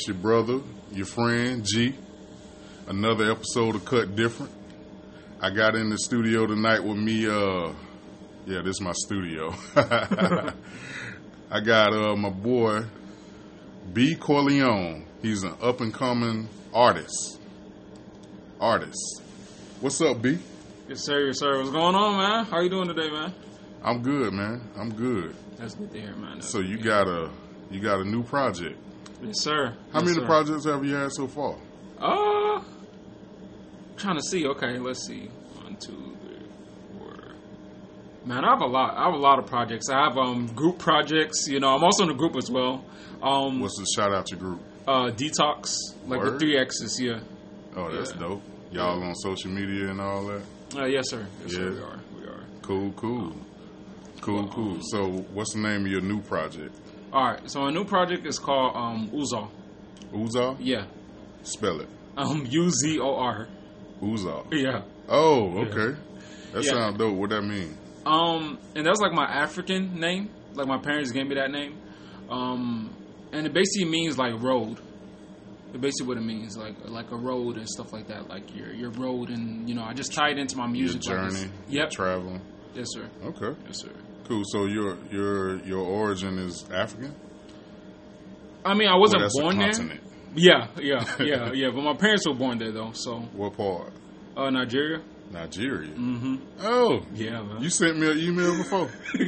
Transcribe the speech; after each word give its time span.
It's 0.00 0.08
your 0.08 0.16
brother, 0.16 0.60
your 0.92 1.04
friend, 1.04 1.62
G. 1.62 1.94
Another 2.86 3.30
episode 3.30 3.74
of 3.74 3.84
Cut 3.84 4.16
Different. 4.16 4.50
I 5.42 5.50
got 5.50 5.74
in 5.74 5.90
the 5.90 5.98
studio 5.98 6.46
tonight 6.46 6.82
with 6.82 6.96
me, 6.96 7.26
uh, 7.26 7.74
yeah, 8.46 8.62
this 8.62 8.76
is 8.76 8.80
my 8.80 8.94
studio. 8.94 9.52
I 9.76 10.54
got 11.62 11.92
uh, 11.92 12.16
my 12.16 12.30
boy, 12.30 12.84
B. 13.92 14.14
Corleone. 14.14 15.04
He's 15.20 15.42
an 15.42 15.52
up 15.60 15.82
and 15.82 15.92
coming 15.92 16.48
artist. 16.72 17.38
Artist. 18.58 19.20
What's 19.80 20.00
up, 20.00 20.22
B? 20.22 20.38
Yes, 20.88 21.00
sir. 21.00 21.26
Yes, 21.26 21.40
sir. 21.40 21.58
What's 21.58 21.72
going 21.72 21.94
on, 21.94 22.16
man? 22.16 22.46
How 22.46 22.62
you 22.62 22.70
doing 22.70 22.88
today, 22.88 23.10
man? 23.10 23.34
I'm 23.84 24.00
good, 24.00 24.32
man. 24.32 24.66
I'm 24.78 24.94
good. 24.94 25.36
That's 25.58 25.74
good 25.74 25.92
to 25.92 26.00
hear, 26.00 26.16
man. 26.16 26.36
That's 26.36 26.48
So 26.48 26.60
you 26.60 26.78
got 26.78 27.06
a 27.06 27.28
you 27.70 27.80
got 27.80 28.00
a 28.00 28.04
new 28.04 28.22
project. 28.22 28.78
Yes, 29.22 29.40
sir. 29.40 29.74
How 29.92 30.00
Yes, 30.00 30.04
many 30.08 30.14
sir. 30.20 30.26
projects 30.26 30.64
have 30.64 30.84
you 30.84 30.94
had 30.94 31.12
so 31.12 31.26
far? 31.26 31.56
Uh, 31.98 32.62
trying 33.96 34.16
to 34.16 34.22
see. 34.22 34.46
Okay, 34.46 34.78
let's 34.78 35.06
see. 35.06 35.28
One, 35.62 35.76
two, 35.76 36.16
three, 36.22 36.46
four. 36.98 37.14
Man, 38.24 38.44
I 38.44 38.50
have 38.50 38.60
a 38.62 38.66
lot. 38.66 38.96
I 38.96 39.04
have 39.04 39.14
a 39.14 39.18
lot 39.18 39.38
of 39.38 39.46
projects. 39.46 39.88
I 39.90 40.04
have 40.04 40.16
um 40.16 40.46
group 40.54 40.78
projects. 40.78 41.46
You 41.48 41.60
know, 41.60 41.68
I'm 41.74 41.84
also 41.84 42.04
in 42.04 42.10
a 42.10 42.14
group 42.14 42.36
as 42.36 42.50
well. 42.50 42.84
Um, 43.22 43.60
What's 43.60 43.78
the 43.78 43.86
shout 43.94 44.12
out 44.14 44.26
to 44.26 44.36
group? 44.36 44.60
uh, 44.88 45.10
detox, 45.10 45.76
like 46.06 46.22
the 46.22 46.38
three 46.38 46.56
X's. 46.58 46.98
Yeah. 47.00 47.20
Oh, 47.76 47.90
that's 47.90 48.12
Yeah. 48.14 48.20
dope. 48.20 48.42
Y'all 48.72 49.02
on 49.02 49.14
social 49.16 49.50
media 49.50 49.90
and 49.90 50.00
all 50.00 50.24
that? 50.26 50.42
Uh, 50.76 50.84
yes, 50.86 51.10
sir. 51.10 51.26
Yes, 51.42 51.54
sir. 51.54 51.64
Yeah. 51.64 51.70
We 51.70 51.80
are. 51.80 51.98
We 52.20 52.26
are. 52.28 52.40
Cool, 52.62 52.92
cool. 52.92 53.32
Cool, 54.20 54.48
cool. 54.48 54.78
So 54.82 55.08
what's 55.34 55.52
the 55.54 55.60
name 55.60 55.84
of 55.86 55.90
your 55.90 56.00
new 56.02 56.20
project? 56.20 56.74
All 57.12 57.24
right. 57.32 57.50
So 57.50 57.64
a 57.66 57.72
new 57.72 57.84
project 57.84 58.26
is 58.26 58.38
called 58.38 58.76
um 58.76 59.10
Uzor. 59.12 59.48
Uzar? 60.12 60.56
Yeah. 60.60 60.86
Spell 61.42 61.80
it. 61.80 61.88
Um 62.16 62.46
U 62.48 62.70
Z 62.70 62.98
O 63.00 63.14
R. 63.16 63.48
Uzar. 64.02 64.46
Yeah. 64.52 64.82
Oh, 65.08 65.58
okay. 65.66 65.98
That 66.52 66.64
Yeah. 66.64 66.70
sounds 66.70 66.98
dope. 66.98 67.16
What 67.16 67.30
that 67.30 67.42
mean? 67.42 67.76
Um, 68.06 68.58
and 68.74 68.86
that's 68.86 69.00
like 69.00 69.12
my 69.12 69.24
African 69.26 70.00
name. 70.00 70.30
Like 70.54 70.66
my 70.66 70.78
parents 70.78 71.10
gave 71.12 71.26
me 71.26 71.34
that 71.34 71.50
name. 71.50 71.76
Um, 72.28 72.90
and 73.32 73.46
it 73.46 73.52
basically 73.52 73.88
means 73.90 74.16
like 74.18 74.40
road. 74.40 74.78
It 75.74 75.80
basically 75.80 76.08
what 76.08 76.16
it 76.16 76.24
means, 76.24 76.56
like 76.56 76.74
like 76.86 77.10
a 77.12 77.16
road 77.16 77.56
and 77.56 77.68
stuff 77.68 77.92
like 77.92 78.08
that. 78.08 78.28
Like 78.28 78.54
your 78.56 78.72
your 78.72 78.90
road, 78.90 79.28
and 79.30 79.68
you 79.68 79.74
know, 79.76 79.84
I 79.84 79.92
just 79.94 80.12
tied 80.12 80.38
into 80.38 80.56
my 80.56 80.64
Your 80.64 80.72
music. 80.72 81.02
like 81.06 81.30
journey? 81.32 81.50
Yep. 81.68 81.90
Traveling. 81.90 82.40
yes, 82.74 82.86
sir. 82.90 83.08
Okay. 83.24 83.54
Yes, 83.66 83.80
sir. 83.82 83.90
Cool. 84.30 84.44
So 84.44 84.66
your 84.66 84.96
your 85.10 85.56
your 85.64 85.80
origin 85.80 86.38
is 86.38 86.64
African? 86.72 87.12
I 88.64 88.74
mean, 88.74 88.86
I 88.86 88.96
wasn't 88.96 89.24
a 89.24 89.30
born 89.32 89.58
there. 89.58 89.72
Yeah, 90.36 90.68
yeah, 90.78 91.04
yeah, 91.18 91.52
yeah. 91.52 91.70
But 91.74 91.82
my 91.82 91.94
parents 91.94 92.28
were 92.28 92.34
born 92.34 92.58
there 92.58 92.70
though. 92.70 92.92
So, 92.92 93.18
What 93.32 93.56
part? 93.56 93.92
uh, 94.36 94.50
Nigeria. 94.50 95.02
Nigeria. 95.32 95.90
Mm-hmm. 95.90 96.36
Oh. 96.60 97.00
Yeah, 97.12 97.42
man. 97.42 97.60
You 97.60 97.70
sent 97.70 97.98
me 97.98 98.08
an 98.08 98.18
email 98.20 98.56
before. 98.56 98.88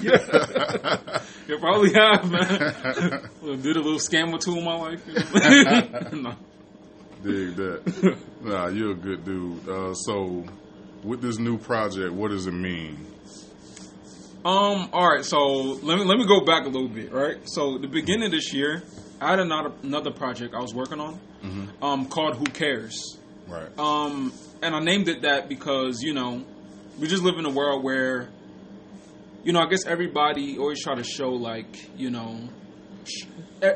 yeah, 0.00 1.18
You 1.48 1.58
probably 1.58 1.92
have, 1.92 2.30
man. 2.30 3.28
Did 3.62 3.76
a 3.76 3.80
little 3.80 3.98
scam 3.98 4.32
or 4.32 4.38
two 4.38 4.56
in 4.56 4.64
my 4.64 4.76
life. 4.76 5.02
You 5.08 5.14
know? 5.64 6.08
no. 6.12 6.34
Dig 7.24 7.56
that. 7.56 8.16
Nah, 8.40 8.68
you're 8.68 8.92
a 8.92 8.94
good 8.94 9.24
dude. 9.24 9.68
Uh, 9.68 9.94
so, 9.94 10.44
with 11.02 11.20
this 11.22 11.38
new 11.38 11.58
project, 11.58 12.12
what 12.12 12.30
does 12.30 12.46
it 12.46 12.52
mean? 12.54 13.11
Um. 14.44 14.88
All 14.92 15.08
right. 15.08 15.24
So 15.24 15.38
let 15.82 15.98
me 15.98 16.04
let 16.04 16.18
me 16.18 16.26
go 16.26 16.44
back 16.44 16.64
a 16.64 16.68
little 16.68 16.88
bit. 16.88 17.12
Right. 17.12 17.36
So 17.44 17.78
the 17.78 17.86
beginning 17.86 18.26
of 18.26 18.32
this 18.32 18.52
year, 18.52 18.82
I 19.20 19.30
had 19.30 19.38
another 19.38 19.72
another 19.82 20.10
project 20.10 20.54
I 20.54 20.60
was 20.60 20.74
working 20.74 20.98
on, 20.98 21.20
um, 21.80 22.06
called 22.06 22.36
Who 22.36 22.44
Cares. 22.46 23.18
Right. 23.46 23.76
Um, 23.78 24.32
and 24.62 24.74
I 24.74 24.80
named 24.80 25.08
it 25.08 25.22
that 25.22 25.48
because 25.48 26.02
you 26.02 26.12
know, 26.12 26.44
we 26.98 27.06
just 27.06 27.22
live 27.22 27.38
in 27.38 27.46
a 27.46 27.50
world 27.50 27.84
where, 27.84 28.30
you 29.44 29.52
know, 29.52 29.60
I 29.60 29.66
guess 29.68 29.86
everybody 29.86 30.58
always 30.58 30.82
try 30.82 30.96
to 30.96 31.04
show 31.04 31.30
like 31.30 31.96
you 31.96 32.10
know, 32.10 32.48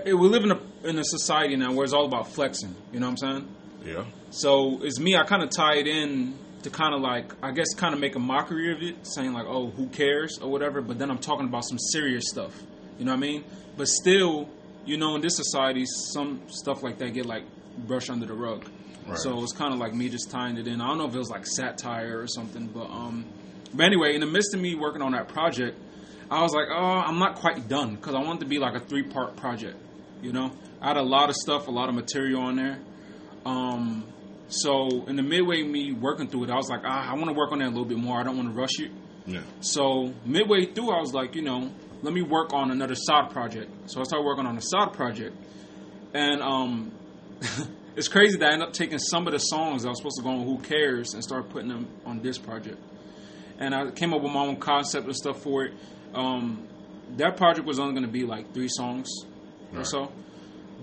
we 0.04 0.12
live 0.12 0.42
in 0.42 0.50
a 0.50 0.60
in 0.88 0.98
a 0.98 1.04
society 1.04 1.54
now 1.56 1.72
where 1.72 1.84
it's 1.84 1.92
all 1.92 2.06
about 2.06 2.32
flexing. 2.32 2.74
You 2.92 3.00
know 3.00 3.06
what 3.10 3.22
I'm 3.22 3.44
saying? 3.44 3.56
Yeah. 3.84 4.04
So 4.30 4.80
it's 4.82 4.98
me. 4.98 5.16
I 5.16 5.22
kind 5.24 5.44
of 5.44 5.50
tie 5.50 5.76
it 5.76 5.86
in 5.86 6.36
to 6.66 6.70
kind 6.70 6.94
of 6.94 7.00
like 7.00 7.32
I 7.42 7.52
guess 7.52 7.72
kind 7.74 7.94
of 7.94 8.00
make 8.00 8.16
a 8.16 8.18
mockery 8.18 8.72
of 8.72 8.82
it, 8.82 9.06
saying 9.06 9.32
like, 9.32 9.46
"Oh, 9.46 9.70
who 9.70 9.86
cares?" 9.86 10.38
or 10.42 10.50
whatever. 10.50 10.82
But 10.82 10.98
then 10.98 11.10
I'm 11.10 11.18
talking 11.18 11.46
about 11.46 11.64
some 11.64 11.78
serious 11.78 12.24
stuff. 12.28 12.52
You 12.98 13.04
know 13.04 13.12
what 13.12 13.18
I 13.18 13.20
mean? 13.20 13.44
But 13.76 13.86
still, 13.86 14.48
you 14.84 14.96
know, 14.96 15.14
in 15.14 15.20
this 15.22 15.36
society, 15.36 15.84
some 15.86 16.42
stuff 16.48 16.82
like 16.82 16.98
that 16.98 17.14
get 17.14 17.24
like 17.24 17.44
brushed 17.86 18.10
under 18.10 18.26
the 18.26 18.34
rug. 18.34 18.68
Right. 19.06 19.16
So 19.16 19.40
it's 19.44 19.52
kind 19.52 19.72
of 19.72 19.78
like 19.78 19.94
me 19.94 20.08
just 20.08 20.28
tying 20.28 20.56
it 20.56 20.66
in. 20.66 20.80
I 20.80 20.88
don't 20.88 20.98
know 20.98 21.06
if 21.06 21.14
it 21.14 21.18
was 21.18 21.30
like 21.30 21.46
satire 21.46 22.20
or 22.20 22.26
something, 22.26 22.66
but 22.66 22.90
um, 22.90 23.24
but 23.72 23.86
anyway, 23.86 24.14
in 24.14 24.20
the 24.20 24.26
midst 24.26 24.52
of 24.52 24.60
me 24.60 24.74
working 24.74 25.02
on 25.02 25.12
that 25.12 25.28
project, 25.28 25.78
I 26.28 26.42
was 26.42 26.52
like, 26.52 26.66
oh, 26.68 27.02
I'm 27.06 27.20
not 27.20 27.36
quite 27.36 27.68
done 27.68 27.94
because 27.94 28.16
I 28.16 28.18
wanted 28.18 28.40
to 28.40 28.46
be 28.46 28.58
like 28.58 28.74
a 28.74 28.80
three 28.80 29.04
part 29.04 29.36
project. 29.36 29.76
You 30.20 30.32
know, 30.32 30.50
I 30.80 30.88
had 30.88 30.96
a 30.96 31.02
lot 31.02 31.28
of 31.28 31.36
stuff, 31.36 31.68
a 31.68 31.70
lot 31.70 31.88
of 31.88 31.94
material 31.94 32.42
on 32.42 32.56
there. 32.56 32.80
Um, 33.44 34.04
so 34.48 35.04
in 35.06 35.16
the 35.16 35.22
midway 35.22 35.62
me 35.62 35.92
working 35.92 36.28
through 36.28 36.44
it, 36.44 36.50
I 36.50 36.56
was 36.56 36.68
like, 36.68 36.82
ah, 36.84 37.10
I 37.10 37.14
want 37.14 37.26
to 37.26 37.32
work 37.32 37.52
on 37.52 37.58
that 37.58 37.66
a 37.66 37.68
little 37.68 37.84
bit 37.84 37.98
more. 37.98 38.20
I 38.20 38.22
don't 38.22 38.36
want 38.36 38.48
to 38.48 38.54
rush 38.54 38.78
it. 38.78 38.90
Yeah. 39.26 39.40
So 39.60 40.14
midway 40.24 40.66
through, 40.66 40.90
I 40.90 41.00
was 41.00 41.12
like, 41.12 41.34
you 41.34 41.42
know, 41.42 41.70
let 42.02 42.14
me 42.14 42.22
work 42.22 42.52
on 42.52 42.70
another 42.70 42.94
side 42.94 43.30
project. 43.30 43.70
So 43.90 44.00
I 44.00 44.04
started 44.04 44.24
working 44.24 44.46
on 44.46 44.56
a 44.56 44.62
side 44.62 44.92
project, 44.92 45.36
and 46.14 46.40
um, 46.42 46.92
it's 47.96 48.08
crazy 48.08 48.38
that 48.38 48.48
I 48.48 48.52
ended 48.52 48.68
up 48.68 48.74
taking 48.74 48.98
some 48.98 49.26
of 49.26 49.32
the 49.32 49.38
songs 49.38 49.82
that 49.82 49.88
I 49.88 49.90
was 49.90 49.98
supposed 49.98 50.16
to 50.18 50.22
go 50.22 50.30
on 50.30 50.44
Who 50.44 50.58
Cares 50.58 51.14
and 51.14 51.24
start 51.24 51.48
putting 51.50 51.68
them 51.68 51.88
on 52.04 52.22
this 52.22 52.38
project. 52.38 52.78
And 53.58 53.74
I 53.74 53.90
came 53.90 54.14
up 54.14 54.22
with 54.22 54.32
my 54.32 54.42
own 54.42 54.56
concept 54.56 55.06
and 55.06 55.16
stuff 55.16 55.42
for 55.42 55.64
it. 55.64 55.74
Um, 56.14 56.68
that 57.16 57.36
project 57.36 57.66
was 57.66 57.78
only 57.78 57.94
going 57.94 58.06
to 58.06 58.12
be 58.12 58.24
like 58.24 58.52
three 58.52 58.68
songs 58.68 59.08
or 59.74 59.84
so, 59.84 60.12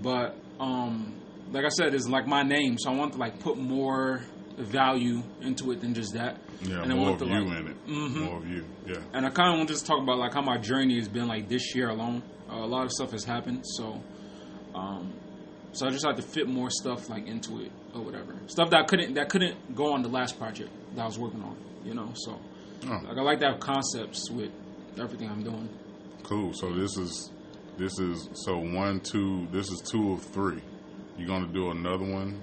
but 0.02 0.36
um, 0.60 1.14
like 1.54 1.64
I 1.66 1.70
said, 1.70 1.94
it's 1.94 2.08
like 2.10 2.28
my 2.28 2.44
name, 2.44 2.78
so 2.78 2.92
I 2.92 2.96
want 2.96 3.14
to 3.14 3.20
like 3.20 3.40
put 3.40 3.58
more 3.58 4.22
value 4.58 5.24
into 5.42 5.72
it 5.72 5.80
than 5.82 5.94
just 5.94 6.14
that. 6.14 6.38
Yeah, 6.62 6.82
And 6.84 6.92
I 6.92 6.96
more 6.96 7.10
want 7.12 7.22
of 7.22 7.28
to, 7.28 7.34
you 7.34 7.46
like- 7.46 7.60
in 7.60 7.68
it. 7.68 7.88
Mhm. 7.88 8.26
More 8.26 8.38
of 8.38 8.48
you. 8.48 8.66
Yeah. 8.88 8.98
and 9.14 9.26
I 9.26 9.30
kind 9.30 9.50
of 9.54 9.58
want 9.58 9.68
to 9.70 9.74
just 9.74 9.86
talk 9.86 10.02
about 10.02 10.18
like 10.20 10.34
how 10.34 10.42
my 10.42 10.58
journey 10.58 10.98
has 11.00 11.08
been 11.08 11.28
like 11.28 11.48
this 11.50 11.74
year 11.76 11.90
alone. 11.90 12.22
Uh, 12.52 12.58
a 12.58 12.68
lot 12.68 12.84
of 12.86 12.92
stuff 12.92 13.12
has 13.12 13.24
happened, 13.24 13.64
so 13.78 14.02
um, 14.76 15.14
so 15.72 15.88
I 15.88 15.90
just 15.90 16.06
had 16.06 16.18
to 16.18 16.22
fit 16.22 16.48
more 16.48 16.70
stuff 16.70 17.10
like 17.10 17.28
into 17.28 17.62
it 17.62 17.72
or 17.96 18.02
whatever. 18.02 18.36
Stuff 18.48 18.70
that 18.72 18.82
I 18.82 18.84
couldn't 18.86 19.14
that 19.16 19.30
couldn't 19.30 19.76
go 19.76 19.94
on 19.94 20.02
the 20.04 20.10
last 20.10 20.38
project 20.38 20.70
that 20.96 21.02
I 21.02 21.06
was 21.06 21.18
working 21.18 21.42
on. 21.42 21.56
You 21.86 21.94
know, 21.94 22.12
so 22.16 22.40
Oh, 22.86 22.90
like 23.08 23.18
I 23.18 23.22
like 23.22 23.40
to 23.40 23.48
have 23.52 23.60
concepts 23.60 24.30
with 24.30 24.52
everything 25.00 25.30
I'm 25.30 25.44
doing. 25.44 25.70
cool. 26.24 26.54
So 26.54 26.72
this 26.74 26.96
is 26.98 27.32
this 27.78 27.98
is 28.00 28.30
so 28.46 28.58
one, 28.58 29.00
two. 29.00 29.48
This 29.52 29.70
is 29.70 29.82
two 29.90 30.14
of 30.14 30.22
three. 30.24 30.62
You 31.18 31.28
gonna 31.28 31.48
do 31.48 31.72
another 31.72 32.06
one, 32.06 32.42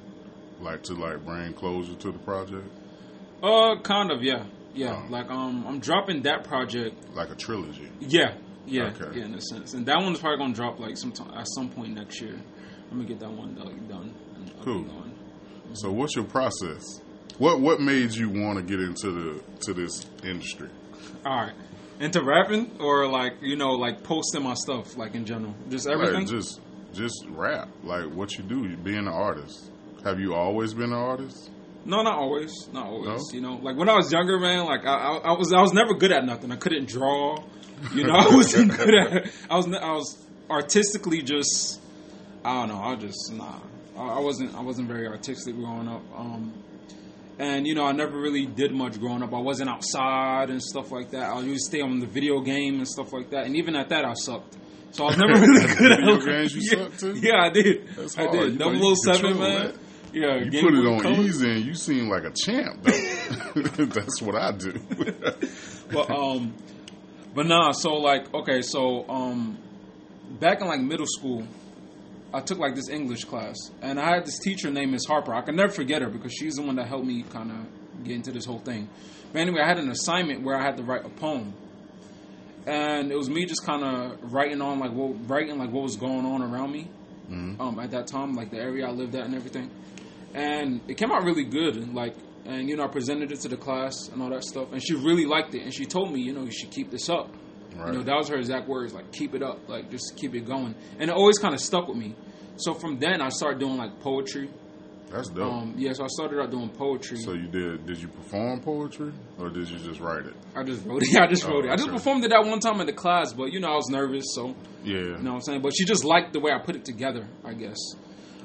like 0.60 0.82
to 0.84 0.94
like 0.94 1.25
bring 1.25 1.53
closure 1.54 1.94
to 1.94 2.12
the 2.12 2.19
project, 2.19 2.69
Uh, 3.42 3.76
kind 3.82 4.10
of, 4.10 4.22
yeah, 4.22 4.44
yeah. 4.75 5.03
Oh. 5.06 5.10
Like 5.10 5.31
um, 5.31 5.64
I'm 5.66 5.81
dropping 5.81 6.22
that 6.22 6.44
project. 6.44 6.94
like 7.14 7.31
a 7.31 7.34
trilogy. 7.34 7.91
Yeah, 8.00 8.34
yeah, 8.66 8.92
Okay. 8.94 9.19
yeah. 9.19 9.25
In 9.26 9.34
a 9.34 9.41
sense, 9.41 9.75
and 9.75 9.84
that 9.86 9.98
one's 9.98 10.19
probably 10.20 10.38
gonna 10.38 10.54
drop 10.54 10.78
like 10.78 10.97
sometime 10.97 11.31
at 11.36 11.47
some 11.48 11.69
point 11.70 11.94
next 11.94 12.20
year. 12.20 12.38
I'm 12.91 12.97
gonna 12.98 13.08
get 13.08 13.20
that 13.20 13.31
one 13.31 13.56
like, 13.56 13.88
done. 13.88 14.14
and 14.36 14.53
Cool. 14.64 14.82
going. 14.82 15.14
So 15.75 15.91
what's 15.92 16.14
your 16.16 16.25
process? 16.25 16.82
What 17.38 17.60
what 17.60 17.81
made 17.81 18.12
you 18.12 18.28
want 18.28 18.58
to 18.58 18.62
get 18.64 18.81
into 18.81 19.11
the 19.11 19.43
to 19.66 19.73
this 19.75 20.05
industry? 20.25 20.69
All 21.25 21.37
right. 21.37 21.55
Into 22.00 22.23
rapping 22.23 22.78
or 22.81 23.06
like 23.08 23.34
you 23.43 23.56
know 23.56 23.73
like 23.73 24.02
posting 24.05 24.43
my 24.43 24.55
stuff 24.55 24.96
like 24.96 25.14
in 25.14 25.25
general, 25.25 25.55
just 25.69 25.87
everything. 25.88 26.14
Like 26.20 26.26
just 26.28 26.61
just 26.92 27.25
rap, 27.28 27.69
like 27.82 28.06
what 28.12 28.37
you 28.37 28.44
do, 28.44 28.76
being 28.76 28.98
an 28.98 29.08
artist. 29.08 29.70
Have 30.04 30.19
you 30.19 30.34
always 30.34 30.75
been 30.75 30.92
an 30.92 30.98
artist? 30.98 31.50
no, 31.84 32.02
not 32.02 32.19
always, 32.19 32.69
not 32.72 32.87
always. 32.87 33.06
No? 33.06 33.34
You 33.34 33.40
know, 33.40 33.54
like 33.62 33.76
when 33.76 33.88
I 33.88 33.94
was 33.94 34.12
younger, 34.12 34.38
man, 34.38 34.66
like 34.66 34.84
I, 34.87 34.94
I, 34.94 35.16
I 35.16 35.32
was 35.32 35.52
I 35.52 35.60
was 35.60 35.72
never 35.72 35.94
good 35.94 36.12
at 36.12 36.25
nothing. 36.25 36.52
I 36.52 36.56
couldn't 36.56 36.88
draw. 36.88 37.38
You 37.94 38.06
know, 38.06 38.12
I 38.12 38.26
wasn't 38.26 38.76
good 38.76 38.94
at. 38.94 39.31
I 39.48 39.56
was 39.56 39.66
I 39.72 39.92
was 39.92 40.26
artistically 40.50 41.22
just 41.22 41.81
I 42.44 42.52
don't 42.52 42.69
know. 42.69 42.82
I 42.82 42.94
just 42.96 43.32
nah. 43.32 43.58
I, 43.96 44.19
I 44.19 44.20
wasn't 44.20 44.54
I 44.54 44.60
wasn't 44.60 44.87
very 44.87 45.06
artistic 45.06 45.56
growing 45.56 45.88
up. 45.88 46.02
Um, 46.14 46.52
and 47.38 47.66
you 47.66 47.75
know, 47.75 47.87
I 47.87 47.92
never 47.92 48.20
really 48.20 48.44
did 48.44 48.72
much 48.72 49.00
growing 49.00 49.22
up. 49.22 49.32
I 49.32 49.38
wasn't 49.38 49.70
outside 49.70 50.50
and 50.50 50.62
stuff 50.62 50.92
like 50.92 51.12
that. 51.12 51.31
I 51.31 51.40
used 51.40 51.70
to 51.70 51.76
stay 51.76 51.81
on 51.81 52.00
the 52.00 52.06
video 52.06 52.42
game 52.42 52.75
and 52.75 52.87
stuff 52.87 53.14
like 53.14 53.31
that. 53.31 53.46
And 53.46 53.56
even 53.56 53.75
at 53.76 53.88
that, 53.88 54.04
I 54.04 54.12
sucked. 54.12 54.58
So 54.92 55.04
I 55.04 55.06
was 55.08 55.16
never 55.19 55.32
really 55.40 55.75
good 55.75 55.92
at 55.92 56.00
Video 56.00 56.16
games 56.26 56.54
you 56.54 56.62
yeah, 56.62 56.84
sucked 56.84 57.00
too? 57.00 57.14
Yeah, 57.20 57.42
I 57.42 57.50
did. 57.50 57.88
That's 57.96 58.19
I 58.19 58.25
hard. 58.25 58.34
You 58.34 58.46
did. 58.50 58.58
Double 58.58 58.94
can 58.94 59.14
07, 59.14 59.38
man. 59.38 59.66
that. 59.66 59.75
Yeah, 60.12 60.37
You 60.38 60.60
put 60.60 60.75
it 60.75 60.87
on 60.87 61.06
easy 61.20 61.48
and 61.48 61.64
you 61.64 61.75
seem 61.75 62.08
like 62.08 62.25
a 62.25 62.32
champ 62.32 62.82
though. 62.82 63.62
That's 63.84 64.20
what 64.20 64.34
I 64.34 64.50
do. 64.50 64.72
but 65.92 66.10
um, 66.10 66.52
but 67.34 67.46
nah. 67.46 67.70
So 67.70 67.94
like, 67.94 68.32
okay, 68.34 68.60
so 68.62 69.08
um, 69.08 69.56
back 70.40 70.60
in 70.60 70.66
like 70.66 70.81
middle 70.81 71.06
school, 71.06 71.46
I 72.34 72.40
took 72.40 72.58
like 72.58 72.75
this 72.75 72.88
English 72.88 73.25
class, 73.25 73.56
and 73.82 74.00
I 74.00 74.14
had 74.14 74.26
this 74.26 74.38
teacher 74.38 74.70
named 74.70 74.90
Miss 74.92 75.04
Harper. 75.06 75.32
I 75.32 75.42
can 75.42 75.54
never 75.54 75.72
forget 75.72 76.02
her 76.02 76.08
because 76.08 76.32
she's 76.32 76.56
the 76.56 76.62
one 76.62 76.75
that 76.76 76.88
helped 76.88 77.06
me 77.06 77.22
kind 77.22 77.52
of 77.52 78.04
get 78.04 78.16
into 78.16 78.32
this 78.32 78.44
whole 78.44 78.58
thing. 78.58 78.88
But 79.32 79.42
anyway, 79.42 79.60
I 79.62 79.69
had 79.69 79.78
an 79.78 79.90
assignment 79.90 80.42
where 80.42 80.56
I 80.56 80.62
had 80.62 80.76
to 80.78 80.82
write 80.82 81.04
a 81.04 81.08
poem, 81.08 81.54
and 82.67 83.11
it 83.11 83.17
was 83.17 83.29
me 83.31 83.47
just 83.47 83.65
kind 83.65 83.83
of 83.85 84.33
writing 84.33 84.61
on 84.61 84.79
like 84.79 84.93
what 84.93 85.29
writing 85.29 85.59
like 85.59 85.71
what 85.71 85.83
was 85.83 85.97
going 85.97 86.27
on 86.27 86.43
around 86.43 86.73
me 86.73 86.89
um, 87.61 87.79
at 87.79 87.91
that 87.93 88.07
time, 88.07 88.35
like 88.35 88.51
the 88.51 88.59
area 88.59 88.87
I 88.87 88.91
lived 88.91 89.15
at 89.15 89.25
and 89.25 89.35
everything. 89.35 89.71
And 90.35 90.81
it 90.89 90.97
came 90.97 91.11
out 91.11 91.25
really 91.25 91.45
good, 91.45 91.77
and 91.77 91.95
like 91.95 92.15
and 92.45 92.69
you 92.69 92.77
know 92.77 92.85
I 92.85 92.89
presented 92.89 93.33
it 93.33 93.41
to 93.41 93.49
the 93.49 93.57
class 93.57 94.09
and 94.09 94.23
all 94.23 94.31
that 94.31 94.45
stuff, 94.45 94.73
and 94.73 94.83
she 94.83 94.95
really 94.95 95.27
liked 95.27 95.55
it, 95.55 95.62
and 95.62 95.75
she 95.75 95.87
told 95.87 96.12
me 96.12 96.21
you 96.21 96.33
know 96.33 96.43
you 96.45 96.53
should 96.53 96.71
keep 96.71 96.91
this 96.91 97.09
up. 97.09 97.29
Right. 97.75 97.93
You 97.93 97.99
know, 97.99 98.03
that 98.03 98.17
was 98.17 98.29
her 98.29 98.37
exact 98.37 98.69
words, 98.69 98.93
like 98.93 99.12
keep 99.12 99.35
it 99.35 99.43
up, 99.43 99.69
like 99.69 99.91
just 99.91 100.17
keep 100.17 100.35
it 100.35 100.45
going. 100.45 100.75
And 100.99 101.09
it 101.09 101.15
always 101.15 101.39
kind 101.39 101.55
of 101.55 101.61
stuck 101.61 101.87
with 101.87 101.97
me. 101.97 102.15
So 102.57 102.75
from 102.75 102.99
then 102.99 103.23
I 103.23 103.29
started 103.29 103.61
doing 103.61 103.77
like 103.77 104.01
poetry. 104.01 104.51
That's 105.11 105.29
dope. 105.29 105.53
Um, 105.53 105.75
yeah, 105.77 105.93
so 105.93 106.05
I 106.05 106.07
started 106.09 106.41
out 106.41 106.51
doing 106.51 106.69
poetry. 106.69 107.19
so 107.19 107.33
you 107.33 107.49
did? 107.49 107.85
Did 107.87 107.99
you 107.99 108.09
perform 108.09 108.61
poetry, 108.61 109.12
or 109.39 109.51
did 109.51 109.69
you 109.69 109.79
just 109.79 109.99
write 110.01 110.25
it? 110.27 110.35
I 110.55 110.62
just 110.62 110.87
wrote 110.87 111.03
it. 111.03 111.17
I 111.21 111.27
just 111.27 111.45
Oh, 111.45 111.51
wrote 111.51 111.65
it. 111.65 111.71
I 111.71 111.77
just 111.77 111.89
okay. 111.89 111.97
performed 111.99 112.25
it 112.25 112.29
that 112.31 112.45
one 112.45 112.61
time 112.61 112.81
in 112.81 112.87
the 112.87 112.93
class, 112.93 113.33
but 113.33 113.53
you 113.53 113.59
know 113.61 113.73
I 113.73 113.75
was 113.77 113.89
nervous, 113.89 114.25
so 114.35 114.55
Yeah. 114.85 114.99
you 114.99 115.19
know 115.19 115.31
what 115.33 115.37
I'm 115.37 115.41
saying. 115.43 115.62
But 115.62 115.73
she 115.77 115.85
just 115.85 116.05
liked 116.05 116.33
the 116.33 116.41
way 116.41 116.53
I 116.53 116.59
put 116.59 116.77
it 116.77 116.85
together, 116.85 117.27
I 117.45 117.55
guess. 117.55 117.79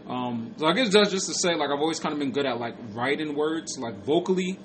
Um, 0.08 0.54
so 0.58 0.68
I 0.68 0.74
guess 0.74 0.92
that's 0.94 1.10
just 1.12 1.28
to 1.28 1.34
say, 1.34 1.56
like 1.56 1.70
I've 1.70 1.80
always 1.80 2.00
kind 2.00 2.14
of 2.14 2.20
been 2.20 2.32
good 2.32 2.46
at 2.46 2.60
like 2.60 2.76
writing 2.94 3.36
words, 3.36 3.78
like 3.80 4.04
vocally. 4.06 4.60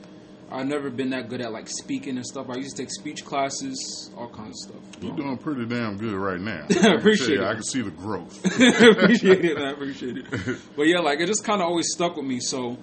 I've 0.52 0.66
never 0.66 0.90
been 0.90 1.10
that 1.10 1.28
good 1.28 1.40
at 1.40 1.52
like 1.52 1.68
speaking 1.68 2.16
and 2.16 2.26
stuff. 2.26 2.46
I 2.50 2.56
used 2.56 2.76
to 2.76 2.82
take 2.82 2.90
speech 2.90 3.24
classes, 3.24 4.10
all 4.16 4.28
kinds 4.28 4.66
of 4.66 4.70
stuff. 4.74 5.02
You're 5.02 5.14
doing 5.16 5.38
pretty 5.38 5.64
damn 5.66 5.96
good 5.96 6.12
right 6.14 6.40
now. 6.40 6.66
I 6.82 6.94
appreciate 6.94 7.38
Yeah, 7.38 7.46
it. 7.46 7.50
I 7.50 7.54
can 7.54 7.62
see 7.62 7.82
the 7.82 7.90
growth. 7.90 8.44
appreciate 8.44 9.44
it. 9.44 9.58
I 9.58 9.70
appreciate 9.70 10.16
it. 10.18 10.58
But 10.76 10.82
yeah, 10.88 10.98
like 10.98 11.20
it 11.20 11.26
just 11.26 11.44
kind 11.44 11.60
of 11.60 11.68
always 11.68 11.86
stuck 11.92 12.16
with 12.16 12.26
me. 12.26 12.40
So 12.40 12.76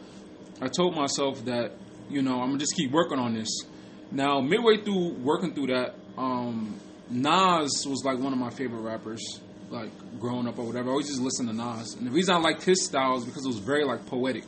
I 0.61 0.67
told 0.67 0.95
myself 0.95 1.43
that 1.45 1.71
you 2.09 2.21
know 2.21 2.41
I'm 2.41 2.47
gonna 2.49 2.59
just 2.59 2.75
keep 2.75 2.91
working 2.91 3.19
on 3.19 3.33
this. 3.33 3.49
Now 4.11 4.39
midway 4.39 4.81
through 4.83 5.15
working 5.15 5.53
through 5.53 5.67
that, 5.67 5.95
um, 6.17 6.79
Nas 7.09 7.85
was 7.87 8.03
like 8.05 8.17
one 8.19 8.31
of 8.33 8.39
my 8.39 8.49
favorite 8.49 8.81
rappers. 8.81 9.41
Like 9.69 9.91
growing 10.21 10.47
up 10.47 10.57
or 10.57 10.65
whatever, 10.65 10.87
I 10.87 10.91
always 10.91 11.07
just 11.09 11.19
listen 11.21 11.47
to 11.47 11.53
Nas, 11.53 11.95
and 11.95 12.07
the 12.07 12.11
reason 12.11 12.33
I 12.33 12.37
liked 12.39 12.63
his 12.63 12.85
style 12.85 13.17
is 13.17 13.25
because 13.25 13.43
it 13.43 13.49
was 13.49 13.57
very 13.59 13.83
like 13.83 14.05
poetic. 14.05 14.45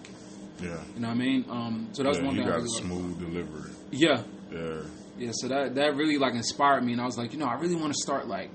Yeah. 0.61 0.77
You 0.95 1.01
know 1.01 1.07
what 1.07 1.13
I 1.13 1.17
mean? 1.17 1.45
Um, 1.49 1.89
so 1.93 2.03
that's 2.03 2.17
yeah, 2.19 2.25
one 2.25 2.35
you 2.35 2.41
thing. 2.43 2.49
I 2.51 2.57
got 2.57 2.59
a 2.59 2.63
really 2.63 2.73
liked. 2.73 2.85
smooth 2.85 3.19
delivery. 3.19 3.71
Yeah, 3.91 4.23
Yeah. 4.51 4.81
yeah, 5.17 5.31
so 5.33 5.47
that 5.47 5.75
that 5.75 5.95
really 5.95 6.17
like 6.17 6.33
inspired 6.35 6.83
me, 6.83 6.91
and 6.93 7.01
I 7.01 7.05
was 7.05 7.17
like, 7.17 7.33
you 7.33 7.39
know, 7.39 7.45
I 7.47 7.55
really 7.55 7.75
want 7.75 7.93
to 7.93 7.99
start 8.01 8.27
like 8.27 8.51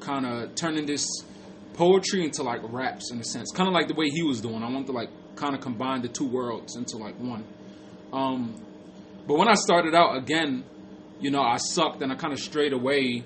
kind 0.00 0.26
of 0.26 0.54
turning 0.54 0.86
this 0.86 1.06
poetry 1.74 2.24
into 2.24 2.42
like 2.42 2.60
raps 2.64 3.10
in 3.12 3.18
a 3.20 3.24
sense, 3.24 3.50
kind 3.54 3.68
of 3.68 3.74
like 3.74 3.88
the 3.88 3.94
way 3.94 4.08
he 4.10 4.22
was 4.22 4.40
doing. 4.40 4.62
I 4.62 4.70
want 4.70 4.86
to 4.86 4.92
like 4.92 5.08
kind 5.36 5.54
of 5.54 5.60
combine 5.60 6.02
the 6.02 6.08
two 6.08 6.26
worlds 6.28 6.76
into 6.76 6.96
like 6.98 7.18
one. 7.18 7.44
Um, 8.12 8.60
but 9.26 9.36
when 9.38 9.48
I 9.48 9.54
started 9.54 9.94
out 9.94 10.16
again, 10.16 10.64
you 11.20 11.30
know, 11.30 11.42
I 11.42 11.56
sucked 11.56 12.02
and 12.02 12.12
I 12.12 12.16
kind 12.16 12.32
of 12.32 12.38
strayed 12.38 12.72
away 12.72 13.24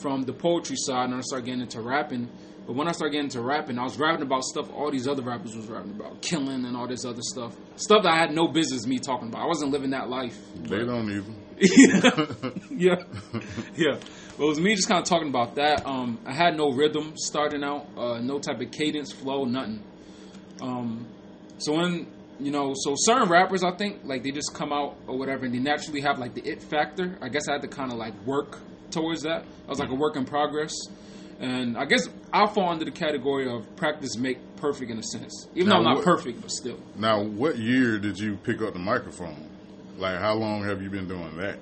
from 0.00 0.22
the 0.22 0.32
poetry 0.32 0.76
side, 0.78 1.06
and 1.06 1.14
I 1.14 1.20
started 1.22 1.46
getting 1.46 1.60
into 1.62 1.80
rapping. 1.80 2.28
But 2.68 2.76
when 2.76 2.86
I 2.86 2.92
started 2.92 3.14
getting 3.14 3.30
to 3.30 3.40
rapping, 3.40 3.78
I 3.78 3.82
was 3.82 3.98
rapping 3.98 4.20
about 4.20 4.44
stuff 4.44 4.70
all 4.74 4.90
these 4.90 5.08
other 5.08 5.22
rappers 5.22 5.56
was 5.56 5.68
rapping 5.68 5.92
about, 5.92 6.20
killing 6.20 6.66
and 6.66 6.76
all 6.76 6.86
this 6.86 7.02
other 7.02 7.22
stuff, 7.22 7.56
stuff 7.76 8.02
that 8.02 8.12
I 8.12 8.18
had 8.18 8.34
no 8.34 8.48
business 8.48 8.86
me 8.86 8.98
talking 8.98 9.28
about. 9.28 9.40
I 9.40 9.46
wasn't 9.46 9.72
living 9.72 9.88
that 9.92 10.10
life. 10.10 10.38
They 10.64 10.84
don't 10.84 11.10
even. 11.10 11.34
yeah, 12.78 12.96
yeah. 13.74 13.96
Well, 14.36 14.48
it 14.48 14.50
was 14.50 14.60
me 14.60 14.74
just 14.74 14.86
kind 14.86 15.00
of 15.00 15.08
talking 15.08 15.30
about 15.30 15.54
that. 15.54 15.86
Um, 15.86 16.18
I 16.26 16.34
had 16.34 16.58
no 16.58 16.70
rhythm 16.70 17.14
starting 17.16 17.64
out, 17.64 17.86
uh, 17.96 18.18
no 18.18 18.38
type 18.38 18.60
of 18.60 18.70
cadence, 18.70 19.12
flow, 19.12 19.46
nothing. 19.46 19.82
Um, 20.60 21.06
so 21.56 21.74
when 21.74 22.06
you 22.38 22.50
know, 22.50 22.74
so 22.76 22.92
certain 22.98 23.30
rappers, 23.30 23.64
I 23.64 23.74
think 23.76 24.00
like 24.04 24.22
they 24.22 24.30
just 24.30 24.52
come 24.52 24.74
out 24.74 24.98
or 25.06 25.16
whatever, 25.16 25.46
and 25.46 25.54
they 25.54 25.58
naturally 25.58 26.02
have 26.02 26.18
like 26.18 26.34
the 26.34 26.46
it 26.46 26.62
factor. 26.62 27.16
I 27.22 27.30
guess 27.30 27.48
I 27.48 27.52
had 27.52 27.62
to 27.62 27.68
kind 27.68 27.92
of 27.92 27.98
like 27.98 28.12
work 28.26 28.58
towards 28.90 29.22
that. 29.22 29.46
I 29.66 29.70
was 29.70 29.78
like 29.78 29.88
a 29.88 29.94
work 29.94 30.16
in 30.16 30.26
progress, 30.26 30.74
and 31.38 31.76
I 31.76 31.84
guess 31.84 32.08
I 32.32 32.46
fall 32.46 32.68
under 32.70 32.84
the 32.84 32.90
category 32.90 33.48
of 33.50 33.74
practice 33.76 34.16
make 34.16 34.38
perfect 34.56 34.90
in 34.90 34.98
a 34.98 35.02
sense. 35.02 35.46
Even 35.54 35.70
though 35.70 35.76
I'm 35.76 35.84
not 35.84 35.96
what- 35.96 36.04
perfect, 36.04 36.40
but 36.40 36.50
still. 36.50 36.78
Now, 36.96 37.22
what 37.22 37.58
year 37.58 37.98
did 37.98 38.18
you 38.18 38.36
pick 38.36 38.60
up 38.62 38.72
the 38.72 38.78
microphone? 38.80 39.48
Like, 39.96 40.18
how 40.18 40.34
long 40.34 40.64
have 40.64 40.82
you 40.82 40.90
been 40.90 41.08
doing 41.08 41.36
that? 41.38 41.58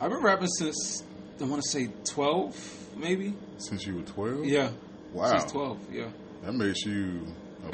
I've 0.00 0.10
been 0.10 0.22
rapping 0.22 0.48
since 0.48 1.02
I 1.40 1.44
want 1.44 1.62
to 1.62 1.68
say 1.68 1.88
twelve, 2.04 2.56
maybe. 2.96 3.34
Since 3.58 3.86
you 3.86 3.96
were 3.96 4.02
12? 4.02 4.44
Yeah. 4.46 4.70
Wow. 5.12 5.38
Since 5.38 5.52
12, 5.52 5.78
yeah. 5.92 6.08
That 6.44 6.54
makes 6.54 6.84
you 6.84 7.26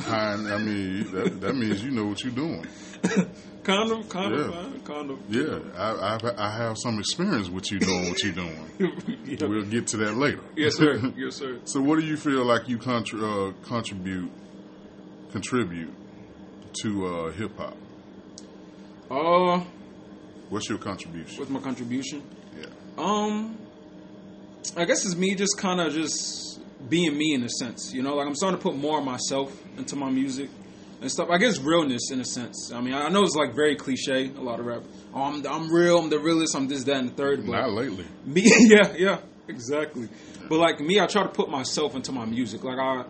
I 0.09 0.59
mean, 0.59 1.11
that, 1.13 1.41
that 1.41 1.55
means 1.57 1.83
you 1.83 1.91
know 1.91 2.07
what 2.07 2.23
you're 2.23 2.33
doing. 2.33 2.67
Kind 3.63 3.93
of, 3.93 4.09
kind 4.09 4.33
of, 4.33 4.41
Yeah. 4.41 4.63
man, 4.63 4.81
kind 4.85 5.11
of. 5.11 5.19
Yeah, 5.29 5.59
I, 5.77 6.17
I, 6.17 6.47
I 6.49 6.51
have 6.57 6.79
some 6.79 6.99
experience 6.99 7.51
with 7.51 7.71
you 7.71 7.79
doing 7.79 8.09
what 8.09 8.23
you're 8.25 8.33
doing. 8.33 8.67
Yeah. 9.27 9.47
We'll 9.47 9.65
get 9.67 9.87
to 9.89 9.99
that 9.99 10.17
later. 10.17 10.41
Yes, 10.57 10.77
sir. 10.77 10.99
Yes, 11.17 11.37
sir. 11.37 11.59
So, 11.67 11.83
what 11.83 12.01
do 12.01 12.07
you 12.07 12.17
feel 12.17 12.43
like 12.47 12.69
you 12.71 12.79
contr- 12.79 13.23
uh, 13.23 13.53
contribute 13.69 14.31
contribute 15.31 15.93
to 16.83 17.07
uh, 17.07 17.31
hip 17.33 17.53
hop? 17.59 17.77
Uh, 19.11 19.63
What's 20.49 20.69
your 20.69 20.79
contribution? 20.79 21.39
what's 21.39 21.51
my 21.51 21.61
contribution? 21.61 22.23
Yeah, 22.59 22.67
Um, 22.99 23.57
I 24.77 24.85
guess 24.87 25.05
it's 25.05 25.17
me 25.17 25.35
just 25.35 25.59
kind 25.59 25.81
of 25.83 25.93
just 25.93 26.50
being 26.89 27.17
me 27.17 27.35
in 27.35 27.43
a 27.45 27.49
sense. 27.49 27.93
You 27.93 28.03
know, 28.03 28.15
like 28.17 28.27
I'm 28.27 28.35
starting 28.35 28.59
to 28.59 28.63
put 28.63 28.77
more 28.77 28.99
of 28.99 29.05
myself 29.05 29.57
into 29.77 29.97
my 29.97 30.11
music 30.11 30.51
and 31.01 31.11
stuff. 31.11 31.29
I 31.31 31.39
guess 31.39 31.59
realness 31.59 32.11
in 32.11 32.21
a 32.21 32.25
sense. 32.25 32.73
I 32.73 32.81
mean, 32.81 32.95
I 32.95 33.09
know 33.09 33.23
it's 33.23 33.35
like 33.35 33.55
very 33.55 33.77
cliche. 33.77 34.31
A 34.37 34.41
lot 34.41 34.61
of 34.61 34.67
rap. 34.67 34.83
Oh, 35.15 35.23
I'm 35.23 35.47
I'm 35.47 35.73
real. 35.73 35.99
I'm 35.99 36.11
the 36.11 36.19
realest. 36.19 36.57
I'm 36.57 36.69
this, 36.69 36.85
that, 36.85 36.97
and 36.97 37.11
the 37.11 37.15
third. 37.15 37.47
But 37.47 37.53
not 37.53 37.71
lately. 37.73 38.07
me 38.25 38.43
yeah 38.45 38.93
yeah 38.97 39.19
exactly 39.51 40.09
but 40.49 40.59
like 40.59 40.81
me 40.81 41.01
i 41.01 41.07
try 41.07 41.23
to 41.23 41.29
put 41.29 41.49
myself 41.51 41.95
into 41.95 42.13
my 42.13 42.25
music 42.25 42.63
like 42.65 42.79
i 42.79 43.05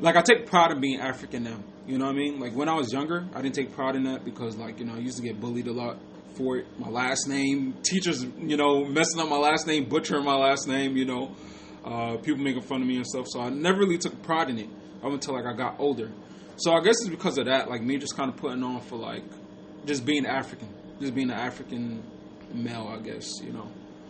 like 0.00 0.16
i 0.16 0.22
take 0.22 0.46
pride 0.46 0.70
in 0.72 0.80
being 0.80 1.00
african 1.00 1.44
now 1.44 1.56
you 1.86 1.98
know 1.98 2.06
what 2.06 2.14
i 2.14 2.16
mean 2.16 2.40
like 2.40 2.54
when 2.54 2.68
i 2.68 2.74
was 2.74 2.92
younger 2.92 3.26
i 3.34 3.42
didn't 3.42 3.54
take 3.54 3.72
pride 3.72 3.94
in 3.94 4.04
that 4.04 4.24
because 4.24 4.56
like 4.56 4.78
you 4.78 4.84
know 4.84 4.94
i 4.94 4.98
used 4.98 5.16
to 5.16 5.22
get 5.22 5.38
bullied 5.40 5.66
a 5.66 5.72
lot 5.72 5.98
for 6.34 6.56
it 6.58 6.66
my 6.78 6.88
last 6.88 7.28
name 7.28 7.74
teachers 7.82 8.24
you 8.38 8.56
know 8.56 8.84
messing 8.84 9.20
up 9.20 9.28
my 9.28 9.36
last 9.38 9.66
name 9.66 9.88
butchering 9.88 10.24
my 10.24 10.36
last 10.36 10.66
name 10.66 10.96
you 10.96 11.04
know 11.04 11.34
uh, 11.86 12.16
people 12.18 12.40
making 12.42 12.62
fun 12.62 12.82
of 12.82 12.86
me 12.88 12.96
and 12.96 13.06
stuff 13.06 13.26
so 13.28 13.40
i 13.40 13.48
never 13.48 13.78
really 13.78 13.98
took 13.98 14.20
pride 14.22 14.50
in 14.50 14.58
it 14.58 14.68
up 15.02 15.12
until 15.12 15.34
like 15.34 15.46
i 15.46 15.52
got 15.52 15.78
older 15.78 16.10
so 16.56 16.72
i 16.72 16.80
guess 16.80 16.96
it's 17.00 17.08
because 17.08 17.38
of 17.38 17.46
that 17.46 17.68
like 17.70 17.82
me 17.82 17.96
just 17.96 18.16
kind 18.16 18.28
of 18.30 18.36
putting 18.36 18.62
on 18.62 18.80
for 18.80 18.96
like 18.96 19.24
just 19.86 20.04
being 20.04 20.26
african 20.26 20.68
just 21.00 21.14
being 21.14 21.30
an 21.30 21.38
african 21.38 22.02
male 22.52 22.88
i 22.88 22.98
guess 22.98 23.30
you 23.42 23.52
know 23.52 23.68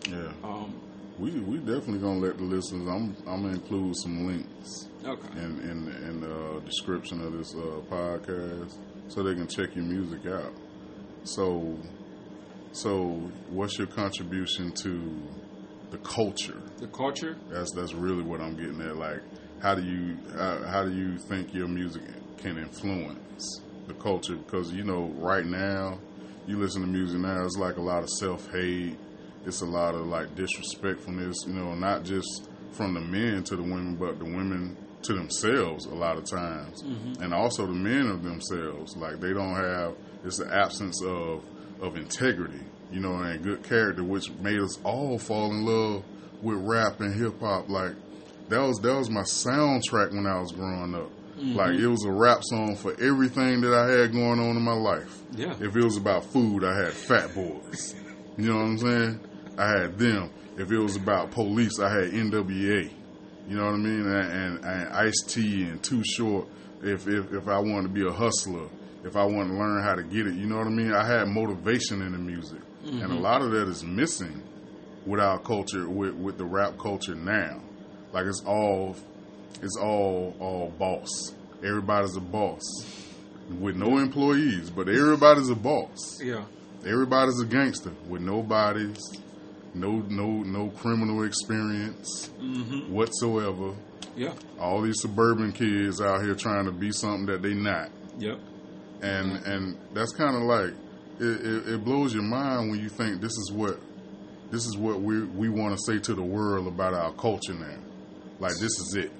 Yeah, 0.09 0.33
um, 0.45 0.81
we 1.19 1.31
we 1.41 1.59
definitely 1.59 1.99
gonna 1.99 2.21
let 2.21 2.37
the 2.37 2.45
listeners. 2.45 2.87
I'm 2.87 3.17
I'm 3.27 3.43
gonna 3.43 3.55
include 3.55 3.97
some 3.97 4.27
links 4.27 4.89
okay 5.05 5.41
in 5.41 5.61
in 5.71 5.89
in 6.09 6.21
the 6.21 6.61
description 6.65 7.23
of 7.23 7.33
this 7.33 7.55
uh, 7.55 7.81
podcast 7.91 8.77
so 9.09 9.23
they 9.23 9.35
can 9.35 9.49
check 9.49 9.75
your 9.75 9.85
music 9.85 10.27
out. 10.27 10.53
So, 11.25 11.77
so 12.73 13.15
what's 13.49 13.79
your 13.79 13.87
contribution 13.89 14.73
to 14.83 14.93
the 15.91 15.99
culture? 15.99 16.61
the 16.79 16.87
culture 16.89 17.37
That's 17.51 17.73
that's 17.73 17.95
really 17.95 18.23
what 18.23 18.41
I'm 18.41 18.57
getting 18.57 18.81
at. 18.81 18.97
Like, 18.97 19.23
how 19.61 19.75
do 19.75 19.83
you 19.83 20.17
how, 20.37 20.63
how 20.65 20.85
do 20.85 20.93
you 20.93 21.19
think 21.19 21.55
your 21.55 21.69
music 21.69 22.03
can 22.39 22.59
influence 22.59 23.61
the 23.87 23.95
culture? 23.95 24.37
Because 24.37 24.73
you 24.73 24.85
know, 24.85 25.13
right 25.17 25.47
now, 25.47 25.99
you 26.47 26.59
listen 26.59 26.83
to 26.83 26.89
music 26.89 27.21
now, 27.21 27.45
it's 27.45 27.57
like 27.57 27.77
a 27.77 27.83
lot 27.83 28.03
of 28.03 28.11
self 28.11 28.51
hate. 28.53 28.97
It's 29.45 29.61
a 29.61 29.67
lot 29.67 29.95
of 29.95 30.07
like 30.07 30.35
disrespectfulness. 30.35 31.45
You 31.47 31.55
know, 31.55 31.75
not 31.75 32.05
just 32.05 32.49
from 32.73 32.95
the 32.95 33.01
men 33.01 33.45
to 33.45 33.57
the 33.57 33.63
women, 33.63 33.97
but 33.97 34.19
the 34.19 34.25
women 34.25 34.77
to 35.03 35.15
themselves 35.15 35.87
a 35.87 35.95
lot 35.95 36.17
of 36.17 36.29
times, 36.29 36.83
mm-hmm. 36.83 37.23
and 37.23 37.33
also 37.33 37.65
the 37.67 37.73
men 37.73 38.09
of 38.09 38.23
themselves. 38.23 38.97
Like 38.97 39.21
they 39.21 39.33
don't 39.33 39.55
have. 39.55 39.95
It's 40.25 40.39
the 40.39 40.53
absence 40.53 41.03
of 41.05 41.45
of 41.81 41.97
integrity. 41.97 42.61
You 42.91 43.01
know, 43.01 43.15
and 43.15 43.43
good 43.43 43.65
character, 43.65 44.05
which 44.05 44.31
made 44.31 44.61
us 44.61 44.79
all 44.85 45.19
fall 45.19 45.51
in 45.51 45.65
love 45.65 46.05
with 46.43 46.59
rap 46.59 47.01
and 47.01 47.15
hip 47.15 47.41
hop. 47.41 47.69
Like 47.69 47.95
that 48.49 48.61
was 48.61 48.79
that 48.79 48.95
was 48.95 49.11
my 49.11 49.23
soundtrack 49.23 50.13
when 50.13 50.27
I 50.27 50.41
was 50.41 50.53
growing 50.53 50.95
up. 50.95 51.11
Mm-hmm. 51.37 51.57
Like 51.57 51.75
it 51.75 51.87
was 51.87 52.05
a 52.05 52.13
rap 52.13 52.43
song 52.45 52.77
for 52.77 52.93
everything 53.01 53.61
that 53.63 53.75
I 53.75 53.91
had 53.91 54.13
going 54.13 54.41
on 54.41 54.57
in 54.57 54.63
my 54.63 54.73
life. 54.73 55.23
Yeah. 55.33 55.55
If 55.61 55.77
it 55.77 55.85
was 55.85 55.97
about 55.97 56.25
food, 56.25 56.65
I 56.65 56.77
had 56.77 56.93
Fat 56.93 57.35
Boys. 57.35 57.95
You 58.39 58.51
know 58.51 58.57
what 58.57 58.65
I'm 58.65 58.79
saying? 58.79 59.21
I 59.57 59.67
had 59.67 59.99
them. 59.99 60.31
If 60.59 60.71
it 60.71 60.79
was 60.79 60.97
about 60.97 61.31
police, 61.31 61.81
I 61.81 61.89
had 61.89 62.11
NWA. 62.11 62.91
You 63.49 63.57
know 63.57 63.65
what 63.65 63.75
I 63.75 63.79
mean? 63.79 64.07
And, 64.07 64.33
and, 64.33 64.65
and 64.65 64.89
Ice 64.91 65.23
T 65.27 65.63
and 65.63 65.83
Too 65.83 66.03
Short. 66.05 66.47
If, 66.83 67.09
if 67.09 67.33
if 67.33 67.49
I 67.49 67.59
wanted 67.59 67.85
to 67.85 67.89
be 67.89 68.07
a 68.07 68.13
hustler, 68.13 68.69
if 69.05 69.17
I 69.17 69.25
wanted 69.25 69.53
to 69.53 69.59
learn 69.59 69.83
how 69.83 69.95
to 69.95 70.03
get 70.03 70.27
it, 70.27 70.35
you 70.35 70.47
know 70.47 70.59
what 70.59 70.67
I 70.67 70.71
mean? 70.71 70.93
I 70.93 71.07
had 71.07 71.29
motivation 71.29 72.03
in 72.03 72.13
the 72.13 72.19
music, 72.19 72.61
and 72.87 73.13
a 73.13 73.15
lot 73.17 73.43
of 73.43 73.51
that 73.53 73.69
is 73.69 73.83
missing 73.85 74.43
with 75.05 75.21
our 75.21 75.39
culture, 75.39 75.89
with 75.89 76.15
with 76.15 76.39
the 76.39 76.45
rap 76.45 76.79
culture 76.79 77.15
now. 77.15 77.61
Like 78.13 78.27
it's 78.27 78.43
all 78.47 78.97
it's 79.63 79.77
all 79.77 80.35
all 80.41 80.71
boss. 80.79 81.35
Everybody's 81.65 82.17
a 82.17 82.21
boss 82.21 82.63
with 83.61 83.77
no 83.77 83.99
employees, 83.99 84.71
but 84.71 84.89
everybody's 84.89 85.49
a 85.49 85.55
boss. 85.55 86.21
Yeah. 86.23 86.45
Everybody's 86.85 87.41
a 87.41 87.47
gangster 87.47 87.93
with 88.09 88.23
nobody's 88.23 88.99
no 89.75 90.03
no 90.09 90.29
no 90.43 90.69
criminal 90.71 91.25
experience 91.25 92.31
Mm-hmm. 92.41 92.93
whatsoever. 92.93 93.75
Yeah. 94.17 94.33
All 94.61 94.81
these 94.83 95.01
suburban 95.01 95.53
kids 95.53 96.01
out 96.01 96.23
here 96.23 96.35
trying 96.35 96.65
to 96.67 96.73
be 96.73 96.91
something 96.93 97.27
that 97.27 97.43
they 97.43 97.55
not, 97.55 97.91
Yep. 98.19 98.39
and 99.03 99.33
and 99.45 99.77
that's 99.93 100.13
kind 100.13 100.37
of 100.37 100.43
like 100.43 100.73
it, 101.21 101.47
it, 101.47 101.69
it 101.75 101.85
blows 101.85 102.15
your 102.15 102.23
mind 102.23 102.71
when 102.71 102.81
you 102.81 102.89
think 102.89 103.21
this 103.21 103.33
is 103.33 103.53
what 103.53 103.81
this 104.51 104.67
is 104.67 104.77
what 104.77 105.01
we 105.01 105.25
we 105.25 105.49
want 105.49 105.77
to 105.77 105.83
say 105.85 105.99
to 105.99 106.15
the 106.15 106.23
world 106.23 106.67
about 106.67 106.95
our 106.95 107.13
culture 107.13 107.55
now. 107.55 107.79
Like 108.39 108.53
this 108.53 108.79
is 108.79 108.95
it. 108.97 109.13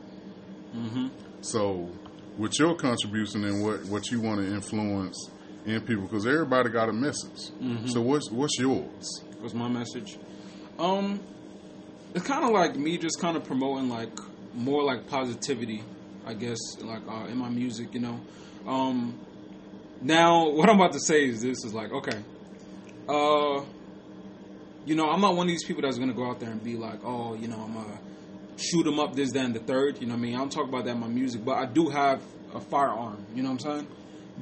Mm-hmm. 0.75 1.09
So, 1.41 1.91
with 2.37 2.59
your 2.59 2.75
contribution 2.75 3.45
and 3.45 3.65
what, 3.65 3.85
what 3.87 4.11
you 4.11 4.21
want 4.21 4.41
to 4.41 4.47
influence 4.47 5.31
in 5.65 5.81
people, 5.81 6.05
because 6.05 6.27
everybody 6.27 6.71
got 6.71 6.89
a 6.89 6.93
message. 6.93 7.51
Mm-hmm. 7.61 7.87
So, 7.87 8.03
what's 8.03 8.31
what's 8.31 8.59
yours? 8.59 9.23
was 9.47 9.55
my 9.55 9.69
message. 9.69 10.19
Um, 10.77 11.21
it's 12.13 12.27
kind 12.27 12.45
of 12.45 12.51
like 12.51 12.75
me 12.75 12.99
just 12.99 13.21
kind 13.21 13.37
of 13.37 13.45
promoting 13.45 13.89
like 13.89 14.11
more 14.55 14.83
like 14.83 15.07
positivity, 15.07 15.85
I 16.27 16.35
guess, 16.35 16.59
like 16.81 17.03
uh, 17.09 17.27
in 17.27 17.39
my 17.39 17.49
music, 17.49 17.95
you 17.95 18.01
know. 18.01 18.21
Um, 18.67 19.17
now 20.01 20.49
what 20.51 20.69
I'm 20.69 20.77
about 20.77 20.93
to 20.93 21.01
say 21.01 21.27
is 21.27 21.43
this 21.43 21.65
is 21.65 21.73
like 21.75 21.93
okay, 21.93 22.19
uh, 23.09 23.63
you 24.85 24.95
know, 24.95 25.11
I'm 25.11 25.21
not 25.21 25.37
one 25.37 25.47
of 25.47 25.49
these 25.49 25.65
people 25.65 25.83
that's 25.83 25.99
gonna 25.99 26.15
go 26.15 26.29
out 26.29 26.41
there 26.41 26.51
and 26.51 26.63
be 26.63 26.77
like, 26.77 27.01
oh, 27.05 27.35
you 27.35 27.49
know, 27.49 27.61
I'm 27.61 27.75
gonna 27.75 27.99
shoot 28.57 28.85
them 28.85 28.99
up 28.99 29.15
this, 29.15 29.33
that, 29.33 29.45
and 29.45 29.55
the 29.55 29.61
third. 29.61 30.01
You 30.01 30.07
know 30.07 30.15
what 30.15 30.21
I 30.21 30.23
mean? 30.23 30.35
I 30.35 30.39
don't 30.39 30.53
talk 30.53 30.69
about 30.69 30.85
that 30.85 30.93
in 30.93 31.01
my 31.01 31.09
music, 31.09 31.45
but 31.45 31.57
I 31.59 31.67
do 31.67 31.89
have 31.89 32.23
a 32.55 32.61
firearm. 32.61 33.25
You 33.35 33.43
know 33.43 33.51
what 33.51 33.65
I'm 33.67 33.71
saying? 33.73 33.89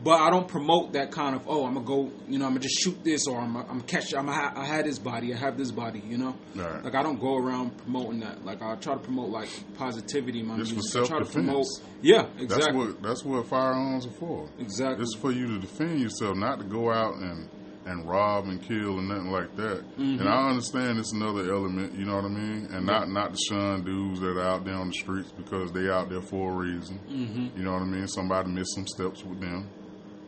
But 0.03 0.21
I 0.21 0.29
don't 0.29 0.49
promote 0.49 0.93
that 0.95 1.13
kind 1.13 1.37
of 1.37 1.47
oh 1.49 1.65
I'm 1.67 1.75
gonna 1.75 1.87
go 1.87 2.11
you 2.29 2.39
know 2.39 2.47
I'm 2.47 2.51
gonna 2.53 2.61
just 2.61 2.81
shoot 2.83 3.03
this 3.05 3.27
or 3.29 3.39
I'm 3.41 3.57
I'm 3.57 3.81
catch 3.83 4.13
I'm 4.13 4.27
ha- 4.27 4.53
I 4.57 4.65
had 4.67 4.85
this 4.87 4.99
body 4.99 5.33
I 5.33 5.37
have 5.37 5.57
this 5.57 5.71
body 5.71 6.03
you 6.07 6.19
know 6.19 6.35
Right. 6.55 6.85
like 6.85 6.95
I 6.97 7.03
don't 7.03 7.21
go 7.21 7.37
around 7.37 7.77
promoting 7.79 8.21
that 8.21 8.45
like 8.45 8.61
I 8.61 8.75
try 8.75 8.95
to 8.95 9.01
promote 9.01 9.31
like 9.31 9.49
positivity 9.77 10.41
in 10.41 10.47
my 10.47 10.55
for 10.57 10.63
music 10.65 11.03
I 11.03 11.07
try 11.07 11.19
to 11.21 11.25
promote 11.25 11.67
yeah 12.03 12.27
That's 12.49 12.73
what 12.73 13.03
that's 13.03 13.25
what 13.25 13.47
firearms 13.47 14.07
are 14.07 14.11
for. 14.13 14.49
exactly 14.59 15.03
It's 15.05 15.15
for 15.17 15.31
you 15.31 15.47
to 15.47 15.59
defend 15.61 16.01
yourself, 16.01 16.37
not 16.37 16.59
to 16.59 16.65
go 16.65 16.91
out 16.91 17.15
and 17.17 17.49
and 17.87 18.09
rob 18.09 18.47
and 18.47 18.63
kill 18.63 18.99
and 18.99 19.09
nothing 19.11 19.31
like 19.31 19.55
that. 19.57 19.83
Mm-hmm. 19.99 20.19
And 20.21 20.27
I 20.29 20.49
understand 20.49 20.99
it's 20.99 21.13
another 21.13 21.53
element, 21.53 21.93
you 21.95 22.07
know 22.07 22.17
what 22.17 22.25
I 22.25 22.29
mean, 22.29 22.67
and 22.73 22.87
not 22.87 23.11
not 23.11 23.35
to 23.35 23.39
shun 23.49 23.85
dudes 23.85 24.21
that 24.21 24.39
are 24.39 24.41
out 24.41 24.65
there 24.65 24.75
on 24.75 24.89
the 24.89 24.95
streets 24.95 25.31
because 25.33 25.71
they 25.71 25.91
out 25.91 26.09
there 26.09 26.23
for 26.23 26.51
a 26.51 26.57
reason. 26.57 26.99
mm-hmm. 27.07 27.59
You 27.59 27.63
know 27.65 27.75
what 27.75 27.83
I 27.83 27.85
mean? 27.85 28.09
Somebody 28.09 28.51
missed 28.51 28.75
some 28.75 28.87
steps 28.87 29.23
with 29.23 29.39
them. 29.41 29.69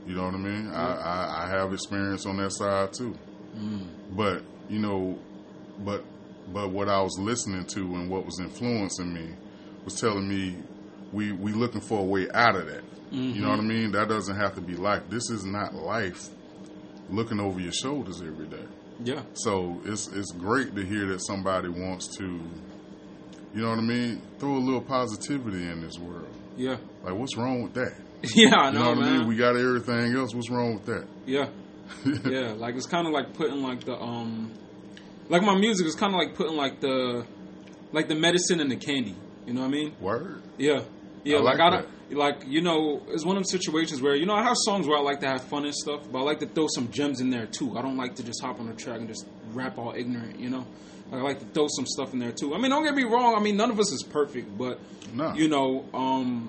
You 0.06 0.14
know 0.14 0.24
what 0.24 0.34
I 0.34 0.38
mean? 0.38 0.68
I, 0.68 0.94
I, 0.94 1.44
I 1.44 1.48
have 1.48 1.72
experience 1.72 2.26
on 2.26 2.36
that 2.36 2.52
side 2.52 2.92
too. 2.92 3.16
Mm. 3.56 3.86
But 4.16 4.42
you 4.68 4.78
know, 4.78 5.18
but 5.84 6.04
but 6.52 6.70
what 6.70 6.88
I 6.88 7.00
was 7.00 7.18
listening 7.18 7.64
to 7.66 7.80
and 7.96 8.08
what 8.08 8.24
was 8.24 8.38
influencing 8.40 9.12
me 9.12 9.30
was 9.84 10.00
telling 10.00 10.28
me 10.28 10.56
we 11.12 11.32
we 11.32 11.52
looking 11.52 11.80
for 11.80 12.00
a 12.00 12.04
way 12.04 12.28
out 12.32 12.56
of 12.56 12.66
that. 12.66 12.82
You 13.12 13.40
know 13.40 13.50
what 13.50 13.60
I 13.60 13.62
mean? 13.62 13.92
That 13.92 14.08
doesn't 14.08 14.34
have 14.36 14.56
to 14.56 14.60
be 14.60 14.74
life. 14.74 15.02
This 15.08 15.30
is 15.30 15.44
not 15.44 15.74
life. 15.74 16.28
Looking 17.08 17.38
over 17.40 17.60
your 17.60 17.72
shoulders 17.72 18.20
every 18.20 18.46
day. 18.46 18.64
yeah 19.04 19.22
So 19.34 19.80
it's 19.84 20.08
it's 20.08 20.32
great 20.32 20.74
to 20.74 20.84
hear 20.84 21.06
that 21.06 21.20
somebody 21.24 21.68
wants 21.68 22.16
to, 22.18 22.24
you 23.54 23.62
know 23.62 23.70
what 23.70 23.78
I 23.78 23.82
mean, 23.82 24.20
throw 24.38 24.56
a 24.56 24.58
little 24.58 24.80
positivity 24.82 25.68
in 25.68 25.80
this 25.80 25.98
world. 25.98 26.28
yeah 26.56 26.76
Like, 27.04 27.14
what's 27.14 27.36
wrong 27.36 27.62
with 27.62 27.74
that? 27.74 27.94
yeah 28.34 28.54
I 28.56 28.68
You 28.68 28.72
know, 28.74 28.80
know 28.84 28.88
what 28.90 28.98
man 28.98 29.08
I 29.14 29.18
mean? 29.18 29.28
We 29.28 29.36
got 29.36 29.56
everything 29.56 30.14
else. 30.16 30.34
What's 30.34 30.50
wrong 30.50 30.74
with 30.74 30.86
that? 30.86 31.06
yeah 31.26 31.48
yeah 32.28 32.52
like 32.52 32.74
it's 32.74 32.86
kind 32.86 33.06
of 33.06 33.12
like 33.12 33.32
putting 33.34 33.62
like 33.62 33.84
the 33.84 33.96
um 33.96 34.52
like 35.28 35.42
my 35.42 35.56
music 35.56 35.86
is 35.86 35.94
kind 35.94 36.12
of 36.14 36.18
like 36.18 36.34
putting 36.34 36.56
like 36.56 36.80
the 36.80 37.24
like 37.92 38.08
the 38.08 38.14
medicine 38.16 38.60
and 38.60 38.70
the 38.70 38.76
candy 38.76 39.14
you 39.46 39.54
know 39.54 39.60
what 39.60 39.68
I 39.68 39.70
mean 39.70 39.94
Word. 40.00 40.42
Yeah, 40.58 40.80
yeah. 41.24 41.36
I 41.36 41.40
like, 41.40 41.58
like 41.58 41.60
I 41.60 41.70
don't 41.76 41.88
like 42.10 42.42
you 42.46 42.60
know. 42.60 43.02
It's 43.08 43.24
one 43.24 43.36
of 43.36 43.42
them 43.42 43.48
situations 43.60 44.00
where 44.02 44.14
you 44.16 44.26
know 44.26 44.34
I 44.34 44.42
have 44.44 44.56
songs 44.64 44.86
where 44.88 44.96
I 44.98 45.00
like 45.00 45.20
to 45.20 45.26
have 45.28 45.42
fun 45.44 45.64
and 45.64 45.74
stuff, 45.74 46.02
but 46.10 46.18
I 46.18 46.22
like 46.22 46.38
to 46.40 46.46
throw 46.46 46.66
some 46.74 46.90
gems 46.90 47.20
in 47.20 47.30
there 47.30 47.46
too. 47.46 47.76
I 47.76 47.82
don't 47.82 47.96
like 47.96 48.14
to 48.16 48.22
just 48.24 48.40
hop 48.42 48.58
on 48.60 48.68
a 48.68 48.74
track 48.74 48.98
and 49.00 49.08
just 49.08 49.26
rap 49.52 49.76
all 49.78 49.92
ignorant. 49.96 50.38
You 50.40 50.50
know, 50.50 50.66
I 51.12 51.16
like 51.16 51.38
to 51.40 51.44
throw 51.46 51.66
some 51.68 51.84
stuff 51.86 52.12
in 52.12 52.18
there 52.20 52.30
too. 52.32 52.54
I 52.54 52.58
mean, 52.58 52.70
don't 52.70 52.84
get 52.84 52.94
me 52.94 53.04
wrong. 53.04 53.34
I 53.36 53.40
mean, 53.40 53.56
none 53.56 53.70
of 53.70 53.78
us 53.80 53.92
is 53.92 54.02
perfect, 54.04 54.56
but 54.56 54.78
No. 55.14 55.32
you 55.34 55.48
know, 55.48 55.84
um, 55.94 56.48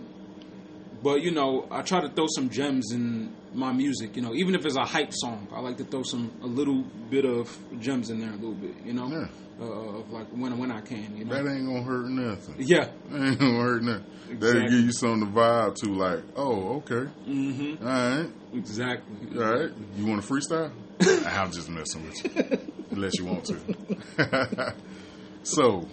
but 1.08 1.22
you 1.22 1.32
know, 1.32 1.66
I 1.72 1.82
try 1.84 2.02
to 2.02 2.10
throw 2.10 2.28
some 2.36 2.50
gems 2.50 2.92
in 2.92 3.34
my 3.54 3.72
music. 3.72 4.16
You 4.18 4.24
know, 4.24 4.34
even 4.34 4.56
if 4.56 4.66
it's 4.66 4.76
a 4.76 4.84
hype 4.84 5.14
song, 5.14 5.48
I 5.54 5.62
like 5.62 5.78
to 5.78 5.86
throw 5.86 6.04
some 6.04 6.32
a 6.42 6.48
little 6.48 6.84
bit 7.10 7.24
of 7.24 7.58
gems 7.80 8.10
in 8.10 8.20
there, 8.20 8.32
a 8.32 8.36
little 8.36 8.56
bit. 8.66 8.76
You 8.86 8.92
know, 8.94 9.08
Yeah. 9.08 9.28
uh, 9.62 10.00
of 10.00 10.12
like 10.12 10.28
when 10.42 10.58
when 10.58 10.70
I 10.72 10.82
can. 10.82 11.16
You 11.18 11.24
know, 11.24 11.34
That 11.34 11.50
ain't 11.50 11.66
gonna 11.66 11.82
hurt 11.84 12.10
nothing. 12.10 12.56
yeah. 12.60 12.90
That 13.10 13.24
ain't 13.26 13.40
gonna 13.40 13.60
hurt 13.62 13.84
nothing. 13.84 14.04
That'll 14.40 14.62
give 14.64 14.72
you 14.88 14.92
something 14.92 15.22
to 15.28 15.32
vibe 15.40 15.76
to, 15.84 15.94
like, 15.94 16.20
oh, 16.36 16.78
okay. 16.84 17.10
Mm-hmm. 17.26 17.88
All 17.88 17.94
right. 17.94 18.30
Exactly. 18.54 19.40
All 19.42 19.54
right. 19.56 19.72
You 19.96 20.06
want 20.06 20.22
to 20.22 20.28
freestyle? 20.34 20.72
I'm 21.26 21.52
just 21.54 21.70
messing 21.70 22.04
with 22.06 22.18
you. 22.26 22.60
Unless 22.92 23.14
you 23.20 23.26
want 23.26 23.46
to. 23.46 24.74
so, 25.44 25.88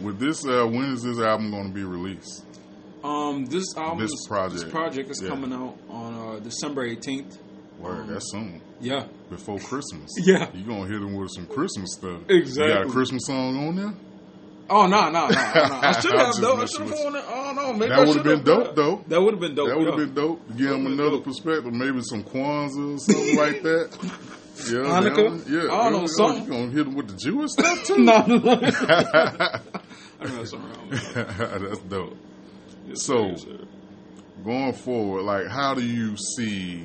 with 0.00 0.18
this, 0.18 0.44
uh, 0.44 0.66
when 0.66 0.86
is 0.94 1.04
this 1.04 1.20
album 1.20 1.52
going 1.52 1.68
to 1.68 1.72
be 1.74 1.84
released? 1.84 2.44
Um, 3.04 3.46
this 3.46 3.64
album, 3.76 3.98
This 4.00 4.10
is- 4.12 4.26
project. 4.28 4.60
this 4.62 4.70
project 4.70 5.10
is 5.10 5.20
Yeah. 5.22 5.28
coming 5.30 5.52
out 5.52 5.76
on 5.90 6.14
uh, 6.14 6.38
December 6.40 6.84
eighteenth. 6.84 7.38
Word, 7.80 8.06
that's 8.08 8.30
soon. 8.30 8.60
Yeah, 8.80 9.06
Before 9.30 9.58
Christmas. 9.58 10.10
Yeah. 10.24 10.48
you 10.54 10.64
going 10.64 10.86
to 10.86 10.88
hit 10.92 11.00
them 11.00 11.14
with 11.14 11.30
some 11.34 11.46
Christmas 11.46 11.94
stuff. 11.94 12.20
Exactly. 12.28 12.72
You 12.72 12.78
got 12.78 12.86
a 12.86 12.90
Christmas 12.90 13.22
song 13.26 13.68
on 13.68 13.76
there? 13.76 13.94
Oh 14.70 14.86
no, 14.86 15.08
no, 15.10 15.26
no! 15.26 15.28
no. 15.28 15.34
I 15.82 15.92
should 16.00 16.14
have 16.14 16.34
though. 16.36 16.56
I 16.62 16.64
should 16.66 16.82
have 16.82 16.92
on 16.92 17.16
it. 17.16 17.24
Oh 17.28 17.52
no, 17.56 17.72
maybe 17.72 17.88
That 17.88 18.06
would 18.06 18.16
have 18.16 18.24
been 18.24 18.42
dope, 18.44 18.74
though. 18.76 19.04
That 19.08 19.20
would 19.20 19.34
have 19.34 19.40
been 19.40 19.54
dope. 19.56 19.68
That 19.68 19.78
would 19.78 19.86
have 19.88 19.96
been 19.96 20.14
dope. 20.14 20.46
to 20.48 20.52
Give 20.54 20.68
them 20.70 20.86
another 20.86 21.10
dope. 21.10 21.24
perspective. 21.24 21.72
Maybe 21.72 22.00
some 22.02 22.22
Kwanzaa 22.22 22.94
or 22.94 22.98
something 22.98 23.36
like 23.44 23.62
that. 23.62 23.98
Yeah, 24.70 24.86
Hanukkah? 24.86 25.50
Yeah. 25.50 25.74
I 25.74 25.90
don't 25.90 26.02
know, 26.02 26.06
something. 26.06 26.44
You 26.44 26.50
gonna 26.50 26.70
hit 26.70 26.84
them 26.84 26.94
with 26.94 27.08
the 27.08 27.16
Jewish 27.16 27.50
stuff 27.50 27.82
too? 27.86 27.98
no, 27.98 28.24
no, 28.26 28.36
no. 28.36 28.52
I 28.52 29.60
don't 30.20 30.32
know 30.32 30.36
that's 30.36 30.54
around. 30.54 30.90
That's 30.92 31.80
dope. 31.80 32.16
Yes, 32.86 33.02
So- 33.04 33.36
sir. 33.36 33.58
Going 34.44 34.72
forward, 34.72 35.22
like, 35.22 35.46
how 35.46 35.74
do 35.74 35.82
you 35.84 36.16
see? 36.36 36.82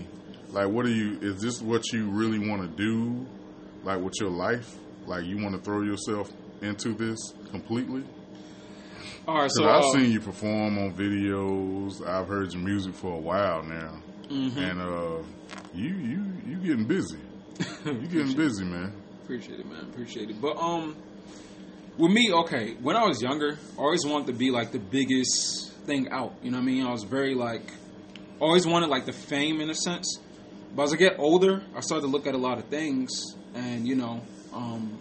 Like, 0.52 0.68
what 0.70 0.86
do 0.86 0.92
you? 0.92 1.18
Is 1.22 1.42
this 1.42 1.62
what 1.62 1.92
you 1.92 2.08
really 2.10 2.38
want 2.40 2.62
to 2.62 2.68
do? 2.68 3.26
Like 3.84 4.00
with 4.02 4.14
your 4.20 4.30
life? 4.30 4.76
Like 5.08 5.26
you 5.26 5.42
want 5.42 5.56
to 5.56 5.62
throw 5.62 5.82
yourself 5.82 6.32
into 6.62 6.94
this 6.94 7.18
completely? 7.52 8.04
all 9.28 9.42
right, 9.42 9.52
so 9.52 9.68
I've 9.68 9.84
uh, 9.86 9.92
seen 9.92 10.12
you 10.12 10.20
perform 10.20 10.78
on 10.78 10.94
videos. 10.94 12.06
I've 12.06 12.28
heard 12.28 12.54
your 12.54 12.62
music 12.62 12.94
for 12.94 13.14
a 13.16 13.20
while 13.20 13.64
now, 13.64 14.02
mhm. 14.30 14.58
and 14.58 14.82
uh, 14.82 15.24
you 15.74 15.96
you 15.96 16.24
you 16.46 16.58
getting 16.58 16.86
busy. 16.86 17.18
You 17.86 18.08
getting 18.08 18.36
busy, 18.36 18.66
man. 18.66 18.92
Appreciate 19.24 19.60
it, 19.62 19.66
man. 19.66 19.82
Appreciate 19.82 20.30
it. 20.30 20.40
But 20.42 20.58
um, 20.58 20.96
with 21.98 22.12
me, 22.12 22.32
okay, 22.32 22.76
when 22.82 22.96
I 22.96 23.06
was 23.06 23.22
younger, 23.22 23.58
I 23.78 23.82
always 23.82 24.06
wanted 24.06 24.28
to 24.28 24.34
be 24.34 24.52
like 24.52 24.72
the 24.72 24.80
biggest 24.80 25.67
thing 25.88 26.10
out. 26.12 26.36
You 26.44 26.52
know 26.52 26.58
what 26.58 26.64
I 26.64 26.66
mean? 26.66 26.86
I 26.86 26.92
was 26.92 27.04
very 27.04 27.34
like, 27.34 27.72
always 28.40 28.68
wanted 28.68 28.90
like 28.90 29.06
the 29.06 29.14
fame 29.14 29.62
in 29.62 29.70
a 29.72 29.74
sense. 29.74 30.20
But 30.76 30.84
as 30.84 30.94
I 30.94 30.98
get 30.98 31.18
older, 31.18 31.64
I 31.76 31.80
started 31.80 32.06
to 32.06 32.12
look 32.12 32.28
at 32.28 32.36
a 32.36 32.38
lot 32.38 32.60
of 32.60 32.66
things, 32.66 33.10
and 33.56 33.88
you 33.88 33.96
know, 33.96 34.22
um, 34.54 35.00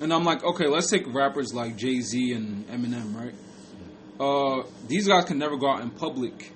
and 0.00 0.12
I'm 0.12 0.24
like, 0.24 0.42
okay, 0.42 0.66
let's 0.66 0.88
take 0.88 1.12
rappers 1.12 1.52
like 1.52 1.76
Jay 1.76 2.00
Z 2.00 2.32
and 2.32 2.66
Eminem, 2.68 3.14
right? 3.14 3.34
Uh, 4.18 4.66
these 4.86 5.08
guys 5.08 5.24
can 5.24 5.38
never 5.38 5.56
go 5.56 5.68
out 5.68 5.80
in 5.80 5.90
public 5.90 6.52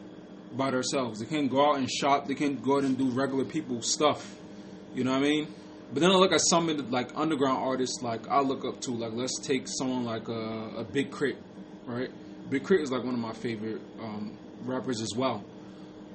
by 0.53 0.71
themselves. 0.71 1.21
They 1.21 1.27
can't 1.27 1.51
go 1.51 1.71
out 1.71 1.79
and 1.79 1.91
shop. 1.91 2.27
They 2.27 2.35
can't 2.35 2.63
go 2.63 2.79
out 2.79 2.85
and 2.85 2.97
do 2.97 3.11
regular 3.11 3.45
people 3.45 3.83
stuff. 3.83 4.37
You 4.95 5.05
know 5.05 5.11
what 5.11 5.19
I 5.19 5.23
mean? 5.23 5.49
But 5.93 6.01
then 6.01 6.11
I 6.11 6.15
look 6.15 6.33
at 6.33 6.41
some 6.49 6.69
of 6.69 6.77
the 6.77 6.85
like 6.85 7.11
underground 7.17 7.59
artists 7.59 8.03
like 8.03 8.29
I 8.29 8.41
look 8.41 8.65
up 8.65 8.81
to. 8.83 8.93
Like 8.93 9.13
let's 9.13 9.39
take 9.41 9.67
someone 9.67 10.05
like 10.05 10.29
a, 10.29 10.79
a 10.79 10.85
Big 10.85 11.11
K.R.I.T., 11.11 11.37
right? 11.87 12.11
Big 12.51 12.63
K.R.I.T. 12.63 12.83
is 12.83 12.91
like 12.91 13.05
one 13.05 13.15
of 13.15 13.21
my 13.21 13.33
favorite 13.33 13.81
um, 14.01 14.37
rappers 14.65 15.01
as 15.01 15.15
well. 15.15 15.45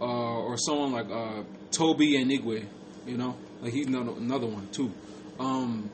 Uh, 0.01 0.05
or 0.05 0.57
someone 0.57 0.91
like 0.91 1.09
uh, 1.09 1.43
Tobe 1.71 1.99
Nwigwe, 1.99 2.65
you 3.05 3.17
know, 3.17 3.35
like 3.61 3.71
he's 3.71 3.87
another, 3.87 4.47
one 4.47 4.67
too. 4.71 4.91
Um, 5.39 5.89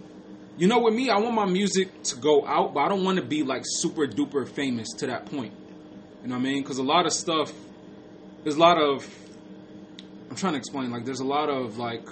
you 0.58 0.68
know, 0.68 0.80
with 0.80 0.94
me, 0.94 1.10
I 1.10 1.18
want 1.18 1.36
my 1.36 1.46
music 1.46 2.04
to 2.04 2.16
go 2.16 2.46
out, 2.46 2.74
but 2.74 2.82
I 2.82 2.90
don't 2.90 3.04
want 3.04 3.18
to 3.18 3.24
be 3.24 3.44
like 3.44 3.64
super 3.66 4.08
duper 4.08 4.48
famous 4.48 4.90
to 4.98 5.08
that 5.08 5.26
point. 5.26 5.54
You 6.22 6.30
know 6.30 6.36
what 6.36 6.42
I 6.42 6.44
mean? 6.44 6.64
Because 6.64 6.78
a 6.80 6.84
lot 6.84 7.06
of 7.06 7.14
stuff, 7.14 7.52
there's 8.44 8.56
a 8.56 8.60
lot 8.60 8.78
of. 8.78 9.08
I'm 10.30 10.36
trying 10.36 10.54
to 10.54 10.60
explain. 10.60 10.92
Like, 10.92 11.06
there's 11.06 11.22
a 11.22 11.26
lot 11.26 11.50
of 11.50 11.78
like, 11.78 12.08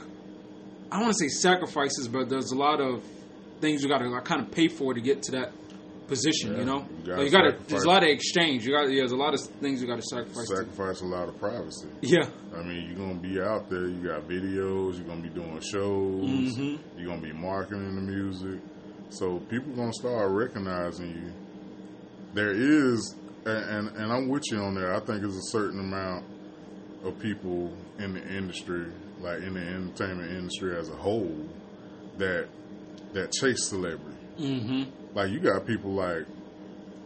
I 0.91 0.95
don't 0.95 1.03
want 1.03 1.17
to 1.17 1.19
say 1.19 1.27
sacrifices, 1.29 2.07
but 2.07 2.29
there's 2.29 2.51
a 2.51 2.57
lot 2.57 2.81
of 2.81 3.03
things 3.59 3.81
you 3.81 3.89
got 3.89 3.99
to 3.99 4.09
like, 4.09 4.25
kind 4.25 4.41
of 4.41 4.51
pay 4.51 4.67
for 4.67 4.93
to 4.93 5.01
get 5.01 5.23
to 5.23 5.31
that 5.33 5.51
position. 6.07 6.53
Yeah, 6.53 6.59
You 6.59 6.65
know, 6.65 6.87
you 6.99 7.05
gotta 7.05 7.21
like 7.21 7.25
you 7.25 7.31
got 7.31 7.41
to. 7.43 7.57
There's 7.67 7.83
a 7.83 7.87
lot 7.87 8.03
of 8.03 8.09
exchange. 8.09 8.65
You 8.65 8.73
got. 8.73 8.89
Yeah, 8.89 9.01
there's 9.01 9.11
a 9.11 9.15
lot 9.17 9.33
of 9.33 9.41
things 9.41 9.81
you 9.81 9.87
got 9.87 9.97
to 9.97 10.01
sacrifice. 10.01 10.47
to- 10.47 10.55
Sacrifice 10.55 11.01
a 11.01 11.05
lot 11.05 11.27
of 11.29 11.39
privacy. 11.39 11.87
Yeah. 12.01 12.29
I 12.55 12.63
mean, 12.63 12.87
you're 12.87 12.97
gonna 12.97 13.19
be 13.19 13.39
out 13.41 13.69
there. 13.69 13.87
You 13.87 13.97
got 14.07 14.27
videos. 14.27 14.95
You're 14.97 15.07
gonna 15.07 15.21
be 15.21 15.29
doing 15.29 15.59
shows. 15.61 16.23
Mhm. 16.57 16.79
You're 16.97 17.07
gonna 17.09 17.21
be 17.21 17.33
marketing 17.33 17.95
the 17.95 18.01
music. 18.01 18.59
So 19.09 19.39
people 19.49 19.73
gonna 19.73 19.93
start 19.93 20.31
recognizing 20.31 21.09
you. 21.11 21.31
There 22.33 22.51
is, 22.51 23.15
and 23.45 23.87
and, 23.87 23.97
and 23.97 24.11
I'm 24.11 24.27
with 24.29 24.43
you 24.51 24.57
on 24.59 24.75
that. 24.75 24.89
I 24.91 24.99
think 24.99 25.21
there's 25.21 25.37
a 25.37 25.49
certain 25.51 25.79
amount 25.79 26.25
of 27.03 27.17
people 27.19 27.71
in 27.99 28.13
the 28.13 28.27
industry, 28.35 28.87
like 29.21 29.41
in 29.43 29.53
the 29.53 29.61
entertainment 29.61 30.31
industry 30.31 30.75
as 30.77 30.89
a 30.89 30.95
whole, 30.95 31.45
that 32.17 32.47
that 33.13 33.31
chase 33.31 33.63
celebrity. 33.69 34.17
Mm-hmm. 34.39 34.83
Like 35.13 35.31
you 35.31 35.39
got 35.39 35.65
people 35.65 35.91
like, 35.91 36.25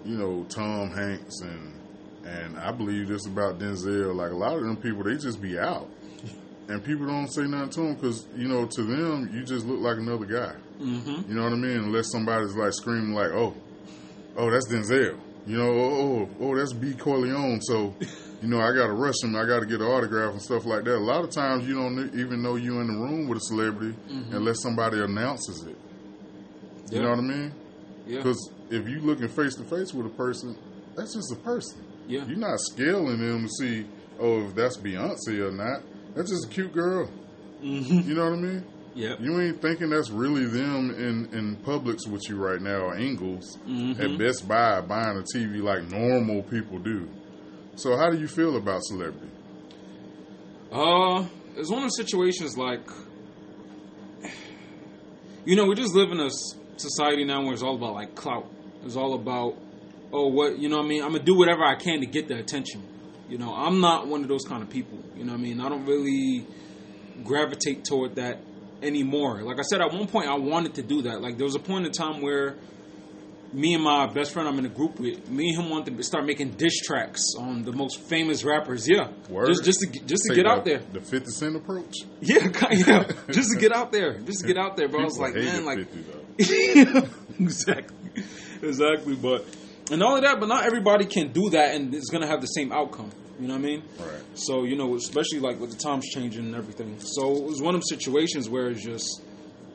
you 0.03 0.17
know, 0.17 0.45
Tom 0.49 0.91
Hanks 0.91 1.41
and 1.41 1.81
and 2.25 2.57
I 2.57 2.71
believe 2.71 3.07
this 3.07 3.25
about 3.25 3.59
Denzel. 3.59 4.15
Like 4.15 4.31
a 4.31 4.35
lot 4.35 4.55
of 4.55 4.63
them 4.63 4.77
people, 4.77 5.03
they 5.03 5.15
just 5.15 5.41
be 5.41 5.57
out, 5.57 5.89
and 6.67 6.83
people 6.83 7.07
don't 7.07 7.31
say 7.31 7.43
nothing 7.43 7.69
to 7.69 7.81
them 7.81 7.95
because 7.95 8.27
you 8.35 8.47
know 8.47 8.65
to 8.65 8.83
them 8.83 9.29
you 9.33 9.43
just 9.43 9.65
look 9.65 9.79
like 9.79 9.97
another 9.97 10.25
guy. 10.25 10.53
Mm-hmm. 10.79 11.29
You 11.29 11.35
know 11.35 11.43
what 11.43 11.53
I 11.53 11.57
mean? 11.57 11.77
Unless 11.77 12.11
somebody's 12.11 12.55
like 12.55 12.73
screaming 12.73 13.13
like, 13.13 13.31
oh, 13.31 13.55
oh 14.37 14.49
that's 14.49 14.67
Denzel. 14.67 15.17
You 15.47 15.57
know, 15.57 15.71
oh, 15.71 16.29
oh, 16.29 16.29
oh 16.39 16.55
that's 16.55 16.73
B 16.73 16.93
Corleone. 16.93 17.61
So. 17.61 17.95
You 18.41 18.47
know, 18.47 18.59
I 18.59 18.73
got 18.73 18.87
to 18.87 18.93
rush 18.93 19.21
him. 19.21 19.35
I 19.35 19.45
got 19.45 19.59
to 19.59 19.67
get 19.67 19.81
an 19.81 19.85
autograph 19.85 20.31
and 20.31 20.41
stuff 20.41 20.65
like 20.65 20.83
that. 20.85 20.95
A 20.95 20.97
lot 20.97 21.23
of 21.23 21.29
times, 21.29 21.67
you 21.67 21.75
don't 21.75 22.11
even 22.15 22.41
know 22.41 22.55
you're 22.55 22.81
in 22.81 22.87
the 22.87 22.93
room 22.93 23.27
with 23.27 23.37
a 23.37 23.41
celebrity 23.41 23.95
unless 24.31 24.63
somebody 24.63 24.99
announces 24.99 25.61
it. 25.61 25.77
You 26.89 27.03
know 27.03 27.11
what 27.11 27.19
I 27.19 27.21
mean? 27.21 27.53
Yeah. 28.11 28.17
Because 28.17 28.51
if 28.69 28.87
you 28.89 28.99
looking 28.99 29.27
face 29.29 29.55
to 29.55 29.63
face 29.63 29.93
with 29.93 30.05
a 30.05 30.09
person, 30.09 30.57
that's 30.97 31.13
just 31.15 31.31
a 31.31 31.37
person. 31.37 31.83
Yeah. 32.07 32.25
You're 32.25 32.37
not 32.37 32.59
scaling 32.59 33.19
them 33.19 33.43
to 33.43 33.49
see, 33.49 33.85
oh, 34.19 34.47
if 34.47 34.55
that's 34.55 34.75
Beyonce 34.77 35.39
or 35.39 35.51
not. 35.51 35.81
That's 36.13 36.29
just 36.29 36.45
a 36.47 36.49
cute 36.49 36.73
girl. 36.73 37.09
Mm-hmm. 37.63 38.09
You 38.09 38.15
know 38.15 38.25
what 38.25 38.33
I 38.33 38.41
mean? 38.41 38.65
Yeah. 38.93 39.15
You 39.19 39.39
ain't 39.39 39.61
thinking 39.61 39.89
that's 39.91 40.09
really 40.09 40.45
them 40.45 40.91
in, 40.91 41.33
in 41.33 41.55
Publix 41.57 42.05
with 42.07 42.21
you 42.27 42.35
right 42.35 42.61
now 42.61 42.81
or 42.87 42.97
Ingles 42.97 43.57
Mhm. 43.65 43.97
at 43.97 44.17
Best 44.19 44.45
Buy 44.45 44.81
buying 44.81 45.17
a 45.17 45.21
TV 45.23 45.61
like 45.63 45.89
normal 45.89 46.43
people 46.43 46.79
do. 46.79 47.07
So 47.77 47.95
how 47.95 48.09
do 48.09 48.17
you 48.19 48.27
feel 48.27 48.57
about 48.57 48.83
celebrity? 48.83 49.29
Uh, 50.69 51.25
it's 51.55 51.69
one 51.69 51.83
of 51.83 51.89
the 51.89 52.03
situations 52.03 52.57
like, 52.57 52.81
you 55.45 55.55
know, 55.55 55.65
we 55.65 55.75
just 55.75 55.93
live 55.95 56.11
in 56.11 56.19
a 56.19 56.29
society 56.81 57.23
now 57.23 57.43
where 57.43 57.53
it's 57.53 57.63
all 57.63 57.75
about 57.75 57.93
like 57.93 58.15
clout. 58.15 58.49
It's 58.83 58.95
all 58.95 59.13
about, 59.13 59.55
oh, 60.11 60.27
what 60.27 60.57
you 60.59 60.69
know? 60.69 60.77
what 60.77 60.85
I 60.85 60.89
mean, 60.89 61.03
I'm 61.03 61.11
gonna 61.11 61.23
do 61.23 61.37
whatever 61.37 61.63
I 61.63 61.75
can 61.75 61.99
to 62.01 62.05
get 62.05 62.27
the 62.27 62.37
attention. 62.37 62.83
You 63.29 63.37
know, 63.37 63.53
I'm 63.53 63.79
not 63.79 64.07
one 64.07 64.23
of 64.23 64.27
those 64.27 64.43
kind 64.43 64.61
of 64.61 64.69
people. 64.69 64.99
You 65.15 65.23
know, 65.23 65.33
what 65.33 65.39
I 65.39 65.43
mean, 65.43 65.61
I 65.61 65.69
don't 65.69 65.85
really 65.85 66.45
gravitate 67.23 67.85
toward 67.85 68.15
that 68.15 68.39
anymore. 68.81 69.41
Like 69.43 69.59
I 69.59 69.61
said, 69.61 69.81
at 69.81 69.93
one 69.93 70.07
point 70.07 70.27
I 70.27 70.35
wanted 70.35 70.75
to 70.75 70.81
do 70.81 71.03
that. 71.03 71.21
Like 71.21 71.37
there 71.37 71.45
was 71.45 71.55
a 71.55 71.59
point 71.59 71.85
in 71.85 71.91
time 71.91 72.21
where 72.21 72.55
me 73.53 73.73
and 73.73 73.83
my 73.83 74.07
best 74.07 74.31
friend 74.33 74.47
I'm 74.47 74.57
in 74.59 74.65
a 74.65 74.69
group 74.69 74.99
with, 74.99 75.29
me 75.29 75.49
and 75.49 75.63
him 75.63 75.69
wanted 75.69 75.97
to 75.97 76.03
start 76.03 76.25
making 76.25 76.51
diss 76.51 76.79
tracks 76.81 77.21
on 77.37 77.63
the 77.63 77.71
most 77.71 77.99
famous 78.01 78.43
rappers. 78.43 78.87
Yeah, 78.87 79.09
Word. 79.29 79.47
just 79.47 79.63
just 79.65 79.79
to 79.81 79.87
get- 79.87 80.05
just 80.07 80.23
to 80.23 80.29
Take 80.29 80.37
get 80.37 80.47
out 80.47 80.63
there. 80.65 80.79
The 80.93 81.01
50 81.01 81.31
Cent 81.31 81.55
approach? 81.55 81.95
Yeah, 82.21 82.47
yeah, 82.71 83.03
just 83.31 83.51
to 83.53 83.59
get 83.59 83.73
out 83.73 83.91
there, 83.91 84.19
just 84.19 84.41
to 84.41 84.47
get 84.47 84.57
out 84.57 84.77
there. 84.77 84.87
But 84.87 85.01
I 85.01 85.03
was 85.03 85.19
like, 85.19 85.35
man, 85.35 85.65
like 85.65 85.79
50 85.89 86.01
though. 86.01 87.07
exactly, 87.39 88.23
exactly. 88.61 89.15
But 89.15 89.45
and 89.91 90.01
all 90.01 90.15
of 90.15 90.23
that, 90.23 90.39
but 90.39 90.47
not 90.47 90.65
everybody 90.65 91.05
can 91.05 91.31
do 91.31 91.49
that, 91.51 91.75
and 91.75 91.93
it's 91.93 92.09
gonna 92.09 92.27
have 92.27 92.41
the 92.41 92.47
same 92.47 92.71
outcome. 92.71 93.11
You 93.39 93.47
know 93.47 93.55
what 93.55 93.59
I 93.59 93.65
mean? 93.65 93.83
Right. 93.99 94.21
So 94.35 94.63
you 94.63 94.75
know, 94.77 94.95
especially 94.95 95.39
like 95.39 95.59
with 95.59 95.71
the 95.71 95.77
times 95.77 96.07
changing 96.13 96.45
and 96.45 96.55
everything. 96.55 96.99
So 96.99 97.35
it 97.35 97.43
was 97.43 97.61
one 97.61 97.75
of 97.75 97.81
them 97.81 97.87
situations 97.99 98.47
where 98.49 98.69
it's 98.69 98.83
just, 98.83 99.21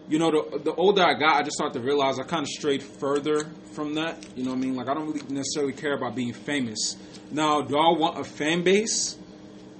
you 0.08 0.18
know, 0.18 0.30
the 0.30 0.58
the 0.58 0.74
older 0.74 1.02
I 1.02 1.14
got, 1.14 1.36
I 1.36 1.42
just 1.42 1.56
started 1.56 1.78
to 1.78 1.84
realize 1.84 2.18
I 2.18 2.22
kind 2.22 2.42
of 2.42 2.48
strayed 2.48 2.82
further 2.82 3.46
from 3.72 3.94
that. 3.94 4.24
You 4.36 4.44
know 4.44 4.50
what 4.50 4.58
I 4.58 4.60
mean? 4.60 4.76
Like 4.76 4.88
I 4.88 4.94
don't 4.94 5.06
really 5.06 5.22
necessarily 5.28 5.72
care 5.72 5.94
about 5.94 6.14
being 6.14 6.32
famous. 6.32 6.96
Now, 7.30 7.60
do 7.60 7.76
I 7.76 7.90
want 7.98 8.18
a 8.18 8.24
fan 8.24 8.62
base? 8.62 9.18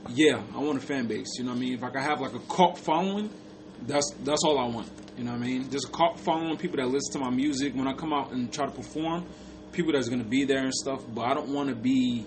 Yeah, 0.08 0.42
I 0.54 0.58
want 0.58 0.78
a 0.78 0.86
fan 0.86 1.06
base. 1.06 1.28
You 1.38 1.44
know 1.44 1.50
what 1.50 1.58
I 1.58 1.60
mean? 1.60 1.74
If 1.74 1.82
I 1.82 1.90
could 1.90 2.02
have 2.02 2.20
like 2.20 2.34
a 2.34 2.40
cult 2.40 2.78
following, 2.78 3.30
that's 3.86 4.12
that's 4.24 4.42
all 4.44 4.58
I 4.58 4.66
want. 4.66 4.90
You 5.16 5.24
know 5.24 5.32
what 5.32 5.42
I 5.42 5.46
mean? 5.46 5.70
Just 5.70 5.88
a 5.88 5.92
cult 5.92 6.18
following, 6.20 6.56
people 6.56 6.76
that 6.78 6.88
listen 6.88 7.12
to 7.14 7.18
my 7.18 7.30
music 7.30 7.74
when 7.74 7.86
I 7.86 7.94
come 7.94 8.12
out 8.12 8.32
and 8.32 8.52
try 8.52 8.66
to 8.66 8.72
perform, 8.72 9.24
people 9.72 9.92
that's 9.92 10.08
gonna 10.08 10.24
be 10.24 10.44
there 10.44 10.64
and 10.64 10.74
stuff. 10.74 11.02
But 11.14 11.22
I 11.22 11.34
don't 11.34 11.48
want 11.48 11.68
to 11.68 11.74
be, 11.74 12.26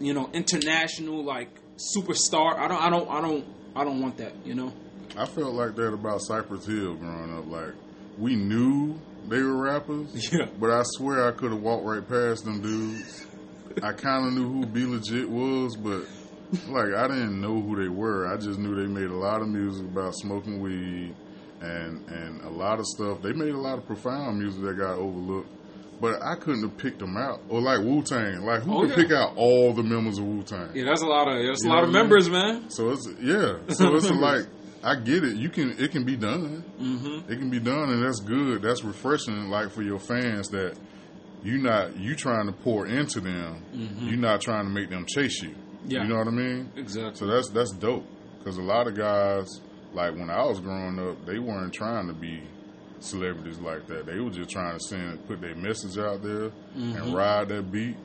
you 0.00 0.14
know, 0.14 0.28
international 0.32 1.24
like 1.24 1.48
superstar. 1.76 2.58
I 2.58 2.68
don't, 2.68 2.82
I 2.82 2.90
don't, 2.90 3.08
I 3.08 3.20
don't, 3.20 3.44
I 3.74 3.84
don't 3.84 4.00
want 4.00 4.16
that. 4.18 4.32
You 4.44 4.54
know? 4.54 4.72
I 5.16 5.26
felt 5.26 5.54
like 5.54 5.74
that 5.76 5.92
about 5.92 6.20
Cypress 6.22 6.66
Hill 6.66 6.94
growing 6.96 7.36
up. 7.38 7.46
Like, 7.48 7.74
we 8.18 8.34
knew 8.36 8.98
they 9.28 9.40
were 9.42 9.56
rappers, 9.56 10.08
Yeah. 10.32 10.46
but 10.58 10.70
I 10.70 10.82
swear 10.84 11.28
I 11.28 11.32
could 11.32 11.52
have 11.52 11.60
walked 11.60 11.84
right 11.84 12.06
past 12.06 12.44
them 12.44 12.60
dudes. 12.62 13.26
I 13.82 13.92
kind 13.92 14.26
of 14.26 14.32
knew 14.32 14.48
who 14.50 14.66
Be 14.66 14.84
Legit 14.86 15.28
was, 15.28 15.76
but 15.76 16.04
like 16.68 16.94
I 16.94 17.08
didn't 17.08 17.40
know 17.40 17.60
who 17.60 17.76
they 17.80 17.88
were. 17.88 18.26
I 18.32 18.36
just 18.38 18.58
knew 18.58 18.74
they 18.74 18.86
made 18.86 19.10
a 19.10 19.16
lot 19.16 19.42
of 19.42 19.48
music 19.48 19.84
about 19.84 20.14
smoking 20.14 20.60
weed 20.60 21.14
and 21.60 22.08
and 22.08 22.40
a 22.42 22.48
lot 22.48 22.78
of 22.78 22.86
stuff. 22.86 23.20
They 23.20 23.32
made 23.32 23.52
a 23.52 23.58
lot 23.60 23.76
of 23.78 23.86
profound 23.86 24.38
music 24.38 24.62
that 24.62 24.78
got 24.78 24.96
overlooked. 24.96 25.50
But 26.00 26.22
I 26.22 26.36
couldn't 26.36 26.62
have 26.62 26.76
picked 26.78 26.98
them 27.00 27.16
out, 27.16 27.40
or 27.48 27.60
like 27.62 27.80
Wu 27.80 28.02
Tang. 28.02 28.42
Like 28.46 28.62
who 28.62 28.74
Oh, 28.76 28.80
could 28.82 28.90
yeah. 28.90 28.96
pick 28.96 29.12
out 29.12 29.32
all 29.36 29.72
the 29.74 29.82
members 29.82 30.18
of 30.18 30.24
Wu 30.26 30.42
Tang? 30.42 30.70
Yeah, 30.74 30.84
that's 30.84 31.02
a 31.02 31.06
lot 31.06 31.26
of 31.28 31.44
that's 31.46 31.64
You 31.64 31.70
a 31.70 31.72
lot 31.72 31.84
of 31.84 31.88
what 31.90 31.96
I 31.98 32.02
mean? 32.02 32.08
members, 32.10 32.30
man. 32.30 32.70
So 32.70 32.90
it's 32.90 33.08
yeah. 33.20 33.56
So 33.74 33.94
it's 33.96 34.08
like 34.10 34.46
I 34.82 34.94
get 34.96 35.24
it. 35.24 35.36
You 35.36 35.48
can 35.48 35.74
it 35.78 35.90
can 35.90 36.04
be 36.04 36.16
done. 36.16 36.64
Mm-hmm. 36.80 37.32
It 37.32 37.38
can 37.38 37.50
be 37.50 37.60
done, 37.60 37.90
and 37.90 38.02
that's 38.02 38.20
good. 38.20 38.62
That's 38.62 38.84
refreshing. 38.84 39.48
Like 39.48 39.70
for 39.70 39.82
your 39.82 39.98
fans 39.98 40.48
that 40.50 40.76
you 41.42 41.58
not 41.58 41.96
you 41.96 42.14
trying 42.14 42.46
to 42.46 42.52
pour 42.52 42.86
into 42.86 43.20
them. 43.20 43.62
You're 44.00 44.16
not 44.18 44.40
trying 44.40 44.64
to 44.64 44.70
make 44.70 44.90
them 44.90 45.06
chase 45.06 45.42
you. 45.42 45.50
Mm-hmm. 45.50 45.90
Yeah. 45.90 46.02
You 46.02 46.08
know 46.08 46.16
what 46.18 46.28
I 46.28 46.32
mean? 46.32 46.70
Exactly. 46.76 47.16
So 47.16 47.26
that's 47.26 47.50
that's 47.50 47.72
dope. 47.72 48.06
Because 48.38 48.58
a 48.58 48.62
lot 48.62 48.86
of 48.86 48.94
guys, 48.96 49.60
like 49.92 50.14
when 50.14 50.30
I 50.30 50.44
was 50.44 50.60
growing 50.60 50.98
up, 51.00 51.24
they 51.26 51.38
weren't 51.38 51.72
trying 51.72 52.06
to 52.06 52.12
be 52.14 52.42
celebrities 53.00 53.58
like 53.58 53.86
that. 53.88 54.06
They 54.06 54.18
were 54.20 54.30
just 54.30 54.50
trying 54.50 54.78
to 54.78 54.84
send 54.88 55.26
put 55.26 55.40
their 55.40 55.54
message 55.54 55.98
out 55.98 56.22
there 56.22 56.50
Mm-hmm. 56.76 56.96
and 56.96 57.14
ride 57.14 57.48
that 57.48 57.70
beat 57.72 57.96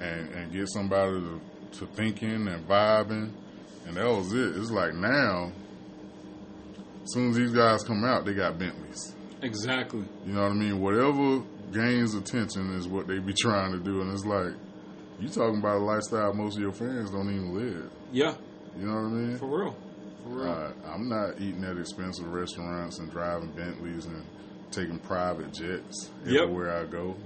and 0.00 0.28
and 0.30 0.52
get 0.52 0.68
somebody 0.68 1.12
to, 1.20 1.40
to 1.78 1.86
thinking 1.86 2.46
and 2.48 2.66
vibing, 2.68 3.30
and 3.86 3.96
that 3.96 4.06
was 4.06 4.32
it. 4.34 4.56
It's 4.56 4.70
like 4.70 4.94
now, 4.94 5.50
as 7.08 7.14
soon 7.14 7.30
as 7.30 7.36
these 7.36 7.52
guys 7.52 7.82
come 7.84 8.04
out, 8.04 8.26
they 8.26 8.34
got 8.34 8.58
Bentleys. 8.58 9.14
Exactly. 9.40 10.04
You 10.26 10.34
know 10.34 10.42
what 10.42 10.50
I 10.52 10.54
mean? 10.54 10.78
Whatever 10.78 11.42
gains 11.72 12.14
attention 12.14 12.74
is 12.74 12.86
what 12.86 13.06
they 13.06 13.18
be 13.18 13.32
trying 13.38 13.72
to 13.72 13.78
do, 13.78 14.02
and 14.02 14.12
it's 14.12 14.26
like 14.26 14.52
you 15.18 15.28
talking 15.28 15.58
about 15.58 15.78
a 15.78 15.84
lifestyle 15.84 16.34
most 16.34 16.56
of 16.56 16.62
your 16.62 16.72
fans 16.72 17.10
don't 17.10 17.30
even 17.32 17.54
live. 17.54 17.90
Yeah, 18.12 18.34
You 18.78 18.86
know 18.86 18.94
what 18.94 19.00
I 19.00 19.08
mean? 19.08 19.38
for 19.38 19.46
real. 19.46 19.76
For 20.22 20.28
real. 20.28 20.48
Uh, 20.50 20.72
I'm 20.86 21.08
not 21.08 21.40
eating 21.40 21.64
at 21.64 21.78
expensive 21.78 22.26
restaurants 22.30 22.98
and 22.98 23.10
driving 23.10 23.52
Bentleys 23.52 24.04
and 24.04 24.22
taking 24.70 24.98
private 24.98 25.52
jets 25.54 26.10
Yep. 26.26 26.42
everywhere 26.42 26.76
I 26.78 26.84
go. 26.84 27.16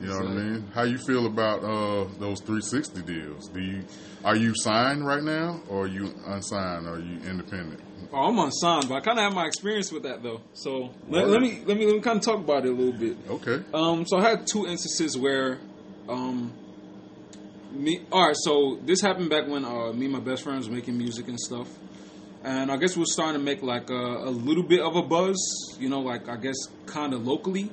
You 0.00 0.06
know 0.08 0.16
what 0.18 0.26
I 0.26 0.34
mean? 0.34 0.70
How 0.74 0.82
you 0.82 0.98
feel 0.98 1.26
about 1.26 1.62
uh, 1.64 2.04
those 2.18 2.40
360 2.42 3.02
deals? 3.02 3.48
Do 3.48 3.60
you 3.60 3.84
are 4.24 4.36
you 4.36 4.52
signed 4.56 5.06
right 5.06 5.22
now, 5.22 5.60
or 5.68 5.84
are 5.84 5.86
you 5.88 6.12
unsigned? 6.26 6.86
Or 6.86 6.94
are 6.94 7.00
you 7.00 7.20
independent? 7.28 7.80
Oh, 8.16 8.28
I'm 8.28 8.38
unsigned, 8.38 8.88
but 8.88 8.94
I 8.94 9.00
kind 9.00 9.18
of 9.18 9.24
have 9.24 9.34
my 9.34 9.46
experience 9.46 9.90
with 9.90 10.04
that 10.04 10.22
though. 10.22 10.40
So 10.52 10.90
let, 11.08 11.26
let 11.26 11.42
me 11.42 11.60
let 11.66 11.76
me 11.76 11.84
let 11.84 11.96
me 11.96 12.00
kind 12.00 12.18
of 12.18 12.24
talk 12.24 12.38
about 12.38 12.64
it 12.64 12.68
a 12.68 12.72
little 12.72 12.92
bit. 12.92 13.16
Okay. 13.28 13.60
Um, 13.74 14.06
so 14.06 14.18
I 14.18 14.22
had 14.22 14.46
two 14.46 14.68
instances 14.68 15.18
where, 15.18 15.58
um, 16.08 16.52
me. 17.72 18.02
All 18.12 18.28
right, 18.28 18.36
so 18.38 18.78
this 18.84 19.00
happened 19.00 19.30
back 19.30 19.48
when 19.48 19.64
uh, 19.64 19.92
me 19.92 20.04
and 20.04 20.12
my 20.12 20.20
best 20.20 20.44
friend 20.44 20.58
was 20.58 20.70
making 20.70 20.96
music 20.96 21.26
and 21.26 21.40
stuff, 21.40 21.66
and 22.44 22.70
I 22.70 22.76
guess 22.76 22.96
we 22.96 23.02
are 23.02 23.06
starting 23.06 23.40
to 23.40 23.44
make 23.44 23.64
like 23.64 23.90
a, 23.90 23.94
a 23.94 24.30
little 24.30 24.62
bit 24.62 24.80
of 24.80 24.94
a 24.94 25.02
buzz. 25.02 25.36
You 25.80 25.88
know, 25.88 25.98
like 25.98 26.28
I 26.28 26.36
guess 26.36 26.68
kind 26.86 27.14
of 27.14 27.26
locally. 27.26 27.68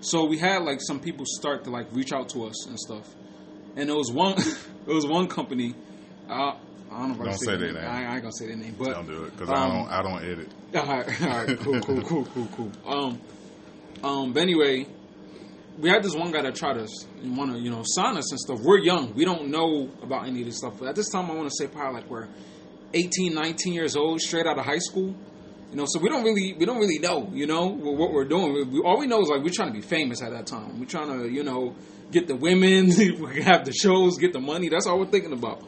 So 0.00 0.26
we 0.26 0.38
had 0.38 0.62
like 0.62 0.78
some 0.80 1.00
people 1.00 1.24
start 1.26 1.64
to 1.64 1.70
like 1.70 1.88
reach 1.90 2.12
out 2.12 2.28
to 2.30 2.44
us 2.44 2.68
and 2.68 2.78
stuff, 2.78 3.12
and 3.74 3.90
it 3.90 3.96
was 3.96 4.12
one. 4.12 4.38
it 4.86 4.94
was 4.94 5.08
one 5.08 5.26
company. 5.26 5.74
Uh, 6.28 6.54
I 6.92 6.98
don't 6.98 7.08
know 7.08 7.14
if 7.14 7.20
I 7.20 7.24
Don't 7.24 7.32
can 7.32 7.38
say 7.38 7.56
their 7.56 7.72
their 7.72 7.82
name. 7.82 7.90
I, 7.90 8.04
I 8.04 8.12
ain't 8.14 8.22
gonna 8.22 8.32
say 8.32 8.46
their 8.46 8.56
name, 8.56 8.76
but 8.78 8.92
Don't 8.92 9.06
do 9.06 9.24
it 9.24 9.36
because 9.36 9.48
um, 9.48 9.56
I 9.56 9.68
don't. 9.68 9.88
I 9.88 10.02
don't 10.02 10.24
edit. 10.24 10.48
all 10.74 10.86
right, 10.86 11.22
all 11.22 11.28
right, 11.28 11.58
cool, 11.58 11.80
cool, 11.80 12.02
cool, 12.02 12.24
cool, 12.26 12.48
cool. 12.56 12.72
Um, 12.86 13.20
um, 14.02 14.32
but 14.32 14.42
anyway, 14.42 14.86
we 15.78 15.88
had 15.88 16.02
this 16.02 16.14
one 16.14 16.32
guy 16.32 16.42
that 16.42 16.54
tried 16.54 16.74
to 16.74 16.86
want 17.24 17.52
to, 17.52 17.58
you 17.58 17.70
know, 17.70 17.82
sign 17.84 18.16
us 18.16 18.30
and 18.30 18.40
stuff. 18.40 18.60
We're 18.60 18.78
young, 18.78 19.14
we 19.14 19.24
don't 19.24 19.48
know 19.48 19.90
about 20.02 20.26
any 20.26 20.40
of 20.40 20.46
this 20.46 20.58
stuff. 20.58 20.78
But 20.78 20.88
at 20.88 20.96
this 20.96 21.08
time, 21.08 21.30
I 21.30 21.34
want 21.34 21.48
to 21.48 21.54
say 21.56 21.66
probably 21.66 22.00
like 22.00 22.10
we're 22.10 22.28
18, 22.94 23.34
19 23.34 23.72
years 23.72 23.96
old, 23.96 24.20
straight 24.20 24.46
out 24.46 24.58
of 24.58 24.64
high 24.64 24.78
school, 24.78 25.14
You 25.70 25.76
know, 25.76 25.84
so 25.86 25.98
we 26.00 26.08
don't 26.08 26.24
really 26.24 26.54
we 26.58 26.66
don't 26.66 26.78
really 26.78 26.98
know. 26.98 27.30
You 27.32 27.46
know 27.46 27.66
what, 27.66 28.12
we're 28.12 28.24
doing. 28.24 28.52
We, 28.52 28.64
we, 28.64 28.80
all 28.80 28.98
we 28.98 29.06
know 29.06 29.22
is 29.22 29.28
like 29.28 29.42
we're 29.42 29.52
trying 29.52 29.72
to 29.72 29.74
be 29.74 29.80
famous 29.80 30.22
at 30.22 30.32
that 30.32 30.46
time. 30.46 30.78
We're 30.78 30.86
trying 30.86 31.18
to 31.18 31.28
you 31.28 31.42
know 31.42 31.74
get 32.10 32.26
the 32.26 32.36
women, 32.36 32.86
we 33.20 33.42
have 33.42 33.64
the 33.64 33.72
shows, 33.72 34.18
get 34.18 34.32
the 34.32 34.40
money. 34.40 34.68
That's 34.68 34.86
all 34.86 34.98
we're 34.98 35.06
thinking 35.06 35.32
about. 35.32 35.62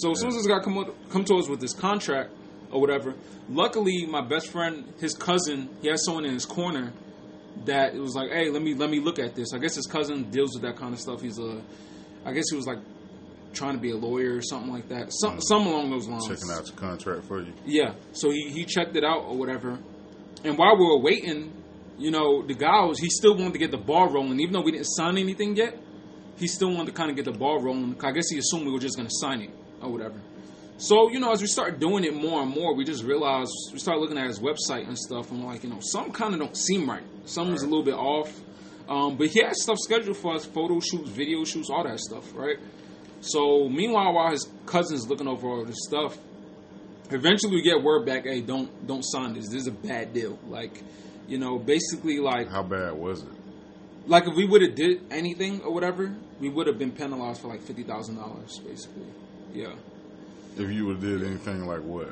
So 0.00 0.12
as 0.12 0.20
soon 0.20 0.28
as 0.28 0.36
this 0.36 0.46
guy 0.46 0.60
come 0.60 0.92
come 1.10 1.24
to 1.24 1.34
us 1.36 1.48
with 1.48 1.60
this 1.60 1.74
contract 1.74 2.30
or 2.70 2.80
whatever, 2.80 3.14
luckily 3.48 4.06
my 4.06 4.20
best 4.20 4.48
friend, 4.48 4.92
his 5.00 5.14
cousin, 5.14 5.68
he 5.82 5.88
has 5.88 6.04
someone 6.04 6.24
in 6.24 6.34
his 6.34 6.46
corner 6.46 6.92
that 7.64 7.94
it 7.94 8.00
was 8.00 8.14
like, 8.14 8.30
hey, 8.30 8.48
let 8.50 8.62
me 8.62 8.74
let 8.74 8.90
me 8.90 9.00
look 9.00 9.18
at 9.18 9.34
this. 9.34 9.52
I 9.52 9.58
guess 9.58 9.74
his 9.74 9.86
cousin 9.86 10.30
deals 10.30 10.54
with 10.54 10.62
that 10.62 10.76
kind 10.76 10.94
of 10.94 11.00
stuff. 11.00 11.20
He's 11.20 11.38
a, 11.38 11.60
I 12.24 12.32
guess 12.32 12.44
he 12.50 12.56
was 12.56 12.66
like 12.66 12.78
trying 13.52 13.74
to 13.74 13.80
be 13.80 13.90
a 13.90 13.96
lawyer 13.96 14.36
or 14.36 14.42
something 14.42 14.72
like 14.72 14.88
that. 14.88 15.12
Some 15.12 15.38
mm. 15.38 15.42
some 15.42 15.66
along 15.66 15.90
those 15.90 16.06
lines. 16.06 16.28
Checking 16.28 16.50
out 16.50 16.66
your 16.66 16.76
contract 16.76 17.24
for 17.24 17.42
you. 17.42 17.52
Yeah. 17.66 17.94
So 18.12 18.30
he 18.30 18.50
he 18.50 18.64
checked 18.64 18.94
it 18.96 19.04
out 19.04 19.24
or 19.24 19.36
whatever. 19.36 19.78
And 20.44 20.56
while 20.56 20.76
we 20.76 20.84
were 20.84 21.00
waiting, 21.00 21.52
you 21.98 22.12
know, 22.12 22.46
the 22.46 22.54
guy 22.54 22.84
was 22.84 23.00
he 23.00 23.10
still 23.10 23.34
wanted 23.36 23.54
to 23.54 23.58
get 23.58 23.72
the 23.72 23.78
ball 23.78 24.08
rolling, 24.08 24.38
even 24.38 24.52
though 24.52 24.62
we 24.62 24.70
didn't 24.70 24.86
sign 24.86 25.18
anything 25.18 25.56
yet. 25.56 25.76
He 26.36 26.46
still 26.46 26.72
wanted 26.72 26.86
to 26.86 26.92
kind 26.92 27.10
of 27.10 27.16
get 27.16 27.24
the 27.24 27.36
ball 27.36 27.60
rolling. 27.60 27.96
I 28.00 28.12
guess 28.12 28.28
he 28.30 28.38
assumed 28.38 28.64
we 28.66 28.70
were 28.70 28.78
just 28.78 28.96
going 28.96 29.08
to 29.08 29.14
sign 29.18 29.40
it 29.40 29.50
or 29.82 29.90
whatever. 29.90 30.20
So, 30.80 31.10
you 31.10 31.18
know, 31.18 31.32
as 31.32 31.40
we 31.40 31.48
start 31.48 31.80
doing 31.80 32.04
it 32.04 32.14
more 32.14 32.40
and 32.40 32.50
more, 32.50 32.72
we 32.74 32.84
just 32.84 33.02
realized 33.02 33.50
we 33.72 33.80
start 33.80 33.98
looking 33.98 34.16
at 34.16 34.28
his 34.28 34.38
website 34.38 34.86
and 34.86 34.96
stuff, 34.96 35.32
and 35.32 35.44
like, 35.44 35.64
you 35.64 35.70
know, 35.70 35.80
some 35.80 36.12
kind 36.12 36.34
of 36.34 36.40
don't 36.40 36.56
seem 36.56 36.88
right. 36.88 37.02
Something's 37.24 37.62
right. 37.62 37.66
a 37.66 37.70
little 37.70 37.84
bit 37.84 37.94
off. 37.94 38.32
Um, 38.88 39.16
but 39.16 39.26
he 39.26 39.42
has 39.42 39.60
stuff 39.60 39.76
scheduled 39.80 40.16
for 40.16 40.34
us 40.34 40.46
photo 40.46 40.80
shoots, 40.80 41.10
video 41.10 41.44
shoots, 41.44 41.68
all 41.68 41.84
that 41.84 41.98
stuff, 41.98 42.32
right? 42.34 42.58
So, 43.20 43.68
meanwhile, 43.68 44.14
while 44.14 44.30
his 44.30 44.48
cousin's 44.66 45.08
looking 45.08 45.26
over 45.26 45.48
all 45.48 45.64
this 45.64 45.76
stuff, 45.80 46.16
eventually 47.10 47.56
we 47.56 47.62
get 47.62 47.82
word 47.82 48.06
back, 48.06 48.24
hey, 48.24 48.40
don't 48.40 48.86
don't 48.86 49.02
sign 49.02 49.34
this. 49.34 49.48
This 49.48 49.62
is 49.62 49.66
a 49.66 49.72
bad 49.72 50.14
deal. 50.14 50.38
Like, 50.46 50.82
you 51.26 51.38
know, 51.38 51.58
basically, 51.58 52.20
like. 52.20 52.48
How 52.48 52.62
bad 52.62 52.92
was 52.94 53.22
it? 53.22 53.28
Like, 54.06 54.26
if 54.26 54.34
we 54.36 54.46
would 54.46 54.62
have 54.62 54.76
did 54.76 55.02
anything 55.10 55.60
or 55.62 55.74
whatever, 55.74 56.14
we 56.40 56.48
would 56.48 56.66
have 56.66 56.78
been 56.78 56.92
penalized 56.92 57.42
for 57.42 57.48
like 57.48 57.60
$50,000, 57.60 58.64
basically. 58.64 59.06
Yeah. 59.52 59.74
If 60.56 60.70
you 60.70 60.86
would 60.86 61.00
did 61.00 61.22
anything 61.22 61.66
like 61.66 61.82
what? 61.82 62.10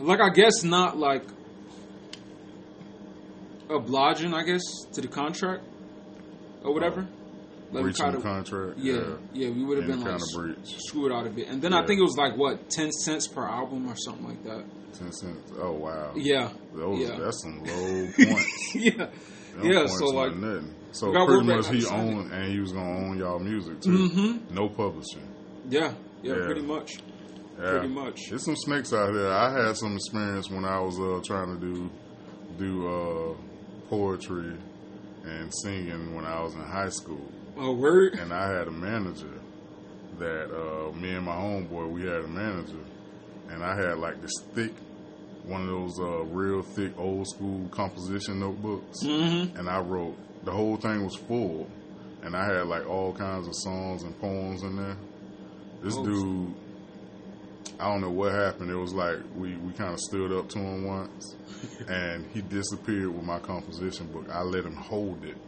Like 0.00 0.20
I 0.20 0.30
guess 0.30 0.64
not 0.64 0.96
like 0.96 1.22
obliging, 3.68 4.34
I 4.34 4.42
guess, 4.42 4.62
to 4.92 5.00
the 5.00 5.08
contract 5.08 5.62
or 6.62 6.74
whatever. 6.74 7.02
Uh, 7.02 7.06
like 7.72 7.82
breaching 7.84 8.12
the 8.12 8.20
contract. 8.20 8.78
Yeah, 8.78 8.94
yeah, 8.94 9.14
yeah, 9.32 9.50
we 9.50 9.64
would 9.64 9.78
have 9.78 9.86
been 9.86 10.00
like 10.00 10.20
screwed 10.64 11.12
out 11.12 11.26
of 11.26 11.38
it. 11.38 11.46
And 11.48 11.62
then 11.62 11.72
yeah. 11.72 11.80
I 11.80 11.86
think 11.86 12.00
it 12.00 12.02
was 12.02 12.16
like 12.16 12.36
what 12.36 12.68
ten 12.68 12.90
cents 12.90 13.28
per 13.28 13.46
album 13.46 13.88
or 13.88 13.94
something 13.96 14.26
like 14.26 14.42
that. 14.44 14.64
Ten 14.98 15.12
cents. 15.12 15.52
Oh 15.58 15.72
wow. 15.72 16.12
Yeah. 16.16 16.50
Those, 16.74 17.00
yeah. 17.00 17.18
That's 17.18 17.42
some 17.42 17.62
low 17.62 18.08
points. 18.16 18.74
yeah. 18.74 18.90
Them 18.90 19.10
yeah. 19.62 19.86
So 19.86 20.06
like 20.06 20.34
nothing. 20.34 20.74
So 20.92 21.12
pretty 21.12 21.46
much 21.46 21.68
he 21.68 21.86
owned 21.86 22.32
and 22.32 22.52
he 22.52 22.58
was 22.58 22.72
gonna 22.72 23.06
own 23.06 23.18
y'all 23.18 23.38
music 23.38 23.80
too. 23.80 23.90
Mm-hmm. 23.90 24.54
No 24.54 24.68
publishing. 24.68 25.28
Yeah. 25.70 25.94
Yeah, 26.22 26.34
yeah. 26.34 26.44
pretty 26.44 26.62
much. 26.62 26.98
Yeah. 27.58 27.70
Pretty 27.70 27.88
much. 27.88 28.28
There's 28.28 28.44
some 28.44 28.56
snakes 28.56 28.92
out 28.92 29.12
there. 29.12 29.32
I 29.32 29.66
had 29.66 29.76
some 29.76 29.94
experience 29.94 30.50
when 30.50 30.64
I 30.64 30.80
was 30.80 30.98
uh, 30.98 31.20
trying 31.24 31.58
to 31.58 31.60
do 31.60 31.90
do 32.58 32.88
uh, 32.88 33.34
poetry 33.88 34.56
and 35.24 35.52
singing 35.62 36.14
when 36.14 36.24
I 36.24 36.40
was 36.40 36.54
in 36.54 36.60
high 36.60 36.88
school. 36.88 37.30
Oh, 37.56 37.72
word! 37.74 38.14
And 38.14 38.32
I 38.32 38.52
had 38.52 38.68
a 38.68 38.70
manager 38.70 39.40
that 40.18 40.50
uh, 40.54 40.92
me 40.92 41.10
and 41.14 41.24
my 41.24 41.34
homeboy 41.34 41.90
we 41.90 42.02
had 42.02 42.24
a 42.24 42.28
manager, 42.28 42.84
and 43.48 43.62
I 43.62 43.76
had 43.76 43.98
like 43.98 44.20
this 44.20 44.34
thick 44.54 44.72
one 45.44 45.62
of 45.62 45.68
those 45.68 45.98
uh, 45.98 46.24
real 46.24 46.62
thick 46.62 46.92
old 46.98 47.26
school 47.28 47.68
composition 47.70 48.40
notebooks, 48.40 49.02
mm-hmm. 49.04 49.56
and 49.56 49.68
I 49.68 49.80
wrote 49.80 50.16
the 50.44 50.52
whole 50.52 50.76
thing 50.76 51.04
was 51.04 51.16
full, 51.16 51.68
and 52.22 52.36
I 52.36 52.44
had 52.44 52.66
like 52.66 52.88
all 52.88 53.12
kinds 53.12 53.46
of 53.46 53.54
songs 53.54 54.02
and 54.02 54.18
poems 54.20 54.62
in 54.62 54.76
there. 54.76 54.96
This 55.82 55.96
dude, 55.96 56.54
I 57.78 57.88
don't 57.88 58.02
know 58.02 58.10
what 58.10 58.32
happened. 58.32 58.70
It 58.70 58.76
was 58.76 58.92
like 58.92 59.16
we, 59.34 59.56
we 59.56 59.72
kind 59.72 59.94
of 59.94 60.00
stood 60.00 60.30
up 60.30 60.50
to 60.50 60.58
him 60.58 60.84
once, 60.84 61.36
and 61.88 62.26
he 62.34 62.42
disappeared 62.42 63.08
with 63.08 63.24
my 63.24 63.38
composition 63.38 64.06
book. 64.12 64.26
I 64.30 64.42
let 64.42 64.64
him 64.64 64.76
hold 64.76 65.24
it 65.24 65.38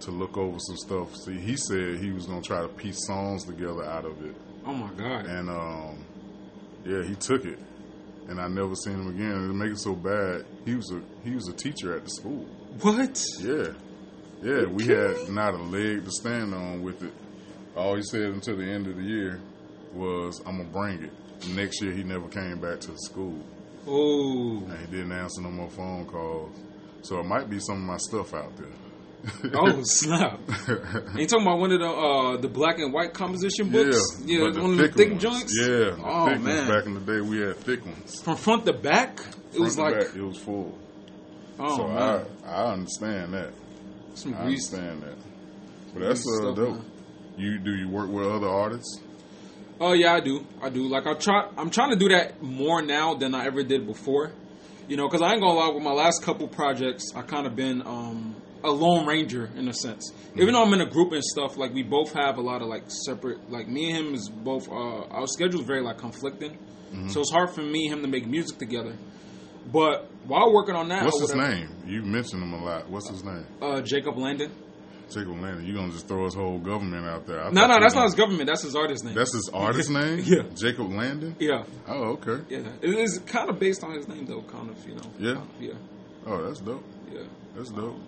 to 0.00 0.10
look 0.10 0.36
over 0.36 0.58
some 0.58 0.76
stuff. 0.76 1.16
See, 1.16 1.38
he 1.38 1.56
said 1.56 1.98
he 1.98 2.10
was 2.10 2.26
gonna 2.26 2.42
try 2.42 2.60
to 2.60 2.68
piece 2.68 3.06
songs 3.06 3.44
together 3.44 3.84
out 3.84 4.04
of 4.04 4.22
it. 4.22 4.34
Oh 4.66 4.74
my 4.74 4.90
god! 4.92 5.24
And 5.24 5.48
um, 5.48 6.04
yeah, 6.84 7.02
he 7.02 7.14
took 7.14 7.46
it, 7.46 7.58
and 8.28 8.38
I 8.38 8.48
never 8.48 8.74
seen 8.74 8.94
him 8.94 9.08
again. 9.08 9.32
And 9.32 9.48
to 9.48 9.54
make 9.54 9.72
it 9.72 9.78
so 9.78 9.94
bad, 9.94 10.44
he 10.66 10.74
was 10.74 10.90
a 10.92 11.00
he 11.24 11.34
was 11.34 11.48
a 11.48 11.54
teacher 11.54 11.96
at 11.96 12.04
the 12.04 12.10
school. 12.10 12.44
What? 12.82 13.24
Yeah, 13.40 13.68
yeah. 14.42 14.66
We 14.66 14.84
had 14.84 15.30
not 15.30 15.54
a 15.54 15.62
leg 15.62 16.04
to 16.04 16.10
stand 16.10 16.52
on 16.52 16.82
with 16.82 17.02
it. 17.02 17.14
All 17.74 17.94
he 17.96 18.02
said 18.02 18.24
until 18.24 18.56
the 18.56 18.64
end 18.64 18.86
of 18.86 18.96
the 18.96 19.02
year 19.02 19.40
was, 19.92 20.40
"I'm 20.46 20.58
gonna 20.58 20.68
bring 20.70 21.04
it." 21.04 21.12
Next 21.54 21.80
year, 21.82 21.92
he 21.92 22.02
never 22.02 22.28
came 22.28 22.60
back 22.60 22.80
to 22.80 22.90
the 22.92 22.98
school. 22.98 23.38
Oh, 23.86 24.58
and 24.58 24.78
he 24.78 24.86
didn't 24.86 25.12
answer 25.12 25.40
no 25.40 25.50
more 25.50 25.70
phone 25.70 26.06
calls. 26.06 26.56
So 27.02 27.18
it 27.18 27.24
might 27.24 27.48
be 27.48 27.58
some 27.60 27.76
of 27.76 27.82
my 27.82 27.96
stuff 27.96 28.34
out 28.34 28.52
there. 28.56 29.52
oh 29.54 29.82
snap! 29.84 30.40
you 31.14 31.26
talking 31.26 31.46
about 31.46 31.58
one 31.58 31.72
of 31.72 31.80
the 31.80 31.86
uh, 31.86 32.36
the 32.38 32.48
black 32.48 32.78
and 32.78 32.92
white 32.92 33.12
composition 33.12 33.70
books? 33.70 33.98
Yeah, 34.24 34.38
yeah, 34.38 34.60
one 34.60 34.72
of 34.72 34.76
the 34.78 34.88
thick 34.88 35.10
ones. 35.10 35.22
joints. 35.22 35.58
Yeah, 35.58 35.96
oh 36.02 36.34
man! 36.38 36.68
Back 36.68 36.86
in 36.86 36.94
the 36.94 37.00
day, 37.00 37.20
we 37.20 37.40
had 37.40 37.56
thick 37.56 37.84
ones. 37.84 38.20
From 38.22 38.36
front 38.36 38.64
to 38.66 38.72
back, 38.72 39.20
it 39.20 39.56
front 39.56 39.64
was 39.64 39.78
like 39.78 39.98
back, 39.98 40.16
it 40.16 40.22
was 40.22 40.38
full. 40.38 40.76
Oh 41.58 41.76
so 41.76 41.88
man! 41.88 42.26
I, 42.44 42.50
I 42.50 42.72
understand 42.72 43.34
that. 43.34 43.52
Some 44.14 44.34
I 44.34 44.38
understand 44.38 45.02
that. 45.02 45.16
But 45.92 46.00
that's 46.00 46.24
uh, 46.40 46.52
dope. 46.52 46.76
Man. 46.76 46.84
You 47.36 47.58
do 47.58 47.74
you 47.74 47.88
work 47.88 48.10
with 48.10 48.26
other 48.26 48.48
artists? 48.48 49.00
Oh 49.80 49.92
yeah, 49.92 50.12
I 50.12 50.20
do. 50.20 50.46
I 50.62 50.68
do. 50.68 50.88
Like 50.88 51.06
I 51.06 51.14
try. 51.14 51.48
I'm 51.56 51.70
trying 51.70 51.90
to 51.90 51.96
do 51.96 52.10
that 52.10 52.42
more 52.42 52.82
now 52.82 53.14
than 53.14 53.34
I 53.34 53.46
ever 53.46 53.62
did 53.62 53.86
before. 53.86 54.32
You 54.88 54.96
know, 54.96 55.08
because 55.08 55.22
I 55.22 55.32
ain't 55.32 55.40
gonna 55.40 55.58
lie. 55.58 55.70
With 55.70 55.82
my 55.82 55.92
last 55.92 56.22
couple 56.22 56.46
projects, 56.48 57.12
I 57.14 57.22
kind 57.22 57.46
of 57.46 57.56
been 57.56 57.80
um, 57.86 58.36
a 58.62 58.70
lone 58.70 59.06
ranger 59.06 59.48
in 59.56 59.68
a 59.68 59.72
sense. 59.72 60.12
Mm-hmm. 60.12 60.40
Even 60.42 60.54
though 60.54 60.64
I'm 60.64 60.74
in 60.74 60.82
a 60.82 60.90
group 60.90 61.12
and 61.12 61.24
stuff, 61.24 61.56
like 61.56 61.72
we 61.72 61.82
both 61.82 62.12
have 62.12 62.36
a 62.36 62.42
lot 62.42 62.60
of 62.60 62.68
like 62.68 62.84
separate. 63.06 63.50
Like 63.50 63.68
me 63.68 63.90
and 63.90 64.08
him 64.08 64.14
is 64.14 64.28
both. 64.28 64.68
Uh, 64.68 65.04
our 65.06 65.26
schedule's 65.26 65.64
very 65.64 65.82
like 65.82 65.96
conflicting, 65.96 66.52
mm-hmm. 66.52 67.08
so 67.08 67.20
it's 67.20 67.30
hard 67.30 67.50
for 67.50 67.62
me 67.62 67.86
and 67.86 67.94
him 67.94 68.02
to 68.02 68.08
make 68.08 68.26
music 68.26 68.58
together. 68.58 68.96
But 69.72 70.10
while 70.26 70.52
working 70.52 70.74
on 70.74 70.88
that, 70.88 71.04
what's 71.04 71.20
his 71.20 71.34
name? 71.34 71.68
You 71.86 72.02
mentioned 72.02 72.42
him 72.42 72.52
a 72.52 72.62
lot. 72.62 72.90
What's 72.90 73.08
his 73.08 73.24
name? 73.24 73.46
Uh, 73.62 73.80
Jacob 73.80 74.18
Landon. 74.18 74.52
Jacob 75.10 75.40
Landon, 75.40 75.66
You're 75.66 75.76
gonna 75.76 75.92
just 75.92 76.06
throw 76.08 76.24
his 76.24 76.34
whole 76.34 76.58
government 76.58 77.06
out 77.06 77.26
there? 77.26 77.42
I 77.42 77.50
no, 77.50 77.66
no, 77.66 77.80
that's 77.80 77.94
not 77.94 78.04
his 78.04 78.14
government. 78.14 78.46
That's 78.46 78.62
his 78.62 78.74
artist 78.74 79.04
name. 79.04 79.14
That's 79.14 79.32
his 79.34 79.50
artist 79.54 79.90
name. 79.90 80.20
yeah, 80.24 80.42
Jacob 80.54 80.90
Landon. 80.90 81.36
Yeah. 81.38 81.64
Oh, 81.88 82.16
okay. 82.18 82.42
Yeah, 82.48 82.62
it 82.80 82.90
is 82.90 83.18
kind 83.26 83.50
of 83.50 83.58
based 83.58 83.82
on 83.84 83.94
his 83.94 84.08
name 84.08 84.26
though, 84.26 84.42
kind 84.42 84.70
of, 84.70 84.88
you 84.88 84.94
know. 84.94 85.02
Yeah. 85.18 85.34
Kind 85.34 85.50
of, 85.56 85.62
yeah. 85.62 85.72
Oh, 86.26 86.44
that's 86.46 86.60
dope. 86.60 86.84
Yeah, 87.12 87.22
that's 87.56 87.70
dope. 87.70 87.98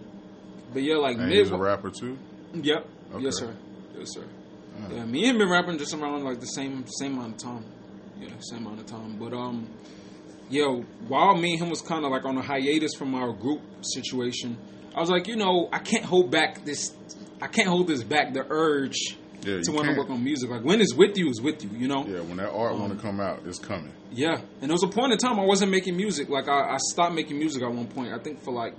But 0.72 0.82
yeah, 0.82 0.96
like 0.96 1.16
and 1.18 1.28
mid- 1.28 1.38
he's 1.38 1.50
a 1.50 1.56
rapper 1.56 1.90
too. 1.90 2.16
Yep. 2.54 2.86
Okay. 3.14 3.24
Yes, 3.24 3.38
sir. 3.38 3.54
Yes, 3.98 4.08
sir. 4.12 4.22
Uh-huh. 4.22 4.94
Yeah, 4.94 5.04
me 5.04 5.28
and 5.28 5.38
been 5.38 5.50
rapping 5.50 5.76
just 5.78 5.92
around 5.94 6.24
like 6.24 6.40
the 6.40 6.46
same 6.46 6.84
same 6.88 7.18
amount 7.18 7.34
of 7.34 7.38
time. 7.50 7.64
Yeah, 8.20 8.28
same 8.40 8.66
amount 8.66 8.80
of 8.80 8.86
time. 8.86 9.16
But 9.18 9.34
um, 9.34 9.68
yeah, 10.48 10.66
while 11.08 11.34
me 11.36 11.52
and 11.52 11.62
him 11.62 11.70
was 11.70 11.82
kind 11.82 12.04
of 12.04 12.10
like 12.10 12.24
on 12.24 12.36
a 12.38 12.42
hiatus 12.42 12.92
from 12.96 13.14
our 13.14 13.32
group 13.32 13.60
situation, 13.82 14.56
I 14.94 15.00
was 15.00 15.11
like, 15.11 15.26
you 15.26 15.37
know, 15.37 15.68
I 15.72 15.78
can't 15.78 16.05
hold 16.05 16.31
back 16.31 16.64
this 16.64 16.92
I 17.42 17.48
can't 17.48 17.68
hold 17.68 17.88
this 17.88 18.05
back. 18.05 18.33
The 18.33 18.46
urge 18.48 19.16
yeah, 19.42 19.61
to 19.62 19.72
want 19.72 19.88
to 19.88 19.96
work 19.98 20.11
on 20.11 20.22
music. 20.22 20.48
Like 20.48 20.62
when 20.62 20.81
it's 20.81 20.94
with 20.94 21.18
you, 21.18 21.28
is 21.28 21.40
with 21.40 21.64
you. 21.64 21.70
You 21.76 21.88
know. 21.88 22.07
Yeah, 22.07 22.20
when 22.20 22.37
that 22.37 22.50
art 22.50 22.74
um, 22.74 22.81
want 22.81 22.96
to 22.96 23.02
come 23.02 23.20
out, 23.20 23.42
it's 23.44 23.59
coming. 23.59 23.92
Yeah, 24.12 24.40
and 24.61 24.70
there 24.70 24.72
was 24.72 24.85
a 24.85 24.88
point 24.88 25.12
in 25.12 25.18
time 25.18 25.40
I 25.40 25.44
wasn't 25.44 25.72
making 25.72 25.96
music. 25.96 26.28
Like 26.28 26.48
I, 26.48 26.74
I 26.74 26.76
stopped 26.78 27.14
making 27.14 27.38
music 27.38 27.62
at 27.64 27.72
one 27.72 27.88
point. 27.88 28.12
I 28.12 28.18
think 28.18 28.40
for 28.42 28.52
like 28.52 28.74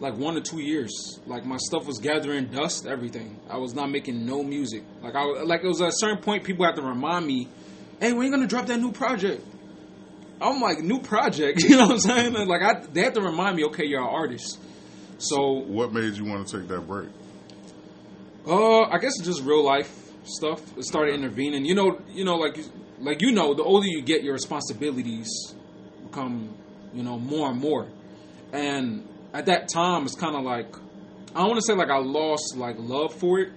like 0.00 0.16
one 0.16 0.36
or 0.36 0.40
two 0.40 0.60
years. 0.60 1.20
Like 1.26 1.44
my 1.44 1.58
stuff 1.58 1.86
was 1.86 1.98
gathering 1.98 2.46
dust, 2.46 2.86
everything. 2.86 3.38
I 3.50 3.58
was 3.58 3.74
not 3.74 3.90
making 3.90 4.24
no 4.24 4.42
music. 4.42 4.82
Like 5.02 5.14
I 5.14 5.24
like 5.42 5.62
it 5.62 5.68
was 5.68 5.82
at 5.82 5.88
a 5.88 5.92
certain 5.92 6.22
point 6.22 6.44
people 6.44 6.64
had 6.64 6.76
to 6.76 6.82
remind 6.82 7.26
me, 7.26 7.48
"Hey, 8.00 8.14
when 8.14 8.24
you 8.24 8.32
gonna 8.32 8.46
drop 8.46 8.66
that 8.66 8.80
new 8.80 8.92
project?" 8.92 9.44
I'm 10.40 10.60
like, 10.62 10.80
"New 10.80 11.00
project," 11.00 11.62
you 11.68 11.76
know 11.76 11.88
what 11.88 11.92
I'm 11.92 11.98
saying? 11.98 12.48
like 12.48 12.62
I, 12.62 12.80
they 12.90 13.02
had 13.02 13.14
to 13.14 13.20
remind 13.20 13.56
me, 13.56 13.64
"Okay, 13.64 13.84
you're 13.84 14.00
an 14.00 14.08
artist." 14.08 14.58
So, 15.28 15.50
what 15.50 15.92
made 15.92 16.14
you 16.14 16.24
want 16.24 16.46
to 16.46 16.58
take 16.58 16.68
that 16.68 16.86
break? 16.86 17.08
Uh, 18.46 18.82
I 18.82 18.98
guess 18.98 19.12
it's 19.18 19.26
just 19.26 19.42
real 19.42 19.64
life 19.64 20.10
stuff. 20.24 20.60
It 20.76 20.84
started 20.84 21.14
intervening. 21.14 21.64
You 21.64 21.74
know, 21.74 22.00
you 22.08 22.24
know, 22.24 22.36
like 22.36 22.58
like 23.00 23.22
you 23.22 23.32
know, 23.32 23.54
the 23.54 23.62
older 23.62 23.86
you 23.86 24.02
get, 24.02 24.22
your 24.22 24.34
responsibilities 24.34 25.54
become, 26.06 26.54
you 26.92 27.02
know, 27.02 27.18
more 27.18 27.50
and 27.50 27.60
more. 27.60 27.88
And 28.52 29.08
at 29.32 29.46
that 29.46 29.68
time, 29.68 30.04
it's 30.04 30.14
kind 30.14 30.36
of 30.36 30.42
like 30.42 30.74
I 31.34 31.40
don't 31.40 31.48
want 31.48 31.60
to 31.60 31.66
say 31.66 31.74
like 31.74 31.90
I 31.90 31.98
lost 31.98 32.56
like 32.56 32.76
love 32.78 33.14
for 33.14 33.40
it, 33.40 33.52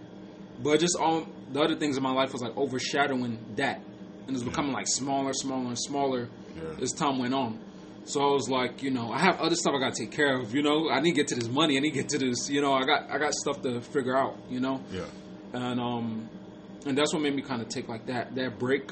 but 0.63 0.79
just 0.79 0.97
all 0.97 1.27
the 1.51 1.61
other 1.61 1.75
things 1.75 1.97
in 1.97 2.03
my 2.03 2.11
life 2.11 2.33
was 2.33 2.41
like 2.41 2.55
overshadowing 2.55 3.39
that, 3.57 3.81
and 4.25 4.35
it's 4.35 4.43
becoming 4.43 4.71
like 4.71 4.87
smaller, 4.87 5.33
smaller, 5.33 5.67
and 5.67 5.79
smaller 5.79 6.29
yeah. 6.55 6.81
as 6.81 6.91
time 6.91 7.19
went 7.19 7.33
on. 7.33 7.59
So 8.07 8.21
I 8.21 8.31
was 8.33 8.49
like, 8.49 8.81
you 8.83 8.89
know, 8.89 9.11
I 9.11 9.19
have 9.19 9.39
other 9.41 9.55
stuff 9.55 9.73
I 9.75 9.79
got 9.79 9.93
to 9.93 10.03
take 10.05 10.11
care 10.15 10.39
of. 10.39 10.55
You 10.55 10.63
know, 10.63 10.89
I 10.89 11.01
need 11.01 11.11
to 11.11 11.15
get 11.17 11.27
to 11.27 11.35
this 11.35 11.49
money. 11.49 11.75
I 11.77 11.81
need 11.81 11.91
to 11.91 11.95
get 12.01 12.09
to 12.09 12.17
this. 12.17 12.49
You 12.49 12.61
know, 12.61 12.73
I 12.73 12.85
got 12.85 13.11
I 13.11 13.17
got 13.17 13.33
stuff 13.33 13.61
to 13.63 13.81
figure 13.81 14.15
out. 14.17 14.37
You 14.49 14.61
know, 14.61 14.81
Yeah. 14.91 15.03
and 15.53 15.79
um, 15.79 16.29
and 16.85 16.97
that's 16.97 17.11
what 17.13 17.21
made 17.21 17.35
me 17.35 17.41
kind 17.41 17.61
of 17.61 17.67
take 17.69 17.87
like 17.89 18.05
that 18.07 18.33
that 18.35 18.57
break. 18.57 18.89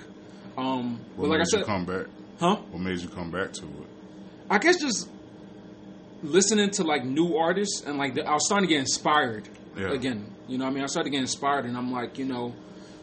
Um, 0.57 0.99
What 1.15 1.23
but 1.23 1.29
like 1.29 1.35
I 1.35 1.39
made 1.39 1.47
said, 1.47 1.59
you 1.61 1.65
come 1.65 1.85
back? 1.85 2.05
huh? 2.39 2.55
What 2.71 2.79
made 2.81 2.99
you 2.99 3.07
come 3.09 3.31
back 3.31 3.53
to 3.53 3.63
it? 3.65 3.87
I 4.49 4.57
guess 4.57 4.79
just 4.81 5.09
listening 6.23 6.69
to 6.71 6.83
like 6.83 7.05
new 7.05 7.35
artists 7.37 7.83
and 7.85 7.97
like 7.97 8.15
the, 8.15 8.25
I 8.27 8.33
was 8.33 8.45
starting 8.45 8.67
to 8.67 8.73
get 8.73 8.79
inspired 8.81 9.47
Yeah. 9.77 9.91
again. 9.91 10.25
You 10.47 10.57
know, 10.57 10.65
what 10.65 10.71
I 10.71 10.73
mean, 10.75 10.83
I 10.83 10.87
started 10.87 11.09
to 11.09 11.11
get 11.11 11.21
inspired, 11.21 11.65
and 11.65 11.75
I'm 11.77 11.91
like, 11.91 12.17
you 12.19 12.25
know, 12.25 12.53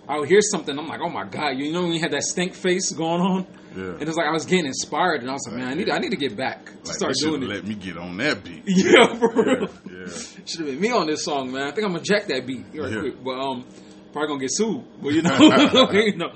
I 0.08 0.18
would 0.18 0.28
hear 0.28 0.40
something, 0.40 0.76
I'm 0.78 0.88
like, 0.88 1.00
oh 1.02 1.08
my 1.08 1.24
god, 1.24 1.50
you 1.50 1.72
know, 1.72 1.82
when 1.82 1.92
you 1.92 2.00
had 2.00 2.10
that 2.12 2.24
stink 2.24 2.54
face 2.54 2.90
going 2.92 3.20
on, 3.20 3.46
Yeah. 3.76 3.84
and 3.92 4.02
it's 4.02 4.16
like 4.16 4.26
I 4.26 4.32
was 4.32 4.44
getting 4.46 4.66
inspired, 4.66 5.20
and 5.22 5.30
I 5.30 5.34
was 5.34 5.46
like, 5.46 5.56
man, 5.56 5.68
I 5.68 5.74
need, 5.74 5.88
I 5.90 5.98
need 5.98 6.10
to 6.10 6.16
get 6.16 6.36
back 6.36 6.66
to 6.66 6.72
Like, 6.88 6.94
start 6.94 7.14
doing 7.20 7.42
it. 7.44 7.48
Let 7.48 7.64
me 7.64 7.74
get 7.76 7.96
on 7.96 8.16
that 8.18 8.42
beat. 8.44 8.62
Yeah, 8.66 9.14
for 9.14 9.32
real. 9.32 9.68
Yeah. 9.90 10.12
Should 10.44 10.60
have 10.60 10.66
been 10.66 10.80
me 10.80 10.90
on 10.90 11.06
this 11.06 11.24
song, 11.24 11.52
man. 11.52 11.62
I 11.68 11.70
think 11.70 11.86
I'm 11.86 11.92
gonna 11.92 12.02
jack 12.04 12.26
that 12.26 12.46
beat 12.46 12.66
right 12.74 12.92
Yeah. 12.92 13.00
quick, 13.00 13.22
but 13.24 13.38
um, 13.38 13.64
probably 14.12 14.28
gonna 14.28 14.40
get 14.40 14.50
sued. 14.52 14.82
But 15.00 15.12
you 15.12 15.22
know, 15.22 15.38
you 15.92 16.16
know, 16.16 16.32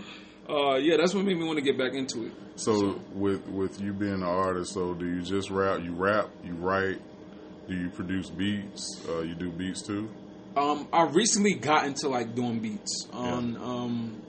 uh, 0.49 0.77
yeah, 0.77 0.97
that's 0.97 1.13
what 1.13 1.25
made 1.25 1.37
me 1.37 1.45
want 1.45 1.59
to 1.59 1.65
get 1.65 1.77
back 1.77 1.95
into 1.95 2.27
it. 2.27 2.33
So 2.55 3.01
with 3.13 3.47
with 3.49 3.81
you 3.81 3.93
being 3.93 4.15
an 4.15 4.23
artist, 4.23 4.73
so 4.75 4.95
do 4.95 5.05
you 5.07 5.23
just 5.23 5.51
rap? 5.51 5.81
You 5.83 5.93
rap? 5.93 6.31
You 6.45 6.55
write? 6.55 7.01
Do 7.69 7.75
you 7.75 7.91
produce 7.91 8.31
beats? 8.31 9.05
Uh, 9.09 9.23
you 9.23 9.35
do 9.35 9.51
beats 9.51 9.83
too? 9.83 10.09
Um, 10.57 10.89
I 10.91 11.05
recently 11.05 11.55
got 11.55 11.87
into 11.87 12.09
like 12.09 12.35
doing 12.35 12.61
beats 12.61 13.07
on, 13.13 13.57
um, 13.59 14.23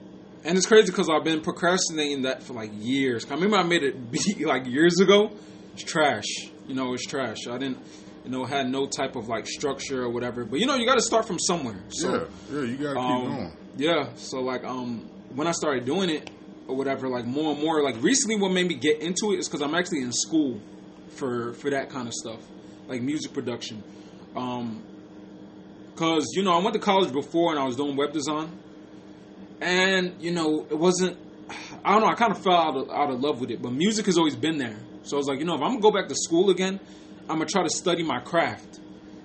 and 0.44 0.58
it's 0.58 0.66
crazy 0.66 0.90
because 0.90 1.08
I've 1.08 1.24
been 1.24 1.40
procrastinating 1.40 2.22
that 2.22 2.42
for 2.42 2.52
like 2.52 2.70
years. 2.74 3.24
I 3.30 3.34
remember 3.34 3.56
I 3.56 3.62
made 3.62 3.82
a 3.82 3.92
beat 3.96 4.46
like 4.46 4.66
years 4.66 5.00
ago. 5.00 5.30
It's 5.72 5.84
trash, 5.84 6.26
you 6.66 6.74
know. 6.74 6.92
It's 6.92 7.06
trash. 7.06 7.46
I 7.48 7.56
didn't, 7.56 7.78
you 8.24 8.30
know, 8.30 8.44
had 8.44 8.68
no 8.68 8.86
type 8.86 9.16
of 9.16 9.28
like 9.28 9.46
structure 9.46 10.02
or 10.02 10.10
whatever. 10.10 10.44
But 10.44 10.60
you 10.60 10.66
know, 10.66 10.74
you 10.74 10.84
got 10.84 10.96
to 10.96 11.02
start 11.02 11.26
from 11.26 11.38
somewhere. 11.38 11.82
So, 11.88 12.28
yeah, 12.52 12.58
yeah. 12.58 12.62
You 12.66 12.76
gotta 12.76 12.94
keep 12.94 13.04
um, 13.04 13.36
going. 13.36 13.56
yeah. 13.78 14.08
So 14.16 14.40
like, 14.40 14.64
um, 14.64 15.08
when 15.34 15.46
I 15.46 15.52
started 15.52 15.86
doing 15.86 16.10
it 16.10 16.30
or 16.66 16.76
whatever, 16.76 17.08
like 17.08 17.24
more 17.24 17.54
and 17.54 17.62
more, 17.62 17.82
like 17.82 18.02
recently, 18.02 18.36
what 18.36 18.52
made 18.52 18.68
me 18.68 18.74
get 18.74 19.00
into 19.00 19.32
it 19.32 19.38
is 19.38 19.48
because 19.48 19.62
I'm 19.62 19.74
actually 19.74 20.02
in 20.02 20.12
school 20.12 20.60
for 21.08 21.54
for 21.54 21.70
that 21.70 21.88
kind 21.88 22.06
of 22.06 22.12
stuff, 22.12 22.40
like 22.86 23.00
music 23.00 23.32
production. 23.32 23.82
Um, 24.36 24.82
Cause 25.98 26.28
you 26.36 26.44
know 26.44 26.52
I 26.52 26.62
went 26.62 26.74
to 26.74 26.78
college 26.78 27.12
before 27.12 27.50
and 27.50 27.58
I 27.58 27.64
was 27.64 27.74
doing 27.74 27.96
web 27.96 28.12
design, 28.12 28.56
and 29.60 30.14
you 30.20 30.30
know 30.30 30.64
it 30.70 30.78
wasn't. 30.78 31.18
I 31.84 31.92
don't 31.92 32.02
know. 32.02 32.06
I 32.06 32.14
kind 32.14 32.30
of 32.30 32.40
fell 32.40 32.54
out 32.54 32.76
of, 32.76 32.88
out 32.88 33.10
of 33.10 33.20
love 33.20 33.40
with 33.40 33.50
it, 33.50 33.60
but 33.60 33.72
music 33.72 34.06
has 34.06 34.16
always 34.16 34.36
been 34.36 34.58
there. 34.58 34.76
So 35.02 35.16
I 35.16 35.18
was 35.18 35.26
like, 35.26 35.40
you 35.40 35.44
know, 35.44 35.56
if 35.56 35.60
I'm 35.60 35.70
gonna 35.70 35.80
go 35.80 35.90
back 35.90 36.06
to 36.08 36.14
school 36.14 36.50
again, 36.50 36.78
I'm 37.22 37.38
gonna 37.38 37.46
try 37.46 37.64
to 37.64 37.70
study 37.70 38.04
my 38.04 38.20
craft. 38.20 38.78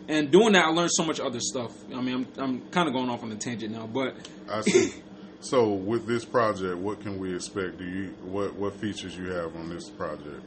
And 0.07 0.31
doing 0.31 0.53
that, 0.53 0.65
I 0.65 0.69
learned 0.69 0.89
so 0.93 1.05
much 1.05 1.19
other 1.19 1.39
stuff. 1.39 1.71
I 1.93 2.01
mean, 2.01 2.25
I'm, 2.37 2.43
I'm 2.43 2.69
kind 2.69 2.87
of 2.87 2.95
going 2.95 3.07
off 3.07 3.21
on 3.21 3.31
a 3.31 3.35
tangent 3.35 3.71
now, 3.71 3.85
but 3.85 4.15
I 4.49 4.61
see. 4.61 4.93
so 5.41 5.73
with 5.73 6.07
this 6.07 6.25
project, 6.25 6.77
what 6.77 7.01
can 7.01 7.19
we 7.19 7.35
expect? 7.35 7.77
Do 7.77 7.85
you 7.85 8.15
what 8.23 8.55
what 8.55 8.73
features 8.77 9.15
you 9.15 9.29
have 9.29 9.55
on 9.55 9.69
this 9.69 9.91
project? 9.91 10.41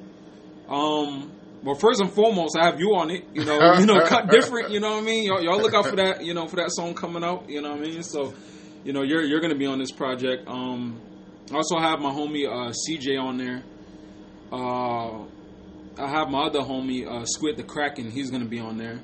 Um. 0.69 1.31
Well, 1.63 1.75
first 1.75 2.01
and 2.01 2.13
foremost, 2.13 2.57
I 2.59 2.67
have 2.67 2.79
you 2.81 2.95
on 2.97 3.11
it. 3.11 3.25
You 3.35 3.45
know, 3.45 3.75
you 3.79 3.87
know, 3.87 4.01
cut 4.07 4.29
different. 4.31 4.71
You 4.71 4.79
know 4.81 4.91
what 4.93 5.03
I 5.03 5.07
mean? 5.07 5.25
Y'all, 5.25 5.43
y'all 5.43 5.61
look 5.61 5.75
out 5.75 5.87
for 5.87 5.97
that. 5.97 6.25
You 6.25 6.33
know, 6.35 6.47
for 6.47 6.57
that 6.57 6.71
song 6.71 6.95
coming 6.95 7.25
out. 7.25 7.49
You 7.49 7.61
know 7.63 7.71
what 7.71 7.79
I 7.81 7.83
mean? 7.83 8.03
So, 8.03 8.35
you 8.85 8.93
know, 8.93 9.03
you're 9.03 9.23
you're 9.23 9.41
gonna 9.41 9.57
be 9.57 9.67
on 9.67 9.79
this 9.79 9.91
project. 9.91 10.47
Um, 10.49 11.01
I 11.53 11.57
also 11.57 11.79
have 11.79 11.99
my 12.01 12.11
homie 12.11 12.47
uh, 12.47 12.73
CJ 12.73 13.21
on 13.21 13.37
there. 13.39 13.63
Uh, 14.53 15.25
I 15.99 16.09
have 16.09 16.29
my 16.29 16.45
other 16.45 16.61
homie 16.61 17.07
uh, 17.07 17.25
Squid 17.25 17.57
the 17.57 17.63
Kraken. 17.65 18.11
He's 18.11 18.31
gonna 18.31 18.45
be 18.45 18.61
on 18.61 18.79
there. 18.79 19.01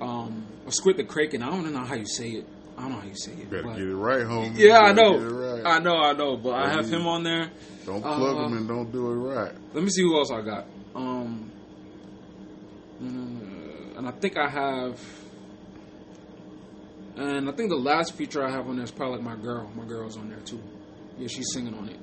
Um, 0.00 0.46
or 0.64 0.72
Squid 0.72 0.96
the 0.96 1.04
Kraken. 1.04 1.42
I 1.42 1.50
don't 1.50 1.72
know 1.72 1.84
how 1.84 1.94
you 1.94 2.06
say 2.06 2.30
it. 2.30 2.46
I 2.76 2.82
don't 2.82 2.92
know 2.92 2.98
how 3.00 3.06
you 3.06 3.16
say 3.16 3.32
it. 3.32 3.50
Better 3.50 3.62
but- 3.64 3.76
get 3.76 3.86
it 3.86 3.94
right, 3.94 4.20
homie. 4.22 4.56
yeah, 4.56 4.78
I 4.78 4.92
know. 4.92 5.18
Right. 5.18 5.62
I 5.66 5.78
know, 5.80 5.96
I 5.96 6.12
know. 6.12 6.36
But 6.36 6.54
I 6.54 6.70
have 6.70 6.88
him 6.88 7.06
on 7.06 7.24
there. 7.24 7.50
Don't 7.84 8.00
plug 8.02 8.36
Uh, 8.36 8.42
them 8.42 8.56
and 8.56 8.68
don't 8.68 8.90
do 8.92 9.10
it 9.10 9.14
right. 9.16 9.52
Let 9.74 9.82
me 9.82 9.90
see 9.90 10.02
who 10.02 10.16
else 10.16 10.30
I 10.30 10.42
got. 10.42 10.66
Um, 10.94 11.50
and 13.98 14.06
I 14.06 14.12
think 14.12 14.38
I 14.38 14.48
have, 14.48 15.00
and 17.16 17.48
I 17.48 17.52
think 17.52 17.68
the 17.68 17.76
last 17.76 18.14
feature 18.14 18.46
I 18.46 18.50
have 18.50 18.68
on 18.68 18.76
there 18.76 18.84
is 18.84 18.92
probably 18.92 19.16
like 19.16 19.24
my 19.24 19.42
girl. 19.42 19.68
My 19.74 19.84
girl's 19.84 20.16
on 20.16 20.28
there 20.30 20.38
too. 20.38 20.62
Yeah, 21.18 21.26
she's 21.26 21.48
singing 21.52 21.74
on 21.74 21.88
it. 21.88 21.98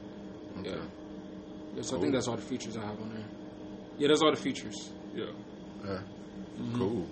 Okay. 0.60 0.72
Yeah. 0.72 0.76
Yeah, 1.78 1.82
so 1.82 1.98
I 1.98 2.02
think 2.02 2.14
that's 2.14 2.28
all 2.28 2.36
the 2.36 2.42
features 2.42 2.76
I 2.76 2.82
have 2.82 3.00
on 3.00 3.10
there. 3.14 3.24
Yeah, 3.98 4.10
that's 4.10 4.22
all 4.22 4.32
the 4.32 4.38
features. 4.38 4.92
Yeah. 5.16 5.26
Yeah. 5.86 6.00
Mm-hmm. 6.60 6.78
Cool. 6.78 7.08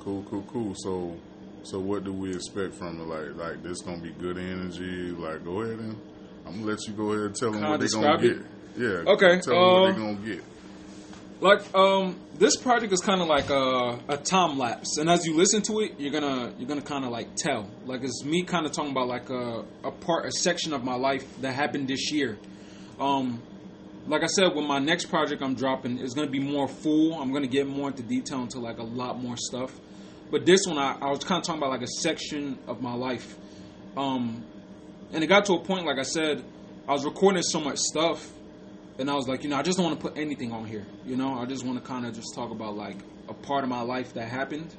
Cool, 0.00 0.24
cool, 0.30 0.42
cool. 0.50 0.74
So 0.76 1.14
so 1.62 1.78
what 1.78 2.04
do 2.04 2.12
we 2.14 2.34
expect 2.34 2.74
from 2.74 2.98
it? 3.00 3.06
Like 3.06 3.36
like 3.36 3.62
this 3.62 3.82
gonna 3.82 3.98
be 3.98 4.12
good 4.12 4.38
energy? 4.38 5.10
Like 5.10 5.44
go 5.44 5.60
ahead 5.60 5.78
and 5.78 6.00
I'm 6.46 6.60
gonna 6.60 6.72
let 6.72 6.78
you 6.86 6.94
go 6.94 7.12
ahead 7.12 7.26
and 7.26 7.34
tell 7.36 7.50
them 7.50 7.60
Kinda 7.60 7.70
what 7.70 7.80
they're 7.80 7.88
gonna 7.90 8.18
describe 8.18 8.46
get. 8.76 8.82
Yeah. 8.82 9.12
Okay, 9.12 9.40
Tell 9.40 9.54
them 9.54 9.62
what 9.62 9.82
uh, 9.82 9.84
they're 9.84 9.94
gonna 9.94 10.26
get. 10.26 10.44
Like 11.38 11.74
um, 11.74 12.18
this 12.38 12.56
project 12.56 12.94
is 12.94 13.00
kind 13.00 13.20
of 13.20 13.28
like 13.28 13.50
a, 13.50 13.98
a 14.08 14.16
time 14.16 14.58
lapse, 14.58 14.96
and 14.96 15.10
as 15.10 15.26
you 15.26 15.36
listen 15.36 15.60
to 15.62 15.80
it, 15.80 15.96
you're 15.98 16.12
gonna 16.12 16.54
you're 16.58 16.68
gonna 16.68 16.80
kind 16.80 17.04
of 17.04 17.10
like 17.10 17.36
tell. 17.36 17.68
Like 17.84 18.02
it's 18.04 18.24
me 18.24 18.42
kind 18.42 18.64
of 18.64 18.72
talking 18.72 18.92
about 18.92 19.06
like 19.06 19.28
a, 19.28 19.64
a 19.84 19.90
part, 19.90 20.24
a 20.24 20.32
section 20.32 20.72
of 20.72 20.82
my 20.82 20.94
life 20.94 21.24
that 21.42 21.52
happened 21.52 21.88
this 21.88 22.10
year. 22.10 22.38
Um, 22.98 23.42
like 24.06 24.22
I 24.22 24.28
said, 24.28 24.54
with 24.54 24.64
my 24.64 24.78
next 24.78 25.06
project 25.06 25.42
I'm 25.42 25.54
dropping, 25.54 25.98
it's 25.98 26.14
gonna 26.14 26.30
be 26.30 26.40
more 26.40 26.68
full. 26.68 27.20
I'm 27.20 27.34
gonna 27.34 27.46
get 27.48 27.66
more 27.66 27.88
into 27.88 28.02
detail 28.02 28.40
into 28.40 28.58
like 28.58 28.78
a 28.78 28.84
lot 28.84 29.20
more 29.20 29.36
stuff. 29.36 29.78
But 30.30 30.46
this 30.46 30.62
one, 30.66 30.78
I, 30.78 30.96
I 31.02 31.10
was 31.10 31.22
kind 31.22 31.38
of 31.38 31.44
talking 31.44 31.60
about 31.60 31.70
like 31.70 31.82
a 31.82 32.00
section 32.00 32.58
of 32.66 32.80
my 32.80 32.94
life. 32.94 33.36
Um, 33.94 34.42
and 35.12 35.22
it 35.22 35.26
got 35.26 35.44
to 35.46 35.52
a 35.52 35.60
point, 35.60 35.84
like 35.84 35.98
I 35.98 36.02
said, 36.02 36.42
I 36.88 36.92
was 36.92 37.04
recording 37.04 37.42
so 37.42 37.60
much 37.60 37.78
stuff 37.78 38.26
and 38.98 39.10
I 39.10 39.14
was 39.14 39.28
like, 39.28 39.42
you 39.44 39.50
know, 39.50 39.56
I 39.56 39.62
just 39.62 39.76
don't 39.78 39.86
want 39.86 40.00
to 40.00 40.08
put 40.08 40.18
anything 40.18 40.52
on 40.52 40.64
here. 40.66 40.86
You 41.06 41.16
know, 41.16 41.34
I 41.38 41.44
just 41.46 41.64
want 41.64 41.82
to 41.82 41.86
kind 41.86 42.06
of 42.06 42.14
just 42.14 42.34
talk 42.34 42.50
about 42.50 42.76
like 42.76 42.96
a 43.28 43.34
part 43.34 43.62
of 43.64 43.70
my 43.70 43.80
life 43.82 44.14
that 44.14 44.28
happened, 44.28 44.74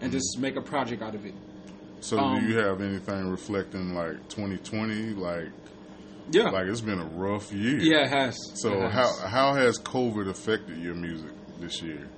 and 0.00 0.12
just 0.12 0.38
make 0.38 0.56
a 0.56 0.62
project 0.62 1.02
out 1.02 1.14
of 1.14 1.24
it. 1.26 1.34
So 2.00 2.18
um, 2.18 2.40
do 2.40 2.46
you 2.46 2.58
have 2.58 2.80
anything 2.80 3.28
reflecting 3.28 3.94
like 3.94 4.28
2020? 4.28 5.14
Like 5.14 5.48
Yeah, 6.30 6.50
like 6.50 6.66
it's 6.66 6.80
been 6.80 7.00
a 7.00 7.04
rough 7.06 7.52
year. 7.52 7.78
yeah, 7.80 8.04
it 8.04 8.10
has. 8.10 8.36
So 8.54 8.84
It 8.84 8.90
how 8.92 9.00
has. 9.06 9.20
how 9.20 9.54
has 9.54 9.78
COVID 9.80 10.28
affected 10.28 10.78
your 10.78 10.94
music 10.94 11.32
this 11.60 11.82
year? 11.82 12.08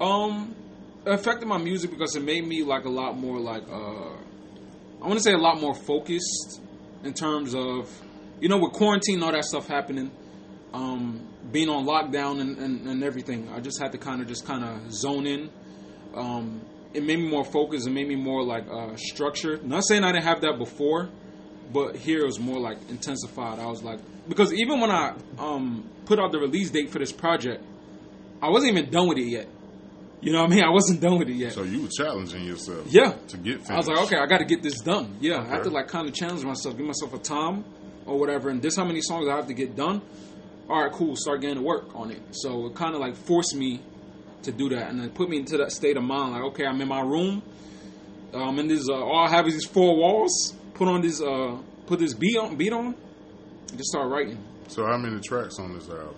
um 0.00 0.54
it 1.04 1.12
affected 1.12 1.46
my 1.46 1.58
music 1.58 1.90
because 1.90 2.14
it 2.16 2.22
made 2.22 2.46
me 2.46 2.62
like 2.62 2.84
a 2.84 2.88
lot 2.90 3.16
more 3.18 3.38
like 3.38 3.62
uh 3.68 4.14
I 5.02 5.06
want 5.06 5.14
to 5.14 5.20
say 5.20 5.32
a 5.32 5.38
lot 5.38 5.60
more 5.60 5.74
focused 5.74 6.60
in 7.04 7.12
terms 7.12 7.54
of 7.54 7.90
you 8.40 8.48
know 8.48 8.58
with 8.58 8.72
quarantine 8.72 9.16
and 9.16 9.24
all 9.24 9.32
that 9.32 9.44
stuff 9.44 9.66
happening 9.66 10.10
um 10.72 11.26
being 11.52 11.68
on 11.68 11.84
lockdown 11.84 12.40
and, 12.40 12.58
and, 12.58 12.86
and 12.86 13.02
everything 13.02 13.48
I 13.48 13.60
just 13.60 13.80
had 13.80 13.92
to 13.92 13.98
kind 13.98 14.20
of 14.20 14.28
just 14.28 14.46
kind 14.46 14.64
of 14.64 14.92
zone 14.92 15.26
in 15.26 15.50
um 16.14 16.60
it 16.94 17.02
made 17.02 17.18
me 17.18 17.28
more 17.28 17.44
focused 17.44 17.86
it 17.86 17.90
made 17.90 18.08
me 18.08 18.16
more 18.16 18.42
like 18.44 18.66
uh 18.68 18.94
structured 18.96 19.64
not 19.64 19.84
saying 19.84 20.04
I 20.04 20.12
didn't 20.12 20.24
have 20.24 20.40
that 20.42 20.58
before 20.58 21.08
but 21.72 21.96
here 21.96 22.20
it 22.20 22.26
was 22.26 22.38
more 22.38 22.60
like 22.60 22.78
intensified 22.88 23.58
I 23.58 23.66
was 23.66 23.82
like 23.82 23.98
because 24.28 24.52
even 24.52 24.80
when 24.80 24.90
I 24.90 25.14
um 25.38 25.88
put 26.04 26.18
out 26.20 26.30
the 26.32 26.38
release 26.38 26.70
date 26.70 26.90
for 26.90 26.98
this 26.98 27.12
project 27.12 27.64
I 28.42 28.48
wasn't 28.50 28.72
even 28.76 28.90
done 28.90 29.08
with 29.08 29.18
it 29.18 29.26
yet 29.26 29.48
you 30.22 30.32
know 30.32 30.42
what 30.42 30.52
I 30.52 30.54
mean? 30.54 30.64
I 30.64 30.70
wasn't 30.70 31.00
done 31.00 31.18
with 31.18 31.30
it 31.30 31.34
yet. 31.34 31.54
So 31.54 31.62
you 31.62 31.80
were 31.80 31.88
challenging 31.88 32.44
yourself. 32.44 32.86
Yeah. 32.90 33.14
To 33.28 33.36
get 33.38 33.54
finished. 33.54 33.70
I 33.70 33.76
was 33.76 33.86
like, 33.88 33.98
okay, 34.00 34.16
I 34.18 34.26
got 34.26 34.38
to 34.38 34.44
get 34.44 34.62
this 34.62 34.78
done. 34.80 35.16
Yeah, 35.18 35.40
I 35.40 35.46
have 35.46 35.62
to 35.62 35.70
like 35.70 35.88
kind 35.88 36.06
of 36.06 36.14
challenge 36.14 36.44
myself, 36.44 36.76
give 36.76 36.84
myself 36.84 37.14
a 37.14 37.18
time 37.18 37.64
or 38.04 38.18
whatever, 38.18 38.50
and 38.50 38.60
this 38.60 38.76
how 38.76 38.84
many 38.84 39.00
songs 39.00 39.28
I 39.28 39.36
have 39.36 39.46
to 39.46 39.54
get 39.54 39.76
done. 39.76 40.02
All 40.70 40.84
right, 40.84 40.92
cool. 40.92 41.16
Start 41.16 41.40
getting 41.40 41.56
to 41.56 41.62
work 41.62 41.96
on 41.96 42.12
it. 42.12 42.22
So 42.30 42.66
it 42.66 42.76
kind 42.76 42.94
of 42.94 43.00
like 43.00 43.16
forced 43.16 43.56
me 43.56 43.80
to 44.44 44.52
do 44.52 44.68
that, 44.68 44.88
and 44.90 45.04
it 45.04 45.14
put 45.14 45.28
me 45.28 45.38
into 45.38 45.56
that 45.56 45.72
state 45.72 45.96
of 45.96 46.04
mind. 46.04 46.32
Like, 46.32 46.42
okay, 46.52 46.64
I'm 46.64 46.80
in 46.80 46.86
my 46.86 47.00
room. 47.00 47.42
Um, 48.32 48.56
and 48.60 48.70
this 48.70 48.88
uh, 48.88 48.94
all 48.94 49.26
I 49.26 49.28
have 49.30 49.48
is 49.48 49.54
these 49.54 49.64
four 49.66 49.96
walls. 49.96 50.54
Put 50.74 50.86
on 50.86 51.00
this, 51.00 51.20
uh, 51.20 51.58
put 51.86 51.98
this 51.98 52.14
beat 52.14 52.36
on, 52.38 52.54
beat 52.54 52.72
on, 52.72 52.94
and 53.68 53.76
just 53.76 53.86
start 53.86 54.08
writing. 54.08 54.38
So 54.68 54.86
how 54.86 54.96
many 54.96 55.20
tracks 55.20 55.58
on 55.58 55.74
this 55.74 55.88
album? 55.88 56.14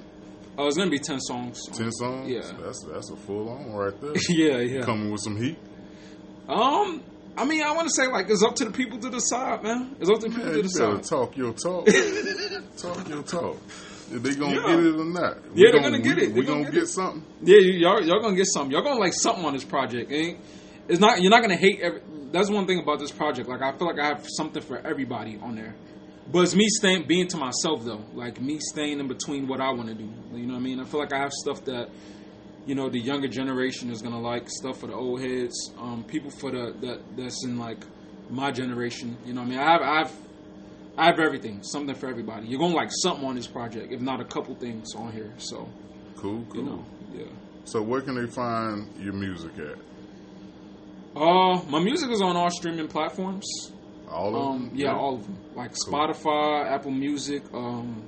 Oh, 0.59 0.67
it's 0.67 0.77
gonna 0.77 0.91
be 0.91 0.99
ten 0.99 1.19
songs. 1.19 1.59
Ten 1.73 1.91
songs. 1.91 2.29
Yeah. 2.29 2.43
That's 2.61 2.85
that's 2.85 3.11
a 3.11 3.17
full 3.17 3.49
on 3.49 3.73
right 3.73 3.99
there. 4.03 4.13
yeah, 4.29 4.59
yeah. 4.59 4.83
Coming 4.83 5.11
with 5.11 5.23
some 5.23 5.39
heat. 5.39 5.57
Um, 6.47 7.03
I 7.39 7.47
mean, 7.47 7.63
I 7.63 7.73
want 7.73 7.89
to 7.89 7.95
say 7.95 8.07
like 8.07 8.29
it's 8.29 8.45
up 8.45 8.55
to 8.57 8.67
the 8.67 8.71
people 8.71 8.99
to 8.99 9.09
decide, 9.09 9.63
man. 9.63 9.97
It's 9.99 10.11
up 10.11 10.21
to 10.21 10.29
the 10.29 10.35
people 10.35 10.51
to 10.51 10.57
you 10.59 10.63
decide. 10.65 11.05
talk 11.05 11.39
your 11.39 11.55
talk. 11.55 11.87
talk 12.77 13.09
your 13.09 13.23
talk. 13.23 13.57
They 14.13 14.35
gonna 14.35 14.55
Yeah. 14.55 14.67
get 14.77 14.87
it 14.87 14.95
or 14.95 15.05
not. 15.05 15.39
Yeah, 15.55 15.71
they're 15.73 15.81
gonna 15.81 15.99
get 16.01 16.17
we, 16.17 16.23
it. 16.23 16.27
We 16.29 16.33
They're 16.35 16.43
gonna 16.45 16.61
gonna 16.65 16.73
get 16.73 16.81
get 16.81 16.89
something. 16.89 17.25
Yeah, 17.43 17.57
y'all 17.59 18.03
y'all 18.05 18.21
gonna 18.21 18.37
get 18.37 18.47
something. 18.47 18.73
Y'all 18.73 18.83
gonna 18.83 19.01
like 19.01 19.15
something 19.15 19.45
on 19.45 19.55
this 19.55 19.65
project. 19.65 20.13
Ain't 20.13 20.39
it's 20.89 21.01
not 21.01 21.23
you're 21.23 21.31
not 21.31 21.43
gonna 21.43 21.57
hate. 21.57 21.81
Every, 21.81 22.01
that's 22.33 22.51
one 22.51 22.67
thing 22.67 22.79
about 22.81 22.99
this 22.99 23.11
project. 23.11 23.49
Like 23.49 23.63
I 23.63 23.73
feel 23.77 23.89
like 23.89 23.99
I 23.99 24.07
have 24.07 24.27
something 24.29 24.63
for 24.63 24.79
everybody 24.79 25.39
on 25.43 25.57
there. 25.57 25.75
But 26.31 26.45
it's 26.45 26.55
me 26.55 26.67
staying, 26.69 27.07
being 27.07 27.29
to 27.29 27.37
myself 27.37 27.85
though, 27.85 28.05
like 28.15 28.41
me 28.41 28.59
staying 28.61 29.01
in 29.01 29.09
between 29.09 29.49
what 29.49 29.61
I 29.61 29.71
want 29.73 29.89
to 29.89 29.95
do. 29.95 30.09
You 30.33 30.47
know 30.47 30.55
what 30.55 30.61
I 30.61 30.63
mean? 30.63 30.81
I 30.81 30.85
feel 30.85 31.01
like 31.01 31.13
I 31.13 31.19
have 31.19 31.33
stuff 31.33 31.65
that, 31.65 31.91
you 32.65 32.75
know, 32.75 32.89
the 32.89 33.01
younger 33.01 33.29
generation 33.29 33.91
is 33.91 34.01
gonna 34.03 34.21
like. 34.21 34.49
Stuff 34.49 34.79
for 34.81 34.87
the 34.87 34.95
old 34.95 35.21
heads. 35.21 35.73
Um, 35.79 36.05
people 36.05 36.31
for 36.31 36.51
the 36.51 36.75
that 36.81 37.01
that's 37.17 37.45
in 37.45 37.59
like 37.59 37.85
my 38.31 38.51
generation. 38.51 39.17
You 39.27 39.35
know 39.35 39.43
what 39.43 39.49
I 39.49 39.51
mean? 39.51 39.59
I 39.59 39.73
have, 39.73 39.83
I 39.83 39.99
have, 39.99 40.13
I 40.97 41.07
have 41.07 41.19
everything. 41.19 41.63
Something 41.63 41.95
for 41.95 42.09
everybody. 42.09 42.47
You're 42.49 42.59
gonna 42.61 42.75
like 42.75 42.91
something 43.03 43.25
on 43.27 43.35
this 43.37 43.47
project, 43.47 43.93
if 43.93 44.01
not 44.01 44.21
a 44.21 44.25
couple 44.25 44.55
things 44.55 44.95
on 44.95 45.13
here. 45.13 45.33
So 45.39 45.69
Cool, 46.17 46.45
cool. 46.51 46.57
you 46.57 46.63
know, 46.63 46.85
yeah. 47.15 47.25
So 47.65 47.81
where 47.83 48.01
can 48.03 48.15
they 48.15 48.27
find 48.31 48.89
your 49.01 49.13
music 49.15 49.53
at? 49.59 49.79
Uh, 51.15 51.61
my 51.69 51.79
music 51.79 52.11
is 52.11 52.21
on 52.23 52.37
all 52.37 52.51
streaming 52.51 52.89
platforms. 52.89 53.47
All 54.11 54.29
of 54.37 54.43
Um, 54.43 54.69
them? 54.69 54.71
yeah, 54.75 54.95
all 54.95 55.17
of 55.17 55.23
them. 55.25 55.37
Like 55.55 55.73
Cool. 55.85 55.93
Spotify, 55.93 56.71
Apple 56.71 56.91
Music, 56.91 57.43
um, 57.55 58.03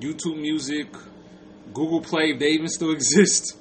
YouTube 0.00 0.40
Music, 0.40 0.88
Google 1.72 2.00
Play. 2.00 2.30
If 2.32 2.38
they 2.40 2.50
even 2.50 2.68
still 2.68 2.90
exist. 2.98 3.56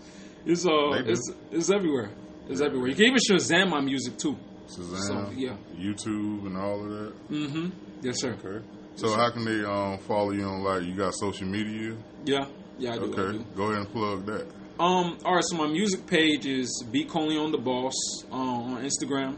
It's 0.46 0.66
uh, 0.66 1.04
it's 1.06 1.30
it's 1.52 1.70
everywhere. 1.70 2.10
It's 2.50 2.62
everywhere. 2.62 2.88
You 2.90 2.96
can 2.96 3.06
even 3.06 3.18
Shazam 3.20 3.70
my 3.70 3.82
music 3.82 4.18
too. 4.18 4.38
Shazam, 4.68 5.02
So, 5.08 5.32
yeah. 5.36 5.56
YouTube, 5.78 6.46
and 6.46 6.58
all 6.58 6.84
of 6.84 6.90
that. 6.90 7.14
Mm-hmm. 7.32 7.70
Yes, 8.02 8.22
sir. 8.22 8.36
Okay. 8.44 8.66
So 8.96 9.16
how 9.16 9.30
can 9.30 9.46
they 9.46 9.64
um, 9.64 9.98
follow 10.00 10.32
you 10.32 10.44
on 10.44 10.64
like 10.64 10.84
you 10.84 10.96
got 10.96 11.14
social 11.16 11.48
media? 11.48 11.96
Yeah, 12.26 12.46
yeah, 12.80 12.94
I 12.94 12.98
do. 12.98 13.04
I 13.04 13.20
Okay, 13.20 13.38
do. 13.38 13.46
go 13.56 13.64
ahead 13.66 13.80
and 13.82 13.92
plug 13.92 14.26
that. 14.26 14.48
Um, 14.80 15.18
all 15.26 15.36
right. 15.36 15.44
So 15.44 15.56
my 15.58 15.68
music 15.68 16.06
page 16.08 16.46
is 16.46 16.84
B 16.92 17.08
on 17.14 17.52
the 17.52 17.58
Boss 17.58 17.94
uh, 18.32 18.36
on 18.36 18.84
Instagram. 18.84 19.38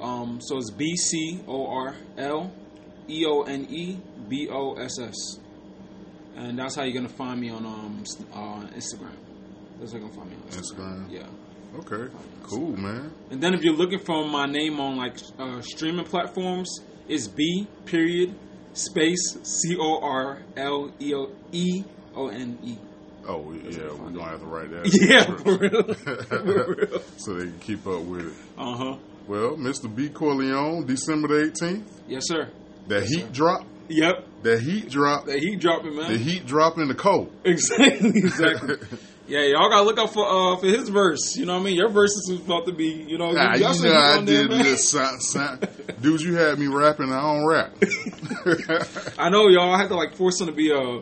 Um, 0.00 0.40
so 0.40 0.58
it's 0.58 0.70
B 0.70 0.96
C 0.96 1.40
O 1.46 1.66
R 1.66 1.94
L 2.18 2.52
E 3.08 3.24
O 3.26 3.42
N 3.42 3.66
E 3.70 3.98
B 4.28 4.48
O 4.50 4.74
S 4.74 4.98
S, 5.00 5.38
and 6.36 6.58
that's 6.58 6.74
how 6.76 6.82
you're 6.82 6.94
gonna 6.94 7.08
find 7.08 7.40
me 7.40 7.50
on 7.50 7.64
um 7.64 8.02
uh, 8.32 8.66
Instagram. 8.76 9.14
That's 9.78 9.92
how 9.92 9.98
you're 9.98 10.08
gonna 10.08 10.20
find 10.20 10.30
me 10.30 10.36
on 10.36 10.48
Instagram. 10.48 11.08
Instagram. 11.08 11.12
Yeah. 11.12 11.78
Okay, 11.80 12.12
cool, 12.44 12.76
man. 12.76 13.12
And 13.30 13.40
then 13.42 13.52
if 13.54 13.62
you're 13.64 13.74
looking 13.74 13.98
for 13.98 14.24
my 14.28 14.46
name 14.46 14.78
on 14.78 14.96
like 14.96 15.16
uh, 15.38 15.60
streaming 15.60 16.04
platforms, 16.04 16.70
it's 17.08 17.28
B 17.28 17.66
period 17.86 18.34
space 18.72 19.38
C 19.42 19.76
O 19.78 20.00
R 20.02 20.38
L 20.56 20.92
E 21.00 21.14
O 21.14 21.30
E 21.52 21.84
O 22.14 22.28
N 22.28 22.58
E. 22.62 22.76
Oh 23.26 23.52
yeah, 23.52 23.88
we're 23.92 24.10
gonna 24.10 24.24
have 24.24 24.40
to 24.40 24.46
write 24.46 24.70
that. 24.70 24.84
Yeah, 25.00 25.24
for 25.36 25.56
real. 25.58 25.94
For 26.24 26.74
real. 26.74 27.02
so 27.16 27.34
they 27.34 27.44
can 27.44 27.58
keep 27.60 27.86
up 27.86 28.02
with 28.02 28.26
it. 28.26 28.32
Uh 28.58 28.76
huh. 28.76 28.96
Well, 29.26 29.56
Mr. 29.56 29.94
B. 29.94 30.10
Corleone, 30.10 30.84
December 30.86 31.28
the 31.28 31.50
18th. 31.50 31.84
Yes, 32.06 32.24
sir. 32.26 32.50
That 32.88 33.04
heat 33.04 33.32
drop. 33.32 33.64
Yep. 33.88 34.26
That 34.42 34.60
heat 34.60 34.90
drop. 34.90 35.24
That 35.24 35.38
heat 35.38 35.58
dropping, 35.58 35.96
man. 35.96 36.12
The 36.12 36.18
heat 36.18 36.44
dropping 36.44 36.88
the 36.88 36.94
cold. 36.94 37.32
Exactly. 37.44 38.10
Exactly. 38.16 38.76
Yeah, 39.26 39.42
y'all 39.42 39.68
gotta 39.70 39.84
look 39.84 39.98
out 39.98 40.12
for 40.12 40.24
uh 40.26 40.56
for 40.56 40.66
his 40.66 40.88
verse. 40.88 41.36
You 41.36 41.46
know 41.46 41.54
what 41.54 41.60
I 41.60 41.64
mean? 41.64 41.76
Your 41.76 41.88
verse 41.88 42.10
is 42.10 42.30
about 42.30 42.66
to 42.66 42.72
be, 42.72 42.88
you 42.88 43.18
know, 43.18 43.30
Nah, 43.32 43.54
you 43.54 43.60
know 43.60 43.68
I 43.68 44.20
there, 44.20 44.48
did 44.48 44.50
this. 44.50 44.88
Son, 44.90 45.20
son. 45.20 45.60
Dude, 46.00 46.20
you 46.20 46.34
had 46.36 46.58
me 46.58 46.66
rapping. 46.66 47.12
I 47.12 47.20
don't 47.22 47.46
rap. 47.46 47.72
I 49.18 49.30
know 49.30 49.48
y'all 49.48 49.72
I 49.72 49.78
had 49.78 49.88
to 49.88 49.96
like 49.96 50.14
force 50.14 50.40
him 50.40 50.46
to 50.48 50.52
be 50.52 50.70
a 50.70 51.00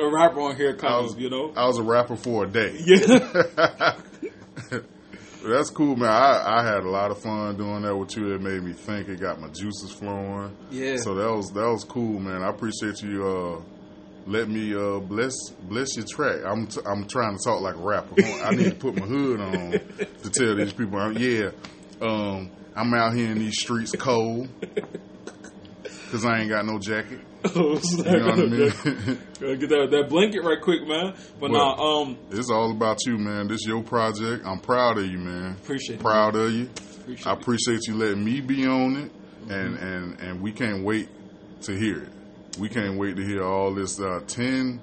a 0.00 0.08
rapper 0.08 0.40
on 0.40 0.56
here, 0.56 0.74
cause 0.74 1.14
was, 1.14 1.16
you 1.18 1.28
know. 1.28 1.52
I 1.56 1.66
was 1.66 1.78
a 1.78 1.82
rapper 1.82 2.16
for 2.16 2.44
a 2.44 2.46
day. 2.48 2.76
Yeah. 2.86 3.96
That's 5.44 5.70
cool, 5.70 5.96
man. 5.96 6.10
I, 6.10 6.58
I 6.58 6.64
had 6.64 6.82
a 6.84 6.90
lot 6.90 7.10
of 7.10 7.22
fun 7.22 7.56
doing 7.56 7.82
that 7.82 7.96
with 7.96 8.16
you. 8.16 8.34
It 8.34 8.40
made 8.42 8.62
me 8.62 8.72
think. 8.72 9.08
It 9.08 9.20
got 9.20 9.40
my 9.40 9.48
juices 9.48 9.90
flowing. 9.92 10.54
Yeah. 10.70 10.96
So 10.96 11.14
that 11.14 11.30
was 11.32 11.50
that 11.52 11.66
was 11.70 11.84
cool, 11.84 12.18
man. 12.20 12.42
I 12.42 12.50
appreciate 12.50 13.00
you. 13.02 13.26
Uh, 13.26 13.60
let 14.28 14.48
me 14.48 14.74
uh, 14.74 15.00
bless 15.00 15.32
bless 15.62 15.96
your 15.96 16.04
track. 16.06 16.40
I'm 16.44 16.66
t- 16.66 16.80
I'm 16.86 17.08
trying 17.08 17.36
to 17.36 17.42
talk 17.44 17.60
like 17.62 17.74
a 17.76 17.78
rapper. 17.78 18.14
I 18.44 18.54
need 18.54 18.68
to 18.70 18.74
put 18.74 18.94
my 18.94 19.06
hood 19.06 19.40
on 19.40 19.70
to 20.22 20.30
tell 20.30 20.54
these 20.54 20.72
people. 20.72 20.98
I'm, 20.98 21.16
yeah, 21.16 21.50
um, 22.02 22.50
I'm 22.76 22.92
out 22.94 23.14
here 23.14 23.30
in 23.32 23.38
these 23.38 23.58
streets 23.58 23.92
cold 23.92 24.48
because 24.62 26.24
I 26.24 26.40
ain't 26.40 26.50
got 26.50 26.64
no 26.66 26.78
jacket. 26.78 27.20
Oh, 27.54 27.78
You 27.96 28.18
know 28.18 28.26
what 28.26 28.38
I 28.40 28.46
mean? 28.46 29.18
Get 29.60 29.68
that, 29.70 29.88
that 29.92 30.08
blanket 30.10 30.42
right 30.42 30.60
quick, 30.60 30.86
man. 30.86 31.14
But 31.38 31.52
Well, 31.52 31.76
nah, 31.76 32.00
um, 32.02 32.18
it's 32.32 32.50
all 32.50 32.72
about 32.72 32.98
you, 33.06 33.16
man. 33.16 33.46
This 33.46 33.64
your 33.64 33.80
project. 33.84 34.44
I'm 34.44 34.58
proud 34.58 34.98
of 34.98 35.06
you, 35.06 35.18
man. 35.18 35.52
appreciate 35.52 36.00
it. 36.00 36.02
Proud 36.02 36.34
of 36.34 36.50
you. 36.50 36.68
Appreciate 37.00 37.26
I 37.28 37.32
appreciate 37.32 37.86
you 37.86 37.94
letting 37.94 38.24
me 38.24 38.40
be 38.40 38.66
on 38.66 38.96
it, 38.96 39.12
and 39.48 39.76
and 39.78 40.20
and 40.20 40.42
we 40.42 40.50
can't 40.50 40.84
wait 40.84 41.08
to 41.62 41.78
hear 41.78 42.02
it. 42.02 42.08
We 42.58 42.68
can't 42.68 42.98
wait 42.98 43.16
to 43.16 43.22
hear 43.24 43.44
all 43.44 43.72
this 43.74 44.00
uh, 44.00 44.20
ten 44.26 44.80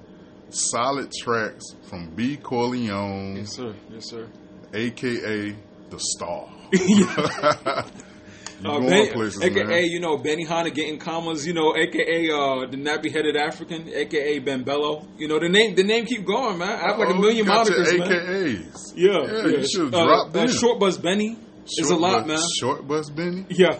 solid 0.50 1.12
tracks 1.12 1.64
from 1.88 2.10
B 2.14 2.36
Corleone, 2.36 3.36
Yes, 3.36 3.56
sir. 3.56 3.74
Yes, 3.92 4.08
sir. 4.10 4.28
aka 4.72 5.54
the 5.90 5.98
Star. 5.98 6.48
you 6.72 7.06
Uh, 8.64 8.80
Ben- 8.80 9.12
places, 9.12 9.42
AKA, 9.42 9.64
man. 9.64 9.84
you 9.84 10.00
know, 10.00 10.16
Benny 10.16 10.44
Hanna 10.44 10.70
getting 10.70 10.98
commas, 10.98 11.46
you 11.46 11.52
know, 11.52 11.76
AKA 11.76 12.30
uh, 12.30 12.64
the 12.70 12.78
nappy 12.78 13.12
headed 13.12 13.36
African, 13.36 13.86
AKA 13.92 14.38
Ben 14.38 14.62
Bello. 14.64 15.06
You 15.18 15.28
know, 15.28 15.38
the 15.38 15.50
name 15.50 15.74
the 15.74 15.84
name 15.84 16.06
keep 16.06 16.24
going, 16.24 16.56
man. 16.56 16.70
I 16.70 16.88
have 16.90 16.98
like 16.98 17.10
a 17.10 17.14
million 17.20 17.44
got 17.44 17.68
your 17.68 17.76
monikers, 17.84 17.98
man. 17.98 18.08
AKAs. 18.08 18.92
Yeah, 18.96 19.10
Yeah, 19.12 19.46
you 19.58 19.68
should've 19.68 19.92
Uh, 19.94 20.04
dropped 20.06 20.30
uh, 20.34 20.38
them. 20.40 20.48
Short 20.48 20.78
Buzz 20.80 20.96
Benny 20.96 21.36
is 21.66 21.90
a 21.90 21.96
lot, 21.96 22.26
bus, 22.26 22.40
man. 22.40 22.48
Short 22.58 22.88
bus 22.88 23.10
Benny. 23.10 23.44
Yeah, 23.50 23.78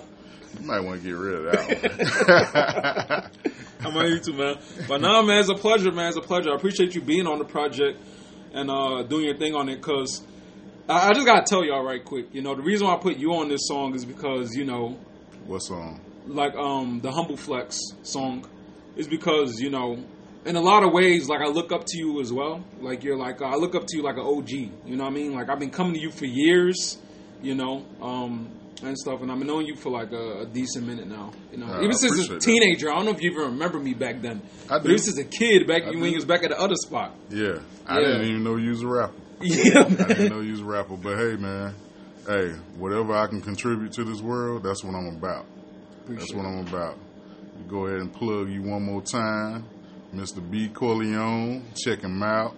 You 0.61 0.66
might 0.66 0.80
want 0.80 1.00
to 1.02 1.09
get 1.09 1.16
rid 1.16 1.35
of 1.37 1.44
that 1.52 3.30
one. 3.78 3.86
I 3.86 3.94
might 3.94 4.08
need 4.08 4.22
YouTube, 4.22 4.36
man. 4.38 4.86
But 4.88 5.00
nah, 5.00 5.22
man, 5.22 5.40
it's 5.40 5.48
a 5.48 5.54
pleasure, 5.54 5.92
man. 5.92 6.08
It's 6.08 6.16
a 6.16 6.20
pleasure. 6.20 6.50
I 6.50 6.54
appreciate 6.54 6.94
you 6.94 7.00
being 7.00 7.26
on 7.26 7.38
the 7.38 7.44
project 7.44 8.00
and 8.52 8.70
uh, 8.70 9.02
doing 9.02 9.24
your 9.24 9.36
thing 9.36 9.54
on 9.54 9.68
it, 9.68 9.80
cause 9.82 10.22
I, 10.88 11.10
I 11.10 11.12
just 11.12 11.26
gotta 11.26 11.44
tell 11.46 11.64
y'all 11.64 11.84
right 11.84 12.04
quick. 12.04 12.26
You 12.32 12.42
know, 12.42 12.54
the 12.54 12.62
reason 12.62 12.86
why 12.86 12.94
I 12.94 12.98
put 12.98 13.16
you 13.16 13.34
on 13.34 13.48
this 13.48 13.66
song 13.66 13.94
is 13.94 14.04
because 14.04 14.54
you 14.54 14.64
know 14.64 14.98
what 15.46 15.60
song? 15.60 16.00
like 16.26 16.54
um 16.56 17.00
the 17.00 17.10
humble 17.10 17.36
flex 17.36 17.78
song 18.02 18.44
is 18.96 19.06
because 19.06 19.60
you 19.60 19.70
know 19.70 20.02
in 20.44 20.56
a 20.56 20.60
lot 20.60 20.82
of 20.82 20.92
ways 20.92 21.28
like 21.28 21.40
i 21.40 21.46
look 21.46 21.72
up 21.72 21.84
to 21.86 21.98
you 21.98 22.20
as 22.20 22.32
well 22.32 22.64
like 22.80 23.04
you're 23.04 23.16
like 23.16 23.40
i 23.42 23.54
look 23.54 23.74
up 23.74 23.86
to 23.86 23.96
you 23.96 24.02
like 24.02 24.16
an 24.16 24.22
og 24.22 24.50
you 24.50 24.70
know 24.86 25.04
what 25.04 25.10
i 25.10 25.14
mean 25.14 25.32
like 25.34 25.48
i've 25.48 25.58
been 25.58 25.70
coming 25.70 25.94
to 25.94 26.00
you 26.00 26.10
for 26.10 26.24
years 26.24 26.98
you 27.42 27.54
know 27.54 27.84
um 28.02 28.48
and 28.82 28.96
stuff 28.98 29.22
and 29.22 29.32
i've 29.32 29.38
been 29.38 29.46
knowing 29.46 29.66
you 29.66 29.74
for 29.76 29.90
like 29.90 30.12
a, 30.12 30.40
a 30.40 30.46
decent 30.46 30.86
minute 30.86 31.06
now 31.08 31.32
you 31.50 31.58
know 31.58 31.66
I 31.66 31.78
even 31.82 31.92
since 31.96 32.12
a 32.12 32.14
appreciate 32.36 32.40
that. 32.40 32.42
teenager 32.42 32.90
i 32.90 32.94
don't 32.96 33.06
know 33.06 33.12
if 33.12 33.22
you 33.22 33.30
even 33.30 33.52
remember 33.52 33.78
me 33.78 33.94
back 33.94 34.20
then 34.20 34.42
I 34.68 34.78
but 34.78 34.86
even 34.86 34.98
since 34.98 35.18
a 35.18 35.24
kid 35.24 35.66
back 35.66 35.82
I 35.84 35.86
when 35.90 36.00
do. 36.00 36.08
you 36.10 36.16
was 36.16 36.24
back 36.26 36.42
at 36.44 36.50
the 36.50 36.60
other 36.60 36.74
spot 36.76 37.14
Yeah, 37.30 37.58
I 37.86 38.00
Yeah. 38.00 38.06
didn't 38.06 38.24
even 38.28 38.44
know 38.44 38.56
you 38.56 38.70
was 38.70 38.82
a 38.82 38.86
rapper. 38.86 39.14
yeah 39.40 39.80
I 39.84 39.88
didn't 40.08 40.28
know 40.30 40.40
you 40.40 40.52
was 40.52 40.60
a 40.60 40.64
rapper, 40.64 40.96
but 40.96 41.16
hey, 41.16 41.36
man, 41.36 41.74
hey, 42.26 42.52
whatever 42.78 43.14
I 43.14 43.26
can 43.28 43.40
contribute 43.42 43.92
to 43.92 44.04
this 44.04 44.20
world, 44.20 44.62
that's 44.62 44.82
what 44.84 44.94
I'm 44.94 45.08
about. 45.08 45.44
That's 46.08 46.32
what. 46.34 46.44
I'm 46.46 46.66
about. 46.66 46.96
Go 47.68 47.86
ahead 47.86 48.00
and 48.00 48.12
plug 48.12 48.48
you 48.48 48.62
one 48.62 48.82
more 48.84 49.02
time, 49.02 49.64
Mr. 50.14 50.40
B 50.50 50.68
Corleone. 50.68 51.64
Check 51.84 52.00
him 52.00 52.22
out. 52.22 52.54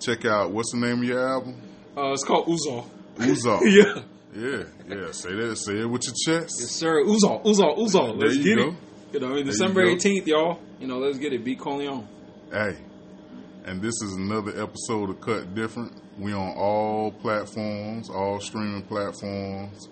Check 0.00 0.24
out 0.24 0.50
what's 0.52 0.70
the 0.72 0.78
name 0.78 0.98
of 0.98 1.04
your 1.04 1.28
album? 1.28 1.60
uh 1.96 2.12
it's 2.12 2.24
called 2.24 2.46
Uzo. 2.46 2.86
Uzo. 3.16 3.60
yeah 3.64 4.02
yeah, 4.34 4.64
yeah. 4.88 5.10
Say 5.12 5.34
that. 5.34 5.56
Say 5.56 5.80
it 5.80 5.86
with 5.86 6.04
your 6.06 6.14
chest. 6.14 6.56
Yes, 6.60 6.70
sir. 6.70 7.02
Uzal, 7.04 7.44
Uzal, 7.44 7.78
Uzal. 7.78 8.20
Let's 8.20 8.36
get 8.36 8.56
go. 8.56 8.68
it. 8.68 8.74
You 9.12 9.20
know, 9.20 9.42
December 9.42 9.84
18th, 9.84 10.26
y'all. 10.26 10.60
You 10.78 10.86
know, 10.86 10.98
let's 10.98 11.18
get 11.18 11.32
it. 11.32 11.44
B 11.44 11.56
Corleone. 11.56 12.06
Hey, 12.52 12.76
and 13.64 13.82
this 13.82 13.94
is 14.02 14.14
another 14.16 14.50
episode 14.62 15.10
of 15.10 15.20
Cut 15.20 15.54
Different. 15.54 15.92
We 16.18 16.32
on 16.32 16.54
all 16.56 17.10
platforms, 17.10 18.08
all 18.08 18.40
streaming 18.40 18.82
platforms. 18.82 19.88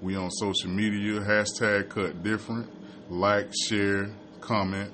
We 0.00 0.16
on 0.16 0.30
social 0.30 0.70
media. 0.70 1.20
Hashtag 1.20 1.88
Cut 1.88 2.22
Different. 2.22 2.70
Like, 3.10 3.50
share, 3.66 4.10
comment. 4.40 4.90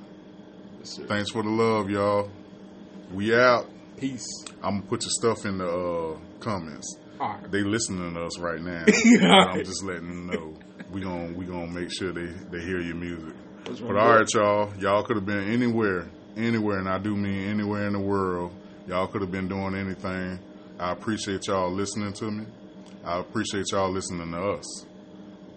Yes, 0.79 0.91
sir. 0.97 1.07
Thanks 1.07 1.31
for 1.31 1.43
the 1.43 1.51
love, 1.51 1.91
y'all. 1.91 2.31
We 3.13 3.35
out. 3.35 3.67
Peace. 3.99 4.27
I'm 4.63 4.79
gonna 4.79 4.83
put 4.83 5.03
your 5.03 5.11
stuff 5.11 5.45
in 5.45 5.59
the 5.59 5.69
uh, 5.69 6.19
comments. 6.41 6.97
Right. 7.21 7.51
They 7.51 7.63
listening 7.63 8.15
to 8.15 8.25
us 8.25 8.39
right 8.39 8.61
now. 8.61 8.85
I'm 9.51 9.65
just 9.65 9.83
letting 9.85 10.09
them 10.09 10.27
know. 10.27 10.55
We 10.93 11.01
gon' 11.01 11.35
we 11.37 11.45
gonna 11.45 11.67
make 11.67 11.93
sure 11.93 12.13
they 12.13 12.27
they 12.51 12.61
hear 12.65 12.81
your 12.81 12.97
music. 12.97 13.35
But 13.65 13.97
all 13.97 14.15
right, 14.17 14.27
y'all. 14.33 14.73
Y'all 14.79 15.03
could 15.03 15.17
have 15.17 15.27
been 15.27 15.51
anywhere, 15.53 16.09
anywhere, 16.37 16.79
and 16.79 16.89
I 16.89 16.99
do 16.99 17.15
mean 17.15 17.49
anywhere 17.51 17.87
in 17.87 17.93
the 17.93 18.01
world. 18.01 18.55
Y'all 18.87 19.07
could 19.07 19.21
have 19.21 19.31
been 19.31 19.49
doing 19.49 19.75
anything. 19.75 20.39
I 20.79 20.93
appreciate 20.93 21.47
y'all 21.49 21.71
listening 21.71 22.13
to 22.15 22.31
me. 22.31 22.47
I 23.05 23.19
appreciate 23.19 23.67
y'all 23.73 23.91
listening 23.91 24.31
to 24.31 24.53
us. 24.53 24.87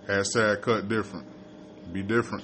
Hashtag 0.08 0.62
cut 0.62 0.90
different. 0.90 1.26
Be 1.94 2.02
different. 2.02 2.44